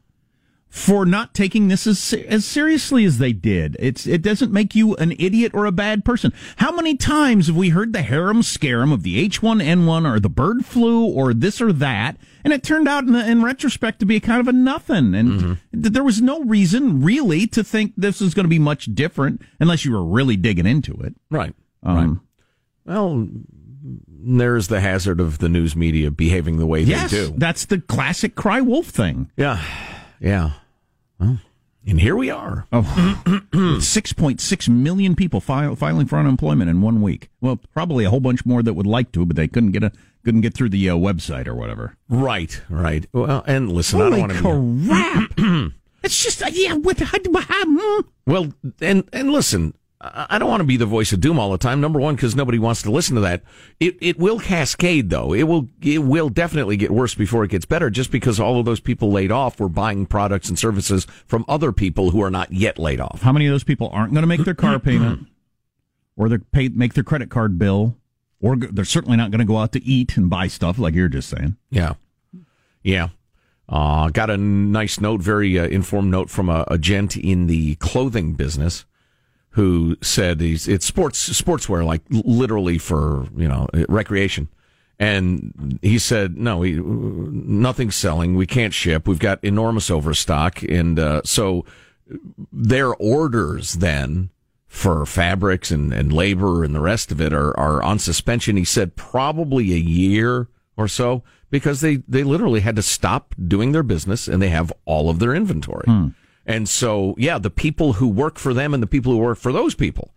for 0.75 1.05
not 1.05 1.33
taking 1.33 1.69
this 1.69 1.87
as 1.87 2.13
as 2.27 2.43
seriously 2.43 3.05
as 3.05 3.17
they 3.17 3.31
did. 3.31 3.77
It's 3.79 4.05
it 4.05 4.21
doesn't 4.21 4.51
make 4.51 4.75
you 4.75 4.93
an 4.97 5.13
idiot 5.13 5.53
or 5.53 5.65
a 5.65 5.71
bad 5.71 6.03
person. 6.03 6.33
How 6.57 6.69
many 6.73 6.97
times 6.97 7.47
have 7.47 7.55
we 7.55 7.69
heard 7.69 7.93
the 7.93 8.01
harem 8.01 8.43
scarum 8.43 8.91
of 8.91 9.01
the 9.01 9.25
H1N1 9.25 10.05
or 10.05 10.19
the 10.19 10.29
bird 10.29 10.65
flu 10.65 11.05
or 11.05 11.33
this 11.33 11.61
or 11.61 11.71
that, 11.71 12.17
and 12.43 12.51
it 12.51 12.61
turned 12.61 12.89
out 12.89 13.05
in, 13.05 13.13
the, 13.13 13.25
in 13.25 13.41
retrospect 13.41 13.99
to 13.99 14.05
be 14.05 14.19
kind 14.19 14.41
of 14.41 14.49
a 14.49 14.51
nothing, 14.51 15.15
and 15.15 15.29
mm-hmm. 15.29 15.53
there 15.71 16.03
was 16.03 16.21
no 16.21 16.43
reason 16.43 17.01
really 17.01 17.47
to 17.47 17.63
think 17.63 17.93
this 17.95 18.19
was 18.19 18.33
going 18.33 18.43
to 18.43 18.49
be 18.49 18.59
much 18.59 18.93
different 18.93 19.41
unless 19.61 19.85
you 19.85 19.93
were 19.93 20.03
really 20.03 20.35
digging 20.35 20.67
into 20.67 20.93
it. 21.01 21.15
Right. 21.31 21.55
Um, 21.83 21.95
right. 21.95 22.93
Well, 22.93 23.29
there's 24.09 24.67
the 24.67 24.81
hazard 24.81 25.21
of 25.21 25.37
the 25.37 25.47
news 25.47 25.73
media 25.73 26.11
behaving 26.11 26.57
the 26.57 26.67
way 26.67 26.81
yes, 26.81 27.11
they 27.11 27.27
do. 27.27 27.33
That's 27.37 27.63
the 27.63 27.79
classic 27.79 28.35
cry 28.35 28.59
wolf 28.59 28.87
thing. 28.87 29.31
Yeah. 29.37 29.63
Yeah. 30.19 30.51
Well, 31.19 31.39
and 31.87 31.99
here 31.99 32.15
we 32.15 32.31
are. 32.31 32.65
Oh, 32.71 32.81
6.6 33.53 34.69
million 34.69 35.15
people 35.15 35.39
file, 35.39 35.75
filing 35.75 36.07
for 36.07 36.17
unemployment 36.17 36.69
in 36.69 36.81
one 36.81 37.01
week. 37.01 37.29
Well, 37.41 37.59
probably 37.73 38.05
a 38.05 38.09
whole 38.09 38.19
bunch 38.19 38.45
more 38.45 38.63
that 38.63 38.73
would 38.73 38.87
like 38.87 39.11
to, 39.11 39.25
but 39.25 39.35
they 39.35 39.47
couldn't 39.47 39.71
get 39.71 39.83
a 39.83 39.91
couldn't 40.23 40.41
get 40.41 40.55
through 40.55 40.69
the 40.69 40.89
uh, 40.89 40.95
website 40.95 41.45
or 41.47 41.53
whatever. 41.53 41.95
Right, 42.09 42.59
right. 42.67 43.05
Well, 43.13 43.43
and 43.45 43.71
listen, 43.71 43.99
Holy 43.99 44.23
I 44.23 44.27
don't 44.27 44.87
want 44.87 44.89
to 44.89 45.35
crap. 45.37 45.71
it's 46.03 46.23
just 46.23 46.41
uh, 46.41 46.49
yeah. 46.51 46.73
What? 46.73 46.97
Hmm? 46.99 47.99
Well, 48.25 48.53
and 48.81 49.07
and 49.13 49.31
listen, 49.31 49.75
I 50.01 50.37
don't 50.37 50.49
want 50.49 50.59
to 50.59 50.65
be 50.65 50.77
the 50.77 50.85
voice 50.85 51.13
of 51.13 51.21
doom 51.21 51.39
all 51.39 51.51
the 51.51 51.57
time. 51.57 51.79
Number 51.79 51.99
one, 51.99 52.15
because 52.15 52.35
nobody 52.35 52.59
wants 52.59 52.81
to 52.81 52.91
listen 52.91 53.15
to 53.15 53.21
that. 53.21 53.43
It 53.79 53.97
it 54.01 54.19
will 54.19 54.39
cascade 54.39 55.09
though. 55.09 55.33
It 55.33 55.43
will 55.43 55.69
it 55.81 55.99
will 55.99 56.29
definitely 56.29 56.75
get 56.75 56.91
worse 56.91 57.15
before 57.15 57.43
it 57.43 57.51
gets 57.51 57.65
better. 57.65 57.89
Just 57.89 58.11
because 58.11 58.39
all 58.39 58.59
of 58.59 58.65
those 58.65 58.81
people 58.81 59.09
laid 59.09 59.31
off 59.31 59.59
were 59.59 59.69
buying 59.69 60.05
products 60.05 60.49
and 60.49 60.59
services 60.59 61.07
from 61.25 61.45
other 61.47 61.71
people 61.71 62.11
who 62.11 62.21
are 62.21 62.29
not 62.29 62.51
yet 62.51 62.77
laid 62.77 62.99
off. 62.99 63.21
How 63.21 63.31
many 63.31 63.47
of 63.47 63.53
those 63.53 63.63
people 63.63 63.89
aren't 63.93 64.13
going 64.13 64.23
to 64.23 64.27
make 64.27 64.43
their 64.43 64.53
car 64.53 64.79
payment 64.79 65.27
or 66.17 66.27
their 66.27 66.39
pay 66.39 66.67
make 66.67 66.93
their 66.93 67.03
credit 67.03 67.29
card 67.29 67.57
bill 67.57 67.97
or 68.41 68.57
they're 68.57 68.85
certainly 68.85 69.17
not 69.17 69.31
going 69.31 69.39
to 69.39 69.45
go 69.45 69.57
out 69.57 69.71
to 69.71 69.83
eat 69.83 70.17
and 70.17 70.29
buy 70.29 70.47
stuff 70.47 70.77
like 70.77 70.93
you're 70.93 71.07
just 71.07 71.29
saying. 71.29 71.55
Yeah. 71.71 71.93
Yeah. 72.83 73.09
Uh, 73.67 74.09
got 74.09 74.29
a 74.29 74.37
nice 74.37 74.99
note, 74.99 75.21
very 75.21 75.57
uh, 75.57 75.65
informed 75.65 76.11
note 76.11 76.29
from 76.29 76.49
a, 76.49 76.65
a 76.67 76.77
gent 76.77 77.17
in 77.17 77.47
the 77.47 77.75
clothing 77.75 78.33
business 78.33 78.85
who 79.55 79.95
said 80.01 80.41
he's, 80.41 80.67
it's 80.67 80.85
sports 80.85 81.29
sportswear, 81.29 81.85
like 81.85 82.01
literally 82.09 82.77
for 82.77 83.25
you 83.37 83.47
know 83.47 83.67
recreation. 83.87 84.49
And 84.99 85.79
he 85.81 85.97
said, 85.97 86.37
no, 86.37 86.57
we, 86.57 86.73
nothing's 86.73 87.95
selling. 87.95 88.35
We 88.35 88.45
can't 88.45 88.73
ship. 88.73 89.07
We've 89.07 89.19
got 89.19 89.43
enormous 89.43 89.89
overstock. 89.89 90.61
And 90.63 90.99
uh, 90.99 91.21
so 91.23 91.65
their 92.51 92.93
orders 92.95 93.73
then 93.73 94.29
for 94.67 95.05
fabrics 95.05 95.71
and, 95.71 95.93
and 95.93 96.11
labor 96.11 96.63
and 96.63 96.75
the 96.75 96.81
rest 96.81 97.11
of 97.11 97.21
it 97.21 97.33
are, 97.33 97.57
are 97.57 97.81
on 97.81 97.99
suspension. 97.99 98.57
He 98.57 98.65
said 98.65 98.95
probably 98.95 99.73
a 99.73 99.77
year 99.77 100.47
or 100.77 100.87
so 100.87 101.23
because 101.49 101.81
they, 101.81 101.97
they 102.07 102.23
literally 102.23 102.61
had 102.61 102.75
to 102.75 102.81
stop 102.81 103.35
doing 103.47 103.71
their 103.71 103.83
business 103.83 104.27
and 104.27 104.41
they 104.41 104.49
have 104.49 104.71
all 104.83 105.09
of 105.09 105.19
their 105.19 105.33
inventory. 105.33 105.85
Hmm. 105.85 106.07
And 106.45 106.69
so, 106.69 107.15
yeah, 107.17 107.37
the 107.37 107.49
people 107.49 107.93
who 107.93 108.07
work 108.07 108.37
for 108.37 108.53
them 108.53 108.73
and 108.73 108.83
the 108.83 108.87
people 108.87 109.11
who 109.11 109.17
work 109.17 109.37
for 109.37 109.51
those 109.51 109.75
people 109.75 110.13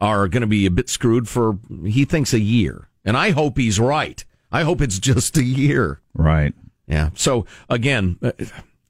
are 0.00 0.28
going 0.28 0.42
to 0.42 0.46
be 0.46 0.66
a 0.66 0.70
bit 0.70 0.88
screwed 0.88 1.28
for, 1.28 1.58
he 1.84 2.04
thinks, 2.04 2.34
a 2.34 2.40
year. 2.40 2.88
And 3.04 3.16
I 3.16 3.30
hope 3.30 3.56
he's 3.56 3.80
right. 3.80 4.24
I 4.50 4.62
hope 4.64 4.82
it's 4.82 4.98
just 4.98 5.36
a 5.36 5.44
year. 5.44 6.00
Right. 6.14 6.54
Yeah. 6.86 7.10
So 7.14 7.46
again, 7.70 8.18
uh, 8.22 8.32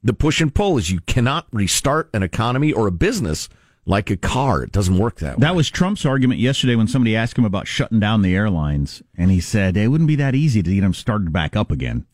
the 0.03 0.13
push 0.13 0.41
and 0.41 0.53
pull 0.53 0.79
is 0.79 0.91
you 0.91 1.01
cannot 1.01 1.47
restart 1.53 2.11
an 2.13 2.23
economy 2.23 2.73
or 2.73 2.87
a 2.89 2.93
business 2.93 3.49
like 3.85 4.11
a 4.11 4.17
car. 4.17 4.63
It 4.63 4.73
doesn't 4.73 4.99
work 4.99 5.17
that 5.21 5.39
way. 5.39 5.43
That 5.43 5.55
was 5.55 5.71
Trump's 5.71 6.05
argument 6.05 6.41
yesterday 6.41 6.75
when 6.75 6.89
somebody 6.89 7.17
asked 7.17 7.39
him 7.39 7.45
about 7.45 7.67
shutting 7.67 8.01
down 8.01 8.23
the 8.23 8.35
airlines, 8.35 9.03
and 9.17 9.31
he 9.31 9.41
said 9.41 9.77
it 9.77 9.89
wouldn't 9.89 10.09
be 10.09 10.17
that 10.17 10.35
easy 10.35 10.63
to 10.63 10.75
get 10.75 10.81
them 10.81 10.95
started 10.95 11.33
back 11.33 11.57
up 11.57 11.71
again. 11.71 12.07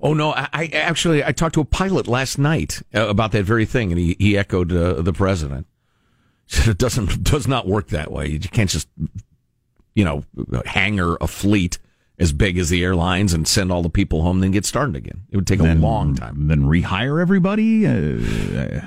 Oh 0.00 0.12
no! 0.12 0.32
I, 0.32 0.48
I 0.52 0.66
actually 0.74 1.24
I 1.24 1.32
talked 1.32 1.54
to 1.54 1.60
a 1.60 1.64
pilot 1.64 2.06
last 2.06 2.38
night 2.38 2.82
uh, 2.94 3.08
about 3.08 3.32
that 3.32 3.44
very 3.44 3.64
thing, 3.64 3.90
and 3.92 3.98
he 3.98 4.16
he 4.18 4.36
echoed 4.36 4.72
uh, 4.72 5.00
the 5.00 5.12
president. 5.12 5.66
Said 6.46 6.68
it 6.68 6.78
doesn't 6.78 7.22
does 7.24 7.48
not 7.48 7.66
work 7.66 7.88
that 7.88 8.10
way. 8.10 8.28
You 8.28 8.38
can't 8.40 8.68
just 8.70 8.88
you 9.94 10.04
know 10.04 10.24
hangar 10.66 11.16
a 11.20 11.26
fleet 11.26 11.78
as 12.18 12.32
big 12.32 12.58
as 12.58 12.68
the 12.68 12.84
airlines 12.84 13.32
and 13.32 13.48
send 13.48 13.72
all 13.72 13.82
the 13.82 13.90
people 13.90 14.22
home, 14.22 14.38
then 14.40 14.52
get 14.52 14.64
started 14.64 14.94
again. 14.94 15.22
It 15.30 15.36
would 15.36 15.46
take 15.48 15.58
Then- 15.60 15.78
a 15.78 15.80
long 15.80 16.14
time. 16.14 16.46
Then 16.46 16.62
rehire 16.62 17.20
everybody. 17.20 17.86
Uh, 17.86 18.82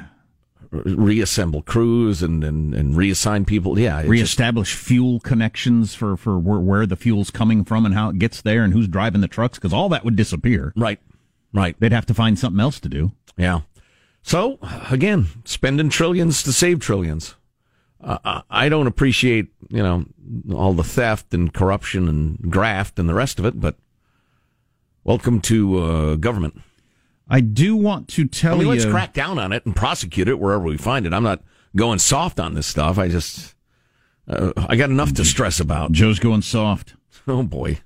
Reassemble 0.71 1.61
crews 1.61 2.21
and, 2.21 2.43
and, 2.43 2.73
and 2.73 2.95
reassign 2.95 3.45
people. 3.47 3.77
Yeah, 3.79 3.99
it 3.99 4.01
just- 4.03 4.09
reestablish 4.09 4.73
fuel 4.73 5.19
connections 5.19 5.95
for 5.95 6.17
for 6.17 6.37
where, 6.37 6.59
where 6.59 6.85
the 6.85 6.95
fuel's 6.95 7.29
coming 7.31 7.63
from 7.63 7.85
and 7.85 7.93
how 7.95 8.09
it 8.09 8.19
gets 8.19 8.41
there 8.41 8.63
and 8.63 8.73
who's 8.73 8.87
driving 8.87 9.21
the 9.21 9.27
trucks 9.27 9.57
because 9.57 9.73
all 9.73 9.89
that 9.89 10.03
would 10.05 10.15
disappear. 10.15 10.73
Right. 10.75 10.99
Right. 11.53 11.75
They'd 11.79 11.93
have 11.93 12.05
to 12.07 12.13
find 12.13 12.37
something 12.37 12.59
else 12.59 12.79
to 12.81 12.89
do. 12.89 13.11
Yeah. 13.37 13.61
So 14.23 14.59
again, 14.91 15.27
spending 15.45 15.89
trillions 15.89 16.43
to 16.43 16.51
save 16.51 16.79
trillions. 16.81 17.35
Uh, 18.01 18.17
I- 18.25 18.41
I 18.65 18.69
don't 18.69 18.87
appreciate 18.87 19.47
you 19.69 19.81
know 19.81 20.05
all 20.53 20.73
the 20.73 20.83
theft 20.83 21.33
and 21.33 21.53
corruption 21.53 22.07
and 22.09 22.51
graft 22.51 22.99
and 22.99 23.07
the 23.07 23.13
rest 23.13 23.39
of 23.39 23.45
it, 23.45 23.59
but 23.59 23.75
welcome 25.03 25.39
to 25.41 25.79
uh, 25.79 26.15
government. 26.15 26.61
I 27.29 27.41
do 27.41 27.75
want 27.75 28.07
to 28.09 28.25
tell 28.27 28.53
I 28.55 28.57
mean, 28.57 28.67
you. 28.67 28.73
let's 28.73 28.85
crack 28.85 29.13
down 29.13 29.37
on 29.37 29.51
it 29.51 29.65
and 29.65 29.75
prosecute 29.75 30.27
it 30.29 30.39
wherever 30.39 30.63
we 30.63 30.77
find 30.77 31.05
it. 31.05 31.13
I'm 31.13 31.23
not 31.23 31.41
going 31.75 31.99
soft 31.99 32.39
on 32.39 32.53
this 32.53 32.65
stuff. 32.67 32.97
I 32.97 33.07
just 33.09 33.53
uh, 34.27 34.51
I 34.55 34.75
got 34.75 34.89
enough 34.89 35.13
to 35.15 35.25
stress 35.25 35.59
about. 35.59 35.91
Joe's 35.91 36.19
going 36.19 36.41
soft. 36.41 36.93
Oh 37.29 37.43
boy. 37.43 37.79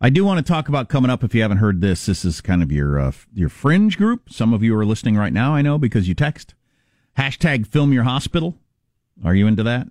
I 0.00 0.10
do 0.10 0.24
want 0.24 0.38
to 0.44 0.52
talk 0.52 0.68
about 0.68 0.88
coming 0.88 1.10
up. 1.10 1.24
If 1.24 1.34
you 1.34 1.42
haven't 1.42 1.56
heard 1.58 1.80
this, 1.80 2.06
this 2.06 2.24
is 2.24 2.40
kind 2.40 2.62
of 2.62 2.70
your 2.70 3.00
uh, 3.00 3.10
your 3.32 3.48
fringe 3.48 3.96
group. 3.98 4.30
Some 4.30 4.54
of 4.54 4.62
you 4.62 4.76
are 4.76 4.84
listening 4.86 5.16
right 5.16 5.32
now. 5.32 5.54
I 5.56 5.60
know 5.62 5.76
because 5.76 6.06
you 6.06 6.14
text 6.14 6.54
hashtag 7.18 7.66
Film 7.66 7.92
Your 7.92 8.04
Hospital. 8.04 8.56
Are 9.24 9.34
you 9.34 9.48
into 9.48 9.64
that? 9.64 9.88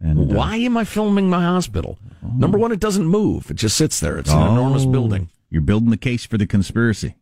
And 0.00 0.18
uh, 0.32 0.34
Why 0.34 0.56
am 0.56 0.76
I 0.76 0.84
filming 0.84 1.30
my 1.30 1.42
hospital? 1.42 1.98
Number 2.22 2.58
one, 2.58 2.72
it 2.72 2.80
doesn't 2.80 3.06
move. 3.06 3.50
It 3.50 3.54
just 3.54 3.76
sits 3.76 3.98
there. 4.00 4.18
It's 4.18 4.30
an 4.30 4.42
enormous 4.42 4.82
Oh, 4.84 4.90
building. 4.90 5.30
You're 5.48 5.62
building 5.62 5.90
the 5.90 5.96
case 5.96 6.26
for 6.26 6.36
the 6.36 6.46
conspiracy, 6.46 7.14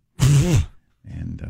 and 1.11 1.43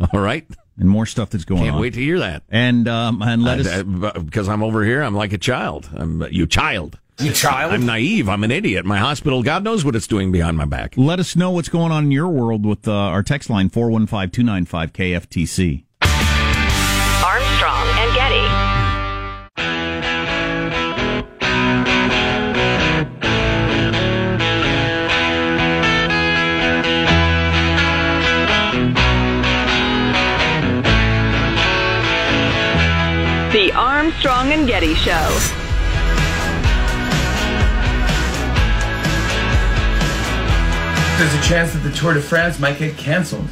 uh, 0.00 0.06
All 0.12 0.20
right. 0.20 0.46
and 0.78 0.88
more 0.88 1.06
stuff 1.06 1.30
that's 1.30 1.44
going 1.44 1.62
Can't 1.62 1.76
on. 1.76 1.80
wait 1.80 1.94
to 1.94 2.00
hear 2.00 2.18
that. 2.20 2.42
And 2.48 2.88
um, 2.88 3.22
and 3.22 3.42
let 3.44 3.60
us. 3.60 3.66
I- 3.68 3.78
I- 3.80 4.18
because 4.18 4.48
I'm 4.48 4.62
over 4.62 4.84
here, 4.84 5.02
I'm 5.02 5.14
like 5.14 5.32
a 5.32 5.38
child. 5.38 5.88
I'm 5.94 6.22
you 6.30 6.46
child. 6.46 6.98
You 7.18 7.32
child? 7.32 7.72
I'm 7.74 7.84
naive. 7.86 8.28
I'm 8.28 8.42
an 8.42 8.50
idiot. 8.50 8.84
My 8.86 8.96
hospital, 8.98 9.42
God 9.42 9.62
knows 9.62 9.84
what 9.84 9.94
it's 9.94 10.06
doing 10.06 10.32
behind 10.32 10.56
my 10.56 10.64
back. 10.64 10.94
Let 10.96 11.20
us 11.20 11.36
know 11.36 11.50
what's 11.50 11.68
going 11.68 11.92
on 11.92 12.04
in 12.04 12.10
your 12.10 12.28
world 12.28 12.64
with 12.64 12.88
uh, 12.88 12.92
our 12.92 13.22
text 13.22 13.50
line 13.50 13.68
415 13.68 14.30
295 14.30 14.92
KFTC. 14.94 15.84
Armstrong 34.12 34.52
and 34.52 34.68
Getty 34.68 34.94
Show. 34.94 35.10
There's 41.18 41.34
a 41.34 41.42
chance 41.48 41.72
that 41.72 41.80
the 41.82 41.90
Tour 41.96 42.14
de 42.14 42.20
France 42.20 42.58
might 42.60 42.78
get 42.78 42.96
canceled. 42.98 43.48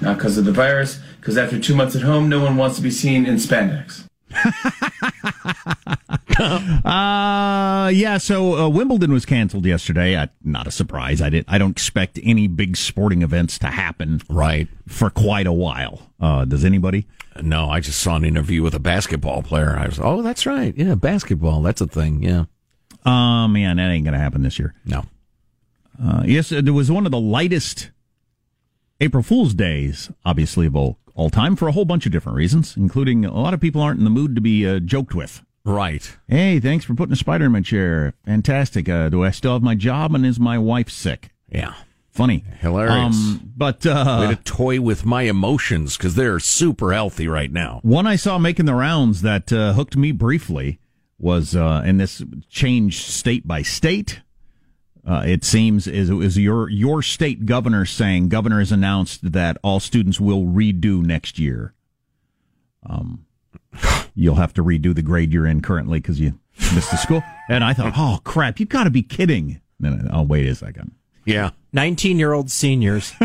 Not 0.00 0.16
because 0.16 0.38
of 0.38 0.44
the 0.44 0.52
virus, 0.52 1.00
because 1.20 1.36
after 1.36 1.58
two 1.58 1.74
months 1.74 1.96
at 1.96 2.02
home, 2.02 2.28
no 2.28 2.40
one 2.40 2.56
wants 2.56 2.76
to 2.76 2.82
be 2.82 2.90
seen 2.90 3.26
in 3.26 3.34
spandex. 3.34 4.04
Uh 6.84 7.88
yeah. 7.92 8.18
So 8.18 8.56
uh, 8.58 8.68
Wimbledon 8.68 9.12
was 9.12 9.24
canceled 9.24 9.64
yesterday. 9.66 10.14
Uh, 10.16 10.26
not 10.42 10.66
a 10.66 10.70
surprise. 10.70 11.20
I 11.22 11.30
did. 11.30 11.44
I 11.48 11.58
don't 11.58 11.70
expect 11.70 12.18
any 12.22 12.48
big 12.48 12.76
sporting 12.76 13.22
events 13.22 13.58
to 13.60 13.68
happen 13.68 14.20
Right. 14.28 14.68
for 14.88 15.08
quite 15.10 15.46
a 15.46 15.52
while. 15.52 16.10
Uh, 16.20 16.44
does 16.44 16.64
anybody? 16.64 17.06
No, 17.42 17.68
I 17.68 17.80
just 17.80 18.00
saw 18.00 18.16
an 18.16 18.24
interview 18.24 18.62
with 18.62 18.74
a 18.74 18.78
basketball 18.80 19.42
player. 19.42 19.76
I 19.78 19.86
was, 19.86 20.00
oh, 20.00 20.22
that's 20.22 20.46
right. 20.46 20.74
Yeah, 20.76 20.94
basketball. 20.94 21.62
That's 21.62 21.80
a 21.80 21.86
thing. 21.86 22.22
Yeah. 22.22 22.44
Oh 23.04 23.46
man, 23.48 23.76
that 23.76 23.90
ain't 23.90 24.04
gonna 24.04 24.18
happen 24.18 24.42
this 24.42 24.58
year. 24.58 24.74
No. 24.84 25.04
Uh, 26.02 26.22
yes, 26.26 26.50
it 26.52 26.70
was 26.70 26.90
one 26.90 27.06
of 27.06 27.12
the 27.12 27.20
lightest 27.20 27.90
April 29.00 29.22
Fool's 29.22 29.54
days, 29.54 30.10
obviously 30.24 30.66
of 30.66 30.74
all, 30.76 30.98
all 31.14 31.30
time, 31.30 31.56
for 31.56 31.68
a 31.68 31.72
whole 31.72 31.84
bunch 31.84 32.04
of 32.06 32.12
different 32.12 32.36
reasons, 32.36 32.76
including 32.76 33.24
a 33.24 33.38
lot 33.38 33.54
of 33.54 33.60
people 33.60 33.80
aren't 33.80 33.98
in 33.98 34.04
the 34.04 34.10
mood 34.10 34.34
to 34.34 34.40
be 34.40 34.66
uh, 34.66 34.78
joked 34.80 35.14
with. 35.14 35.42
Right. 35.66 36.16
Hey, 36.28 36.60
thanks 36.60 36.84
for 36.84 36.94
putting 36.94 37.12
a 37.12 37.16
spider 37.16 37.46
in 37.46 37.52
my 37.52 37.60
chair. 37.60 38.14
Fantastic. 38.24 38.88
Uh, 38.88 39.08
do 39.08 39.24
I 39.24 39.32
still 39.32 39.54
have 39.54 39.62
my 39.62 39.74
job 39.74 40.14
and 40.14 40.24
is 40.24 40.38
my 40.38 40.58
wife 40.58 40.88
sick? 40.88 41.30
Yeah. 41.48 41.74
Funny. 42.12 42.44
Hilarious. 42.60 43.16
Um, 43.16 43.52
but 43.56 43.84
uh, 43.84 44.18
Way 44.20 44.34
to 44.36 44.42
toy 44.42 44.80
with 44.80 45.04
my 45.04 45.22
emotions 45.22 45.96
because 45.96 46.14
they're 46.14 46.38
super 46.38 46.92
healthy 46.92 47.26
right 47.26 47.50
now. 47.50 47.80
One 47.82 48.06
I 48.06 48.14
saw 48.14 48.38
making 48.38 48.66
the 48.66 48.74
rounds 48.74 49.22
that 49.22 49.52
uh, 49.52 49.72
hooked 49.72 49.96
me 49.96 50.12
briefly 50.12 50.78
was, 51.18 51.56
uh, 51.56 51.82
and 51.84 51.98
this 51.98 52.22
changed 52.48 53.02
state 53.02 53.46
by 53.48 53.62
state. 53.62 54.20
Uh, 55.04 55.24
it 55.26 55.44
seems 55.44 55.86
is 55.88 56.10
is 56.10 56.38
your 56.38 56.68
your 56.68 57.02
state 57.02 57.44
governor 57.44 57.84
saying 57.84 58.28
governor 58.28 58.60
has 58.60 58.72
announced 58.72 59.32
that 59.32 59.58
all 59.62 59.78
students 59.80 60.20
will 60.20 60.44
redo 60.44 61.02
next 61.02 61.38
year. 61.38 61.74
Um, 62.88 63.25
you'll 64.14 64.34
have 64.36 64.52
to 64.54 64.64
redo 64.64 64.94
the 64.94 65.02
grade 65.02 65.32
you're 65.32 65.46
in 65.46 65.60
currently 65.62 65.98
because 66.00 66.18
you 66.20 66.38
missed 66.74 66.90
the 66.90 66.96
school. 66.96 67.22
And 67.48 67.62
I 67.64 67.72
thought, 67.74 67.92
oh 67.96 68.20
crap, 68.24 68.58
you've 68.60 68.68
got 68.68 68.84
to 68.84 68.90
be 68.90 69.02
kidding. 69.02 69.60
Then 69.80 70.08
I- 70.10 70.18
oh 70.18 70.22
wait 70.22 70.46
a 70.46 70.54
second. 70.54 70.92
Yeah. 71.24 71.50
19 71.72 72.18
year 72.18 72.32
old 72.32 72.50
seniors. 72.50 73.12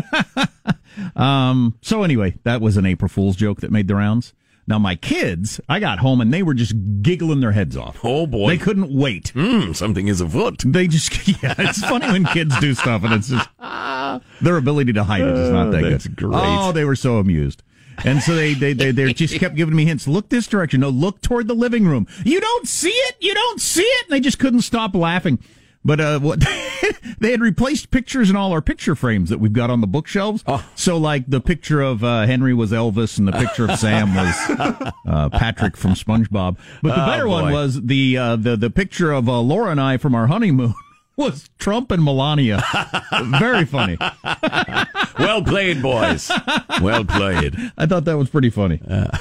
Um, 1.15 1.77
so 1.81 2.03
anyway, 2.03 2.37
that 2.43 2.59
was 2.61 2.75
an 2.77 2.85
April 2.85 3.07
Fool's 3.07 3.35
joke 3.37 3.61
that 3.61 3.71
made 3.71 3.87
the 3.87 3.95
rounds. 3.95 4.33
Now 4.67 4.77
my 4.77 4.95
kids, 4.95 5.59
I 5.69 5.79
got 5.79 5.99
home 5.99 6.19
and 6.21 6.33
they 6.33 6.43
were 6.43 6.53
just 6.53 6.73
giggling 7.01 7.39
their 7.39 7.53
heads 7.53 7.75
off. 7.77 7.99
Oh 8.03 8.27
boy. 8.27 8.49
They 8.49 8.57
couldn't 8.57 8.93
wait. 8.93 9.31
Mm, 9.33 9.75
something 9.75 10.07
is 10.07 10.19
afoot. 10.21 10.63
They 10.65 10.87
just 10.87 11.27
yeah, 11.43 11.55
it's 11.57 11.79
funny 11.81 12.07
when 12.07 12.25
kids 12.25 12.57
do 12.59 12.73
stuff 12.73 13.03
and 13.03 13.13
it's 13.13 13.29
just 13.29 13.49
their 14.41 14.57
ability 14.57 14.93
to 14.93 15.03
hide 15.03 15.21
it 15.21 15.37
is 15.37 15.49
not 15.49 15.71
that 15.71 15.83
Oh, 15.85 15.89
that's 15.91 16.07
good. 16.07 16.15
great. 16.17 16.33
Oh, 16.43 16.71
they 16.73 16.85
were 16.85 16.95
so 16.95 17.17
amused. 17.17 17.63
And 18.03 18.21
so 18.21 18.35
they, 18.35 18.53
they, 18.53 18.73
they, 18.73 18.91
they 18.91 19.13
just 19.13 19.39
kept 19.39 19.55
giving 19.55 19.75
me 19.75 19.85
hints. 19.85 20.07
Look 20.07 20.29
this 20.29 20.47
direction. 20.47 20.81
No, 20.81 20.89
look 20.89 21.21
toward 21.21 21.47
the 21.47 21.53
living 21.53 21.85
room. 21.85 22.07
You 22.25 22.39
don't 22.39 22.67
see 22.67 22.89
it. 22.89 23.15
You 23.19 23.33
don't 23.33 23.61
see 23.61 23.83
it. 23.83 24.05
And 24.05 24.13
they 24.15 24.19
just 24.19 24.39
couldn't 24.39 24.61
stop 24.61 24.95
laughing. 24.95 25.39
But 25.83 25.99
uh, 25.99 26.19
what 26.19 26.39
they 27.19 27.31
had 27.31 27.41
replaced 27.41 27.89
pictures 27.89 28.29
in 28.29 28.35
all 28.35 28.51
our 28.51 28.61
picture 28.61 28.95
frames 28.95 29.29
that 29.31 29.39
we've 29.39 29.53
got 29.53 29.71
on 29.71 29.81
the 29.81 29.87
bookshelves. 29.87 30.43
Oh. 30.45 30.63
So, 30.75 30.97
like 30.97 31.25
the 31.27 31.41
picture 31.41 31.81
of 31.81 32.03
uh, 32.03 32.27
Henry 32.27 32.53
was 32.53 32.71
Elvis, 32.71 33.17
and 33.17 33.27
the 33.27 33.31
picture 33.31 33.65
of 33.67 33.79
Sam 33.79 34.13
was 34.13 34.35
uh, 35.07 35.29
Patrick 35.29 35.75
from 35.75 35.95
SpongeBob. 35.95 36.57
But 36.83 36.95
the 36.95 37.03
Oh, 37.03 37.05
better 37.07 37.27
one 37.27 37.51
was 37.51 37.81
the 37.81 38.15
uh, 38.15 38.35
the 38.35 38.55
the 38.55 38.69
picture 38.69 39.11
of 39.11 39.27
uh, 39.27 39.39
Laura 39.39 39.71
and 39.71 39.81
I 39.81 39.97
from 39.97 40.13
our 40.13 40.27
honeymoon 40.27 40.75
was 41.21 41.49
Trump 41.59 41.91
and 41.91 42.03
Melania. 42.03 42.61
Very 43.39 43.65
funny. 43.65 43.97
Well 45.19 45.43
played, 45.43 45.81
boys. 45.83 46.31
Well 46.81 47.05
played. 47.05 47.55
I 47.77 47.85
thought 47.85 48.05
that 48.05 48.17
was 48.17 48.29
pretty 48.29 48.49
funny. 48.49 48.81
Uh, 48.87 49.15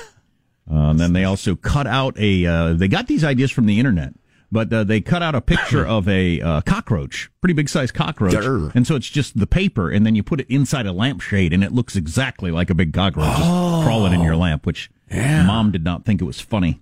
and 0.67 0.99
then 0.99 1.13
they 1.13 1.25
also 1.25 1.55
cut 1.57 1.87
out 1.87 2.19
a. 2.19 2.47
Uh, 2.47 2.73
they 2.73 2.89
got 2.89 3.07
these 3.07 3.23
ideas 3.23 3.51
from 3.51 3.67
the 3.67 3.79
internet, 3.79 4.15
but 4.51 4.73
uh, 4.73 4.85
they 4.85 5.01
cut 5.03 5.23
out 5.23 5.35
a 5.35 5.41
picture 5.43 5.87
of 5.87 6.09
a 6.09 6.41
uh, 6.41 6.61
cockroach, 6.63 7.29
pretty 7.43 7.53
big 7.53 7.69
sized 7.69 7.93
cockroach, 7.93 8.33
Durr. 8.33 8.71
and 8.75 8.87
so 8.87 8.95
it's 8.97 9.11
just 9.11 9.39
the 9.39 9.47
paper, 9.47 9.91
and 9.91 10.07
then 10.07 10.15
you 10.15 10.23
put 10.23 10.41
it 10.41 10.47
inside 10.49 10.87
a 10.87 10.93
lampshade, 10.93 11.53
and 11.53 11.63
it 11.63 11.73
looks 11.73 11.97
exactly 11.97 12.51
like 12.51 12.71
a 12.71 12.75
big 12.75 12.95
cockroach 12.95 13.27
just 13.37 13.85
crawling 13.85 14.15
in 14.15 14.23
your 14.23 14.37
lamp. 14.37 14.65
Which 14.65 14.91
mom 15.11 15.71
did 15.71 15.85
not 15.85 16.07
think 16.07 16.23
it 16.23 16.25
was 16.25 16.41
funny. 16.41 16.81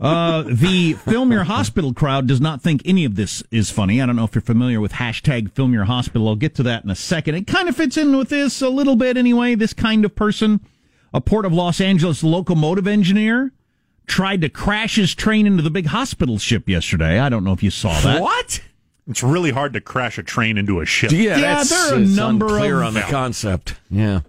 Uh, 0.00 0.42
the 0.46 0.92
Film 0.94 1.32
Your 1.32 1.44
Hospital 1.44 1.92
crowd 1.92 2.26
does 2.28 2.40
not 2.40 2.62
think 2.62 2.82
any 2.84 3.04
of 3.04 3.16
this 3.16 3.42
is 3.50 3.70
funny. 3.70 4.00
I 4.00 4.06
don't 4.06 4.14
know 4.16 4.24
if 4.24 4.34
you're 4.34 4.42
familiar 4.42 4.80
with 4.80 4.92
hashtag 4.92 5.50
Film 5.52 5.72
Your 5.72 5.84
Hospital. 5.84 6.28
I'll 6.28 6.36
get 6.36 6.54
to 6.56 6.62
that 6.64 6.84
in 6.84 6.90
a 6.90 6.94
second. 6.94 7.34
It 7.34 7.46
kind 7.48 7.68
of 7.68 7.76
fits 7.76 7.96
in 7.96 8.16
with 8.16 8.28
this 8.28 8.62
a 8.62 8.68
little 8.68 8.94
bit 8.94 9.16
anyway. 9.16 9.56
This 9.56 9.72
kind 9.72 10.04
of 10.04 10.14
person, 10.14 10.60
a 11.12 11.20
Port 11.20 11.44
of 11.44 11.52
Los 11.52 11.80
Angeles 11.80 12.22
locomotive 12.22 12.86
engineer, 12.86 13.52
tried 14.06 14.40
to 14.42 14.48
crash 14.48 14.94
his 14.96 15.14
train 15.16 15.46
into 15.46 15.62
the 15.64 15.70
big 15.70 15.86
hospital 15.86 16.38
ship 16.38 16.68
yesterday. 16.68 17.18
I 17.18 17.28
don't 17.28 17.42
know 17.42 17.52
if 17.52 17.62
you 17.64 17.70
saw 17.70 17.98
that. 18.00 18.22
What? 18.22 18.60
It's 19.08 19.22
really 19.22 19.50
hard 19.50 19.72
to 19.72 19.80
crash 19.80 20.16
a 20.18 20.22
train 20.22 20.58
into 20.58 20.80
a 20.80 20.86
ship. 20.86 21.10
Yeah, 21.10 21.18
Yeah, 21.18 21.40
that's 21.40 21.70
there 21.70 21.94
are 21.94 21.96
a 21.96 22.00
number 22.06 22.46
unclear 22.46 22.80
of- 22.82 22.88
on 22.88 22.94
the 22.94 23.00
concept. 23.00 23.74
Yeah. 23.90 24.20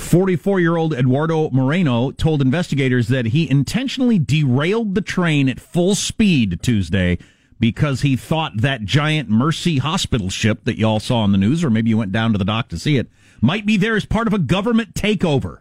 44 0.00 0.60
year 0.60 0.76
old 0.76 0.94
Eduardo 0.94 1.50
Moreno 1.50 2.10
told 2.10 2.42
investigators 2.42 3.08
that 3.08 3.26
he 3.26 3.50
intentionally 3.50 4.18
derailed 4.18 4.94
the 4.94 5.00
train 5.00 5.48
at 5.48 5.60
full 5.60 5.94
speed 5.94 6.60
Tuesday 6.62 7.18
because 7.60 8.00
he 8.00 8.16
thought 8.16 8.56
that 8.56 8.84
giant 8.84 9.28
Mercy 9.28 9.78
hospital 9.78 10.30
ship 10.30 10.64
that 10.64 10.78
y'all 10.78 10.98
saw 10.98 11.18
on 11.18 11.32
the 11.32 11.38
news, 11.38 11.62
or 11.62 11.70
maybe 11.70 11.90
you 11.90 11.98
went 11.98 12.12
down 12.12 12.32
to 12.32 12.38
the 12.38 12.44
dock 12.44 12.68
to 12.70 12.78
see 12.78 12.96
it, 12.96 13.08
might 13.40 13.66
be 13.66 13.76
there 13.76 13.96
as 13.96 14.06
part 14.06 14.26
of 14.26 14.32
a 14.32 14.38
government 14.38 14.94
takeover. 14.94 15.58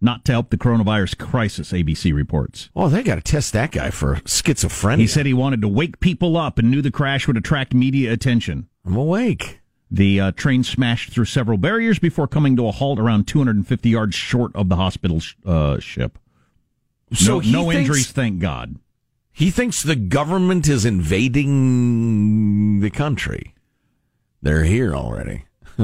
Not 0.00 0.24
to 0.24 0.32
help 0.32 0.50
the 0.50 0.58
coronavirus 0.58 1.16
crisis, 1.16 1.70
ABC 1.70 2.12
reports. 2.12 2.70
Oh, 2.74 2.88
they 2.88 3.04
got 3.04 3.14
to 3.14 3.20
test 3.20 3.52
that 3.52 3.70
guy 3.70 3.90
for 3.90 4.16
schizophrenia. 4.16 4.98
He 4.98 5.06
said 5.06 5.26
he 5.26 5.32
wanted 5.32 5.62
to 5.62 5.68
wake 5.68 6.00
people 6.00 6.36
up 6.36 6.58
and 6.58 6.72
knew 6.72 6.82
the 6.82 6.90
crash 6.90 7.28
would 7.28 7.36
attract 7.36 7.72
media 7.72 8.12
attention. 8.12 8.68
I'm 8.84 8.96
awake. 8.96 9.60
The 9.94 10.20
uh, 10.20 10.32
train 10.32 10.64
smashed 10.64 11.10
through 11.12 11.26
several 11.26 11.58
barriers 11.58 11.98
before 11.98 12.26
coming 12.26 12.56
to 12.56 12.66
a 12.66 12.72
halt 12.72 12.98
around 12.98 13.28
250 13.28 13.90
yards 13.90 14.14
short 14.14 14.56
of 14.56 14.70
the 14.70 14.76
hospital 14.76 15.20
sh- 15.20 15.34
uh, 15.44 15.78
ship. 15.80 16.18
So 17.12 17.40
no, 17.40 17.50
no 17.64 17.70
thinks- 17.70 17.74
injuries, 17.88 18.10
thank 18.10 18.40
God. 18.40 18.76
He 19.34 19.50
thinks 19.50 19.82
the 19.82 19.96
government 19.96 20.66
is 20.66 20.84
invading 20.86 22.80
the 22.80 22.90
country. 22.90 23.54
They're 24.40 24.64
here 24.64 24.94
already. 24.94 25.44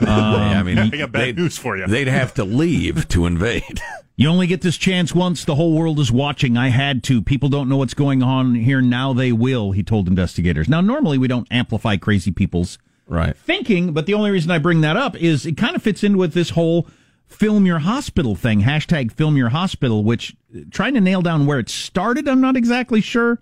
I 0.00 0.62
mean, 0.64 0.78
I 0.78 0.88
got 0.88 1.12
bad 1.12 1.36
news 1.36 1.58
for 1.58 1.76
you. 1.76 1.86
They'd 1.86 2.06
have 2.08 2.34
to 2.34 2.44
leave 2.44 3.08
to 3.08 3.26
invade. 3.26 3.80
You 4.14 4.28
only 4.28 4.46
get 4.46 4.60
this 4.60 4.76
chance 4.76 5.14
once. 5.14 5.46
The 5.46 5.54
whole 5.54 5.72
world 5.72 5.98
is 5.98 6.12
watching. 6.12 6.58
I 6.58 6.68
had 6.68 7.02
to. 7.04 7.22
People 7.22 7.48
don't 7.48 7.66
know 7.68 7.78
what's 7.78 7.94
going 7.94 8.22
on 8.22 8.54
here. 8.54 8.82
Now 8.82 9.14
they 9.14 9.32
will, 9.32 9.72
he 9.72 9.82
told 9.82 10.06
investigators. 10.06 10.68
Now, 10.68 10.82
normally 10.82 11.16
we 11.16 11.28
don't 11.28 11.48
amplify 11.50 11.96
crazy 11.96 12.30
people's 12.30 12.78
Right. 13.12 13.36
thinking, 13.36 13.92
but 13.92 14.06
the 14.06 14.14
only 14.14 14.30
reason 14.30 14.50
I 14.50 14.58
bring 14.58 14.80
that 14.80 14.96
up 14.96 15.16
is 15.16 15.44
it 15.44 15.56
kind 15.56 15.76
of 15.76 15.82
fits 15.82 16.02
in 16.02 16.16
with 16.16 16.32
this 16.32 16.50
whole 16.50 16.88
film 17.26 17.66
your 17.66 17.80
hospital 17.80 18.34
thing, 18.34 18.62
hashtag 18.62 19.12
film 19.12 19.36
your 19.36 19.50
hospital, 19.50 20.02
which 20.02 20.34
trying 20.70 20.94
to 20.94 21.00
nail 21.00 21.22
down 21.22 21.46
where 21.46 21.58
it 21.58 21.68
started, 21.68 22.26
I'm 22.28 22.40
not 22.40 22.56
exactly 22.56 23.00
sure, 23.00 23.38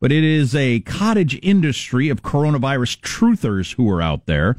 but 0.00 0.12
it 0.12 0.24
is 0.24 0.54
a 0.54 0.80
cottage 0.80 1.38
industry 1.42 2.08
of 2.08 2.22
coronavirus 2.22 3.00
truthers 3.00 3.74
who 3.74 3.88
are 3.90 4.02
out 4.02 4.26
there 4.26 4.56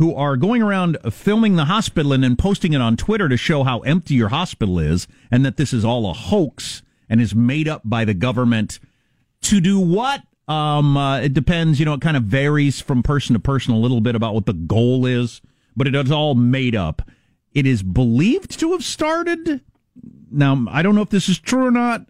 who 0.00 0.14
are 0.14 0.34
going 0.34 0.62
around 0.62 0.96
filming 1.10 1.56
the 1.56 1.66
hospital 1.66 2.14
and 2.14 2.24
then 2.24 2.34
posting 2.34 2.72
it 2.72 2.80
on 2.80 2.96
Twitter 2.96 3.28
to 3.28 3.36
show 3.36 3.64
how 3.64 3.80
empty 3.80 4.14
your 4.14 4.30
hospital 4.30 4.78
is 4.78 5.06
and 5.30 5.44
that 5.44 5.58
this 5.58 5.74
is 5.74 5.84
all 5.84 6.08
a 6.08 6.14
hoax 6.14 6.80
and 7.10 7.20
is 7.20 7.34
made 7.34 7.68
up 7.68 7.82
by 7.84 8.06
the 8.06 8.14
government 8.14 8.78
to 9.42 9.60
do 9.60 9.78
what? 9.78 10.22
Um, 10.50 10.96
uh, 10.96 11.20
it 11.20 11.32
depends. 11.32 11.78
You 11.78 11.86
know, 11.86 11.94
it 11.94 12.00
kind 12.00 12.16
of 12.16 12.24
varies 12.24 12.80
from 12.80 13.04
person 13.04 13.34
to 13.34 13.40
person 13.40 13.72
a 13.72 13.78
little 13.78 14.00
bit 14.00 14.16
about 14.16 14.34
what 14.34 14.46
the 14.46 14.52
goal 14.52 15.06
is, 15.06 15.40
but 15.76 15.86
it 15.86 15.94
is 15.94 16.10
all 16.10 16.34
made 16.34 16.74
up. 16.74 17.08
It 17.54 17.66
is 17.66 17.84
believed 17.84 18.58
to 18.58 18.72
have 18.72 18.82
started. 18.82 19.60
Now, 20.28 20.66
I 20.68 20.82
don't 20.82 20.96
know 20.96 21.02
if 21.02 21.10
this 21.10 21.28
is 21.28 21.38
true 21.38 21.66
or 21.66 21.70
not. 21.70 22.06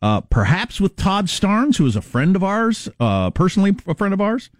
Uh, 0.00 0.20
perhaps 0.20 0.80
with 0.80 0.94
Todd 0.94 1.26
Starnes, 1.26 1.76
who 1.76 1.86
is 1.86 1.96
a 1.96 2.02
friend 2.02 2.36
of 2.36 2.44
ours, 2.44 2.88
uh, 3.00 3.30
personally 3.30 3.76
a 3.86 3.94
friend 3.96 4.14
of 4.14 4.20
ours. 4.20 4.50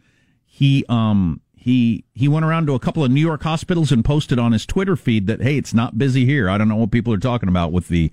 He, 0.44 0.84
um, 0.88 1.40
he, 1.56 2.04
he 2.14 2.26
went 2.26 2.44
around 2.44 2.66
to 2.66 2.74
a 2.74 2.80
couple 2.80 3.04
of 3.04 3.12
New 3.12 3.20
York 3.20 3.44
hospitals 3.44 3.92
and 3.92 4.04
posted 4.04 4.40
on 4.40 4.50
his 4.50 4.66
Twitter 4.66 4.96
feed 4.96 5.28
that, 5.28 5.42
hey, 5.42 5.56
it's 5.56 5.74
not 5.74 5.96
busy 5.96 6.24
here. 6.24 6.50
I 6.50 6.58
don't 6.58 6.68
know 6.68 6.76
what 6.76 6.90
people 6.90 7.12
are 7.12 7.18
talking 7.18 7.48
about 7.48 7.70
with 7.70 7.86
the 7.86 8.10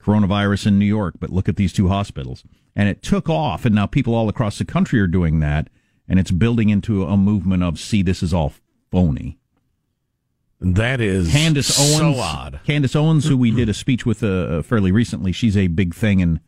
coronavirus 0.00 0.68
in 0.68 0.78
New 0.78 0.86
York, 0.86 1.14
but 1.18 1.30
look 1.30 1.48
at 1.48 1.56
these 1.56 1.72
two 1.72 1.88
hospitals. 1.88 2.44
And 2.74 2.88
it 2.88 3.02
took 3.02 3.28
off, 3.28 3.64
and 3.64 3.74
now 3.74 3.86
people 3.86 4.14
all 4.14 4.28
across 4.28 4.58
the 4.58 4.64
country 4.64 4.98
are 5.00 5.06
doing 5.06 5.40
that, 5.40 5.68
and 6.08 6.18
it's 6.18 6.30
building 6.30 6.70
into 6.70 7.04
a 7.04 7.16
movement 7.16 7.62
of, 7.62 7.78
see, 7.78 8.02
this 8.02 8.22
is 8.22 8.32
all 8.32 8.54
phony. 8.90 9.38
That 10.60 11.00
is 11.00 11.30
Candace 11.30 11.78
Owens, 11.78 12.16
so 12.16 12.20
odd. 12.20 12.60
Candace 12.64 12.94
Owens, 12.94 13.26
who 13.26 13.36
we 13.36 13.50
did 13.50 13.68
a 13.68 13.74
speech 13.74 14.06
with 14.06 14.22
uh, 14.22 14.62
fairly 14.62 14.92
recently, 14.92 15.32
she's 15.32 15.56
a 15.56 15.66
big 15.66 15.94
thing 15.94 16.20
in 16.20 16.40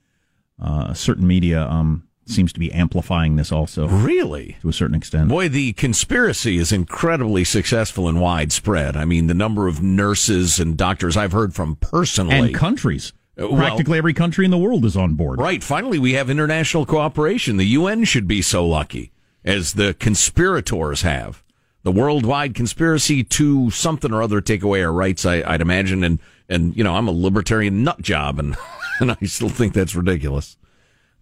uh, 0.62 0.94
certain 0.94 1.26
media. 1.26 1.66
Um, 1.66 2.08
seems 2.26 2.52
to 2.52 2.60
be 2.60 2.72
amplifying 2.72 3.36
this 3.36 3.52
also. 3.52 3.86
Really? 3.88 4.56
To 4.62 4.68
a 4.68 4.72
certain 4.72 4.96
extent. 4.96 5.28
Boy, 5.28 5.48
the 5.48 5.72
conspiracy 5.74 6.56
is 6.56 6.72
incredibly 6.72 7.44
successful 7.44 8.08
and 8.08 8.20
widespread. 8.20 8.96
I 8.96 9.04
mean, 9.04 9.26
the 9.26 9.34
number 9.34 9.68
of 9.68 9.82
nurses 9.82 10.58
and 10.58 10.76
doctors 10.76 11.16
I've 11.16 11.32
heard 11.32 11.54
from 11.54 11.76
personally. 11.76 12.38
And 12.38 12.54
countries. 12.54 13.12
Uh, 13.40 13.48
well- 13.48 13.56
Practically 13.56 13.98
every 13.98 14.14
country 14.14 14.44
in 14.44 14.50
the 14.50 14.58
world 14.58 14.84
is 14.84 14.96
on 14.96 15.14
board. 15.14 15.38
Right. 15.38 15.62
Finally, 15.62 15.98
we 15.98 16.12
have 16.14 16.30
international 16.30 16.86
cooperation. 16.86 17.56
The 17.56 17.64
UN 17.66 18.04
should 18.04 18.28
be 18.28 18.42
so 18.42 18.66
lucky, 18.66 19.12
as 19.44 19.74
the 19.74 19.94
conspirators 19.94 21.02
have. 21.02 21.42
The 21.82 21.92
worldwide 21.92 22.54
conspiracy 22.54 23.22
to 23.24 23.70
something 23.70 24.10
or 24.12 24.22
other 24.22 24.40
take 24.40 24.62
away 24.62 24.82
our 24.82 24.92
rights, 24.92 25.26
I, 25.26 25.42
I'd 25.46 25.60
imagine. 25.60 26.02
And, 26.02 26.18
and, 26.48 26.74
you 26.76 26.82
know, 26.82 26.94
I'm 26.94 27.08
a 27.08 27.12
libertarian 27.12 27.84
nut 27.84 28.00
job, 28.00 28.38
and, 28.38 28.56
and 29.00 29.12
I 29.12 29.26
still 29.26 29.50
think 29.50 29.74
that's 29.74 29.94
ridiculous. 29.94 30.56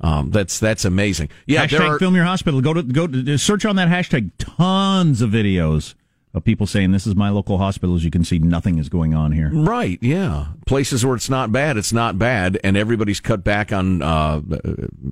Um, 0.00 0.30
that's, 0.30 0.60
that's 0.60 0.84
amazing. 0.84 1.30
Yeah. 1.46 1.66
hashtag 1.66 1.80
are, 1.80 1.98
film 1.98 2.14
your 2.14 2.24
hospital. 2.24 2.60
Go 2.60 2.74
to 2.74 2.82
go 2.82 3.06
to 3.06 3.38
search 3.38 3.64
on 3.64 3.76
that 3.76 3.88
hashtag. 3.88 4.30
Tons 4.38 5.20
of 5.20 5.30
videos 5.30 5.94
of 6.34 6.44
people 6.44 6.66
saying 6.66 6.92
this 6.92 7.06
is 7.06 7.14
my 7.14 7.28
local 7.28 7.58
hospital. 7.58 7.94
As 7.94 8.04
you 8.04 8.10
can 8.10 8.24
see, 8.24 8.38
nothing 8.38 8.78
is 8.78 8.88
going 8.88 9.14
on 9.14 9.32
here. 9.32 9.50
Right, 9.52 9.98
yeah. 10.00 10.46
Places 10.66 11.04
where 11.04 11.14
it's 11.14 11.28
not 11.28 11.52
bad, 11.52 11.76
it's 11.76 11.92
not 11.92 12.18
bad, 12.18 12.58
and 12.64 12.76
everybody's 12.76 13.20
cut 13.20 13.44
back 13.44 13.72
on 13.72 14.02
uh, 14.02 14.40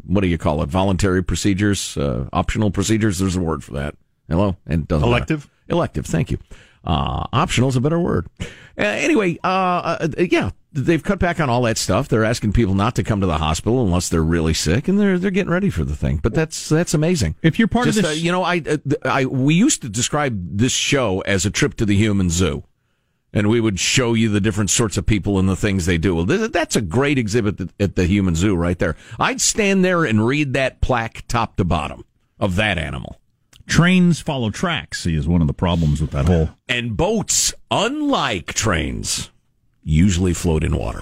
what 0.06 0.22
do 0.22 0.26
you 0.28 0.38
call 0.38 0.62
it? 0.62 0.68
Voluntary 0.68 1.22
procedures, 1.22 1.96
uh, 1.96 2.28
optional 2.32 2.70
procedures. 2.70 3.18
There's 3.18 3.36
a 3.36 3.40
word 3.40 3.62
for 3.62 3.74
that. 3.74 3.96
Hello, 4.28 4.56
and 4.66 4.86
doesn't 4.88 5.02
matter. 5.02 5.16
Elective? 5.16 5.50
Elective. 5.68 6.06
Thank 6.06 6.30
you. 6.30 6.38
Uh, 6.84 7.26
optional 7.32 7.68
is 7.68 7.76
a 7.76 7.80
better 7.80 8.00
word. 8.00 8.26
Uh, 8.40 8.46
anyway, 8.76 9.38
uh, 9.44 9.98
uh, 10.00 10.08
yeah, 10.18 10.50
they've 10.72 11.02
cut 11.02 11.18
back 11.18 11.40
on 11.40 11.50
all 11.50 11.62
that 11.62 11.78
stuff. 11.78 12.08
They're 12.08 12.24
asking 12.24 12.52
people 12.52 12.74
not 12.74 12.94
to 12.96 13.02
come 13.02 13.20
to 13.20 13.26
the 13.26 13.38
hospital 13.38 13.82
unless 13.84 14.08
they're 14.08 14.22
really 14.22 14.54
sick, 14.54 14.88
and 14.88 14.98
they're 14.98 15.18
they're 15.18 15.30
getting 15.30 15.52
ready 15.52 15.70
for 15.70 15.84
the 15.84 15.96
thing. 15.96 16.18
But 16.22 16.34
that's 16.34 16.68
that's 16.68 16.94
amazing. 16.94 17.36
If 17.42 17.58
you're 17.58 17.68
part 17.68 17.86
Just, 17.86 17.98
of 17.98 18.04
uh, 18.04 18.08
this, 18.08 18.20
you 18.22 18.32
know, 18.32 18.42
I, 18.42 18.62
uh, 18.66 18.76
I 19.04 19.24
we 19.26 19.54
used 19.54 19.82
to 19.82 19.88
describe 19.88 20.58
this 20.58 20.72
show 20.72 21.20
as 21.20 21.44
a 21.46 21.50
trip 21.50 21.74
to 21.76 21.86
the 21.86 21.96
human 21.96 22.30
zoo 22.30 22.64
and 23.32 23.48
we 23.48 23.60
would 23.60 23.78
show 23.78 24.14
you 24.14 24.28
the 24.28 24.40
different 24.40 24.70
sorts 24.70 24.96
of 24.96 25.06
people 25.06 25.38
and 25.38 25.48
the 25.48 25.56
things 25.56 25.86
they 25.86 25.98
do. 25.98 26.16
Well, 26.16 26.26
th- 26.26 26.50
that's 26.50 26.74
a 26.76 26.80
great 26.80 27.16
exhibit 27.18 27.60
at- 27.60 27.68
at 27.78 27.94
the 27.94 28.04
Human 28.06 28.34
Zoo 28.34 28.56
right 28.56 28.78
there. 28.78 28.96
I'd 29.18 29.40
stand 29.40 29.84
there 29.84 30.04
and 30.04 30.26
read 30.26 30.52
that 30.54 30.80
plaque 30.80 31.24
top 31.28 31.56
to 31.56 31.64
bottom 31.64 32.04
of 32.38 32.56
that 32.56 32.76
animal. 32.78 33.20
trains 33.68 34.18
follow 34.18 34.50
tracks. 34.50 35.02
See, 35.02 35.14
is 35.14 35.28
one 35.28 35.40
of 35.40 35.46
the 35.46 35.52
problems 35.52 36.00
with 36.00 36.10
that 36.10 36.26
whole. 36.26 36.50
And 36.68 36.96
boats, 36.96 37.54
unlike 37.70 38.52
trains, 38.52 39.30
usually 39.82 40.34
float 40.34 40.64
in 40.64 40.76
water. 40.76 41.00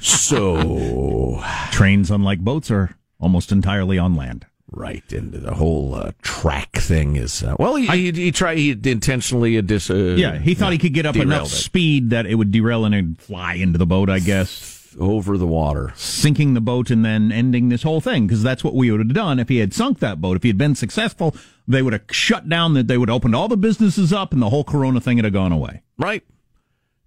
so, 0.00 1.42
Trains, 1.70 2.10
unlike 2.10 2.40
boats, 2.40 2.70
are 2.70 2.96
almost 3.20 3.52
entirely 3.52 3.98
on 3.98 4.14
land. 4.14 4.46
right 4.70 5.10
into 5.12 5.38
the 5.38 5.54
whole 5.54 5.94
uh, 5.94 6.12
track 6.22 6.72
thing 6.76 7.16
is 7.16 7.42
uh, 7.42 7.56
well. 7.58 7.74
He, 7.76 7.86
he, 7.86 8.12
he 8.12 8.32
tried. 8.32 8.58
He 8.58 8.70
intentionally 8.84 9.56
uh, 9.58 9.62
dis. 9.62 9.90
Uh, 9.90 10.14
Yeah, 10.16 10.38
he 10.38 10.54
thought 10.54 10.72
he 10.72 10.78
could 10.78 10.94
get 10.94 11.06
up 11.06 11.16
enough 11.16 11.46
it. 11.46 11.50
speed 11.50 12.10
that 12.10 12.26
it 12.26 12.34
would 12.34 12.50
derail 12.50 12.84
and 12.84 13.20
fly 13.20 13.54
into 13.54 13.78
the 13.78 13.86
boat. 13.86 14.10
I 14.10 14.18
guess. 14.18 14.77
Over 14.98 15.36
the 15.36 15.46
water, 15.46 15.92
sinking 15.96 16.54
the 16.54 16.60
boat 16.60 16.90
and 16.90 17.04
then 17.04 17.32
ending 17.32 17.68
this 17.68 17.82
whole 17.82 18.00
thing 18.00 18.26
because 18.26 18.42
that's 18.42 18.64
what 18.64 18.74
we 18.74 18.90
would 18.90 19.00
have 19.00 19.14
done 19.14 19.38
if 19.38 19.48
he 19.48 19.58
had 19.58 19.74
sunk 19.74 19.98
that 19.98 20.20
boat. 20.20 20.36
If 20.36 20.42
he 20.42 20.48
had 20.48 20.58
been 20.58 20.74
successful, 20.74 21.34
they 21.66 21.82
would 21.82 21.92
have 21.92 22.04
shut 22.10 22.48
down. 22.48 22.74
That 22.74 22.86
they 22.86 22.98
would 22.98 23.08
have 23.08 23.16
opened 23.16 23.34
all 23.34 23.48
the 23.48 23.56
businesses 23.56 24.12
up, 24.12 24.32
and 24.32 24.40
the 24.40 24.50
whole 24.50 24.64
Corona 24.64 25.00
thing 25.00 25.16
would 25.16 25.24
have 25.24 25.34
gone 25.34 25.52
away. 25.52 25.82
Right, 25.98 26.24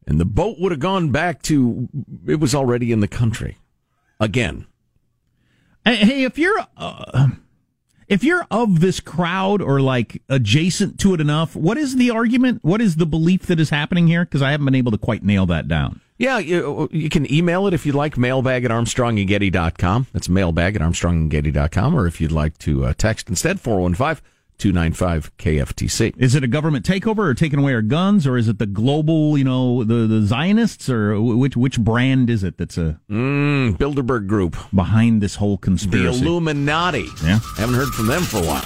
and 0.06 0.20
the 0.20 0.26
boat 0.26 0.58
would 0.60 0.72
have 0.72 0.80
gone 0.80 1.12
back 1.12 1.42
to 1.44 1.90
it 2.28 2.40
was 2.40 2.54
already 2.54 2.92
in 2.92 3.00
the 3.00 3.08
country 3.08 3.58
again. 4.20 4.68
Hey, 5.86 6.24
if 6.24 6.38
you're. 6.38 6.66
Uh, 6.78 7.30
if 8.12 8.26
you're 8.26 8.46
of 8.52 8.82
this 8.82 9.00
crowd 9.00 9.62
or 9.62 9.80
like 9.80 10.22
adjacent 10.28 11.00
to 11.00 11.14
it 11.14 11.22
enough, 11.22 11.56
what 11.56 11.78
is 11.78 11.96
the 11.96 12.12
argument? 12.12 12.60
What 12.62 12.82
is 12.82 12.98
the 12.98 13.06
belief 13.06 13.44
that 13.44 13.58
is 13.58 13.70
happening 13.70 14.08
here? 14.08 14.26
Because 14.26 14.42
I 14.42 14.52
haven't 14.52 14.66
been 14.66 14.76
able 14.76 14.92
to 14.92 14.98
quite 14.98 15.24
nail 15.24 15.46
that 15.46 15.70
down. 15.70 16.02
Yeah, 16.22 16.38
you, 16.38 16.88
you 16.92 17.10
can 17.10 17.32
email 17.34 17.66
it 17.66 17.74
if 17.74 17.84
you'd 17.84 17.96
like, 17.96 18.16
mailbag 18.16 18.64
at 18.64 18.70
armstrongandgetty.com. 18.70 20.06
That's 20.14 20.30
mailbag 20.30 20.76
at 20.76 20.82
armstrongandgetty.com. 20.84 21.96
Or 21.96 22.06
if 22.06 22.22
you'd 22.22 22.32
like 22.32 22.60
to 22.60 22.86
uh, 22.86 22.94
text 22.96 23.28
instead, 23.28 23.60
415 23.60 24.24
295 24.60 25.36
KFTC. 25.38 26.14
Is 26.18 26.36
it 26.36 26.44
a 26.44 26.48
government 26.48 26.86
takeover 26.86 27.26
or 27.26 27.34
taking 27.34 27.58
away 27.58 27.74
our 27.74 27.82
guns, 27.82 28.28
or 28.28 28.38
is 28.38 28.48
it 28.48 28.60
the 28.60 28.68
global, 28.68 29.36
you 29.36 29.44
know, 29.44 29.84
the, 29.84 30.06
the 30.06 30.22
Zionists, 30.22 30.88
or 30.88 31.20
which 31.20 31.58
which 31.58 31.80
brand 31.80 32.30
is 32.30 32.44
it 32.44 32.60
that's 32.60 32.78
a 32.78 33.00
mm, 33.10 33.76
Bilderberg 33.78 34.28
Group 34.28 34.56
behind 34.72 35.24
this 35.24 35.34
whole 35.34 35.58
conspiracy? 35.58 36.20
The 36.20 36.28
Illuminati. 36.28 37.08
Yeah, 37.24 37.40
haven't 37.58 37.74
heard 37.74 37.90
from 37.90 38.06
them 38.06 38.22
for 38.22 38.38
a 38.38 38.46
while. 38.46 38.66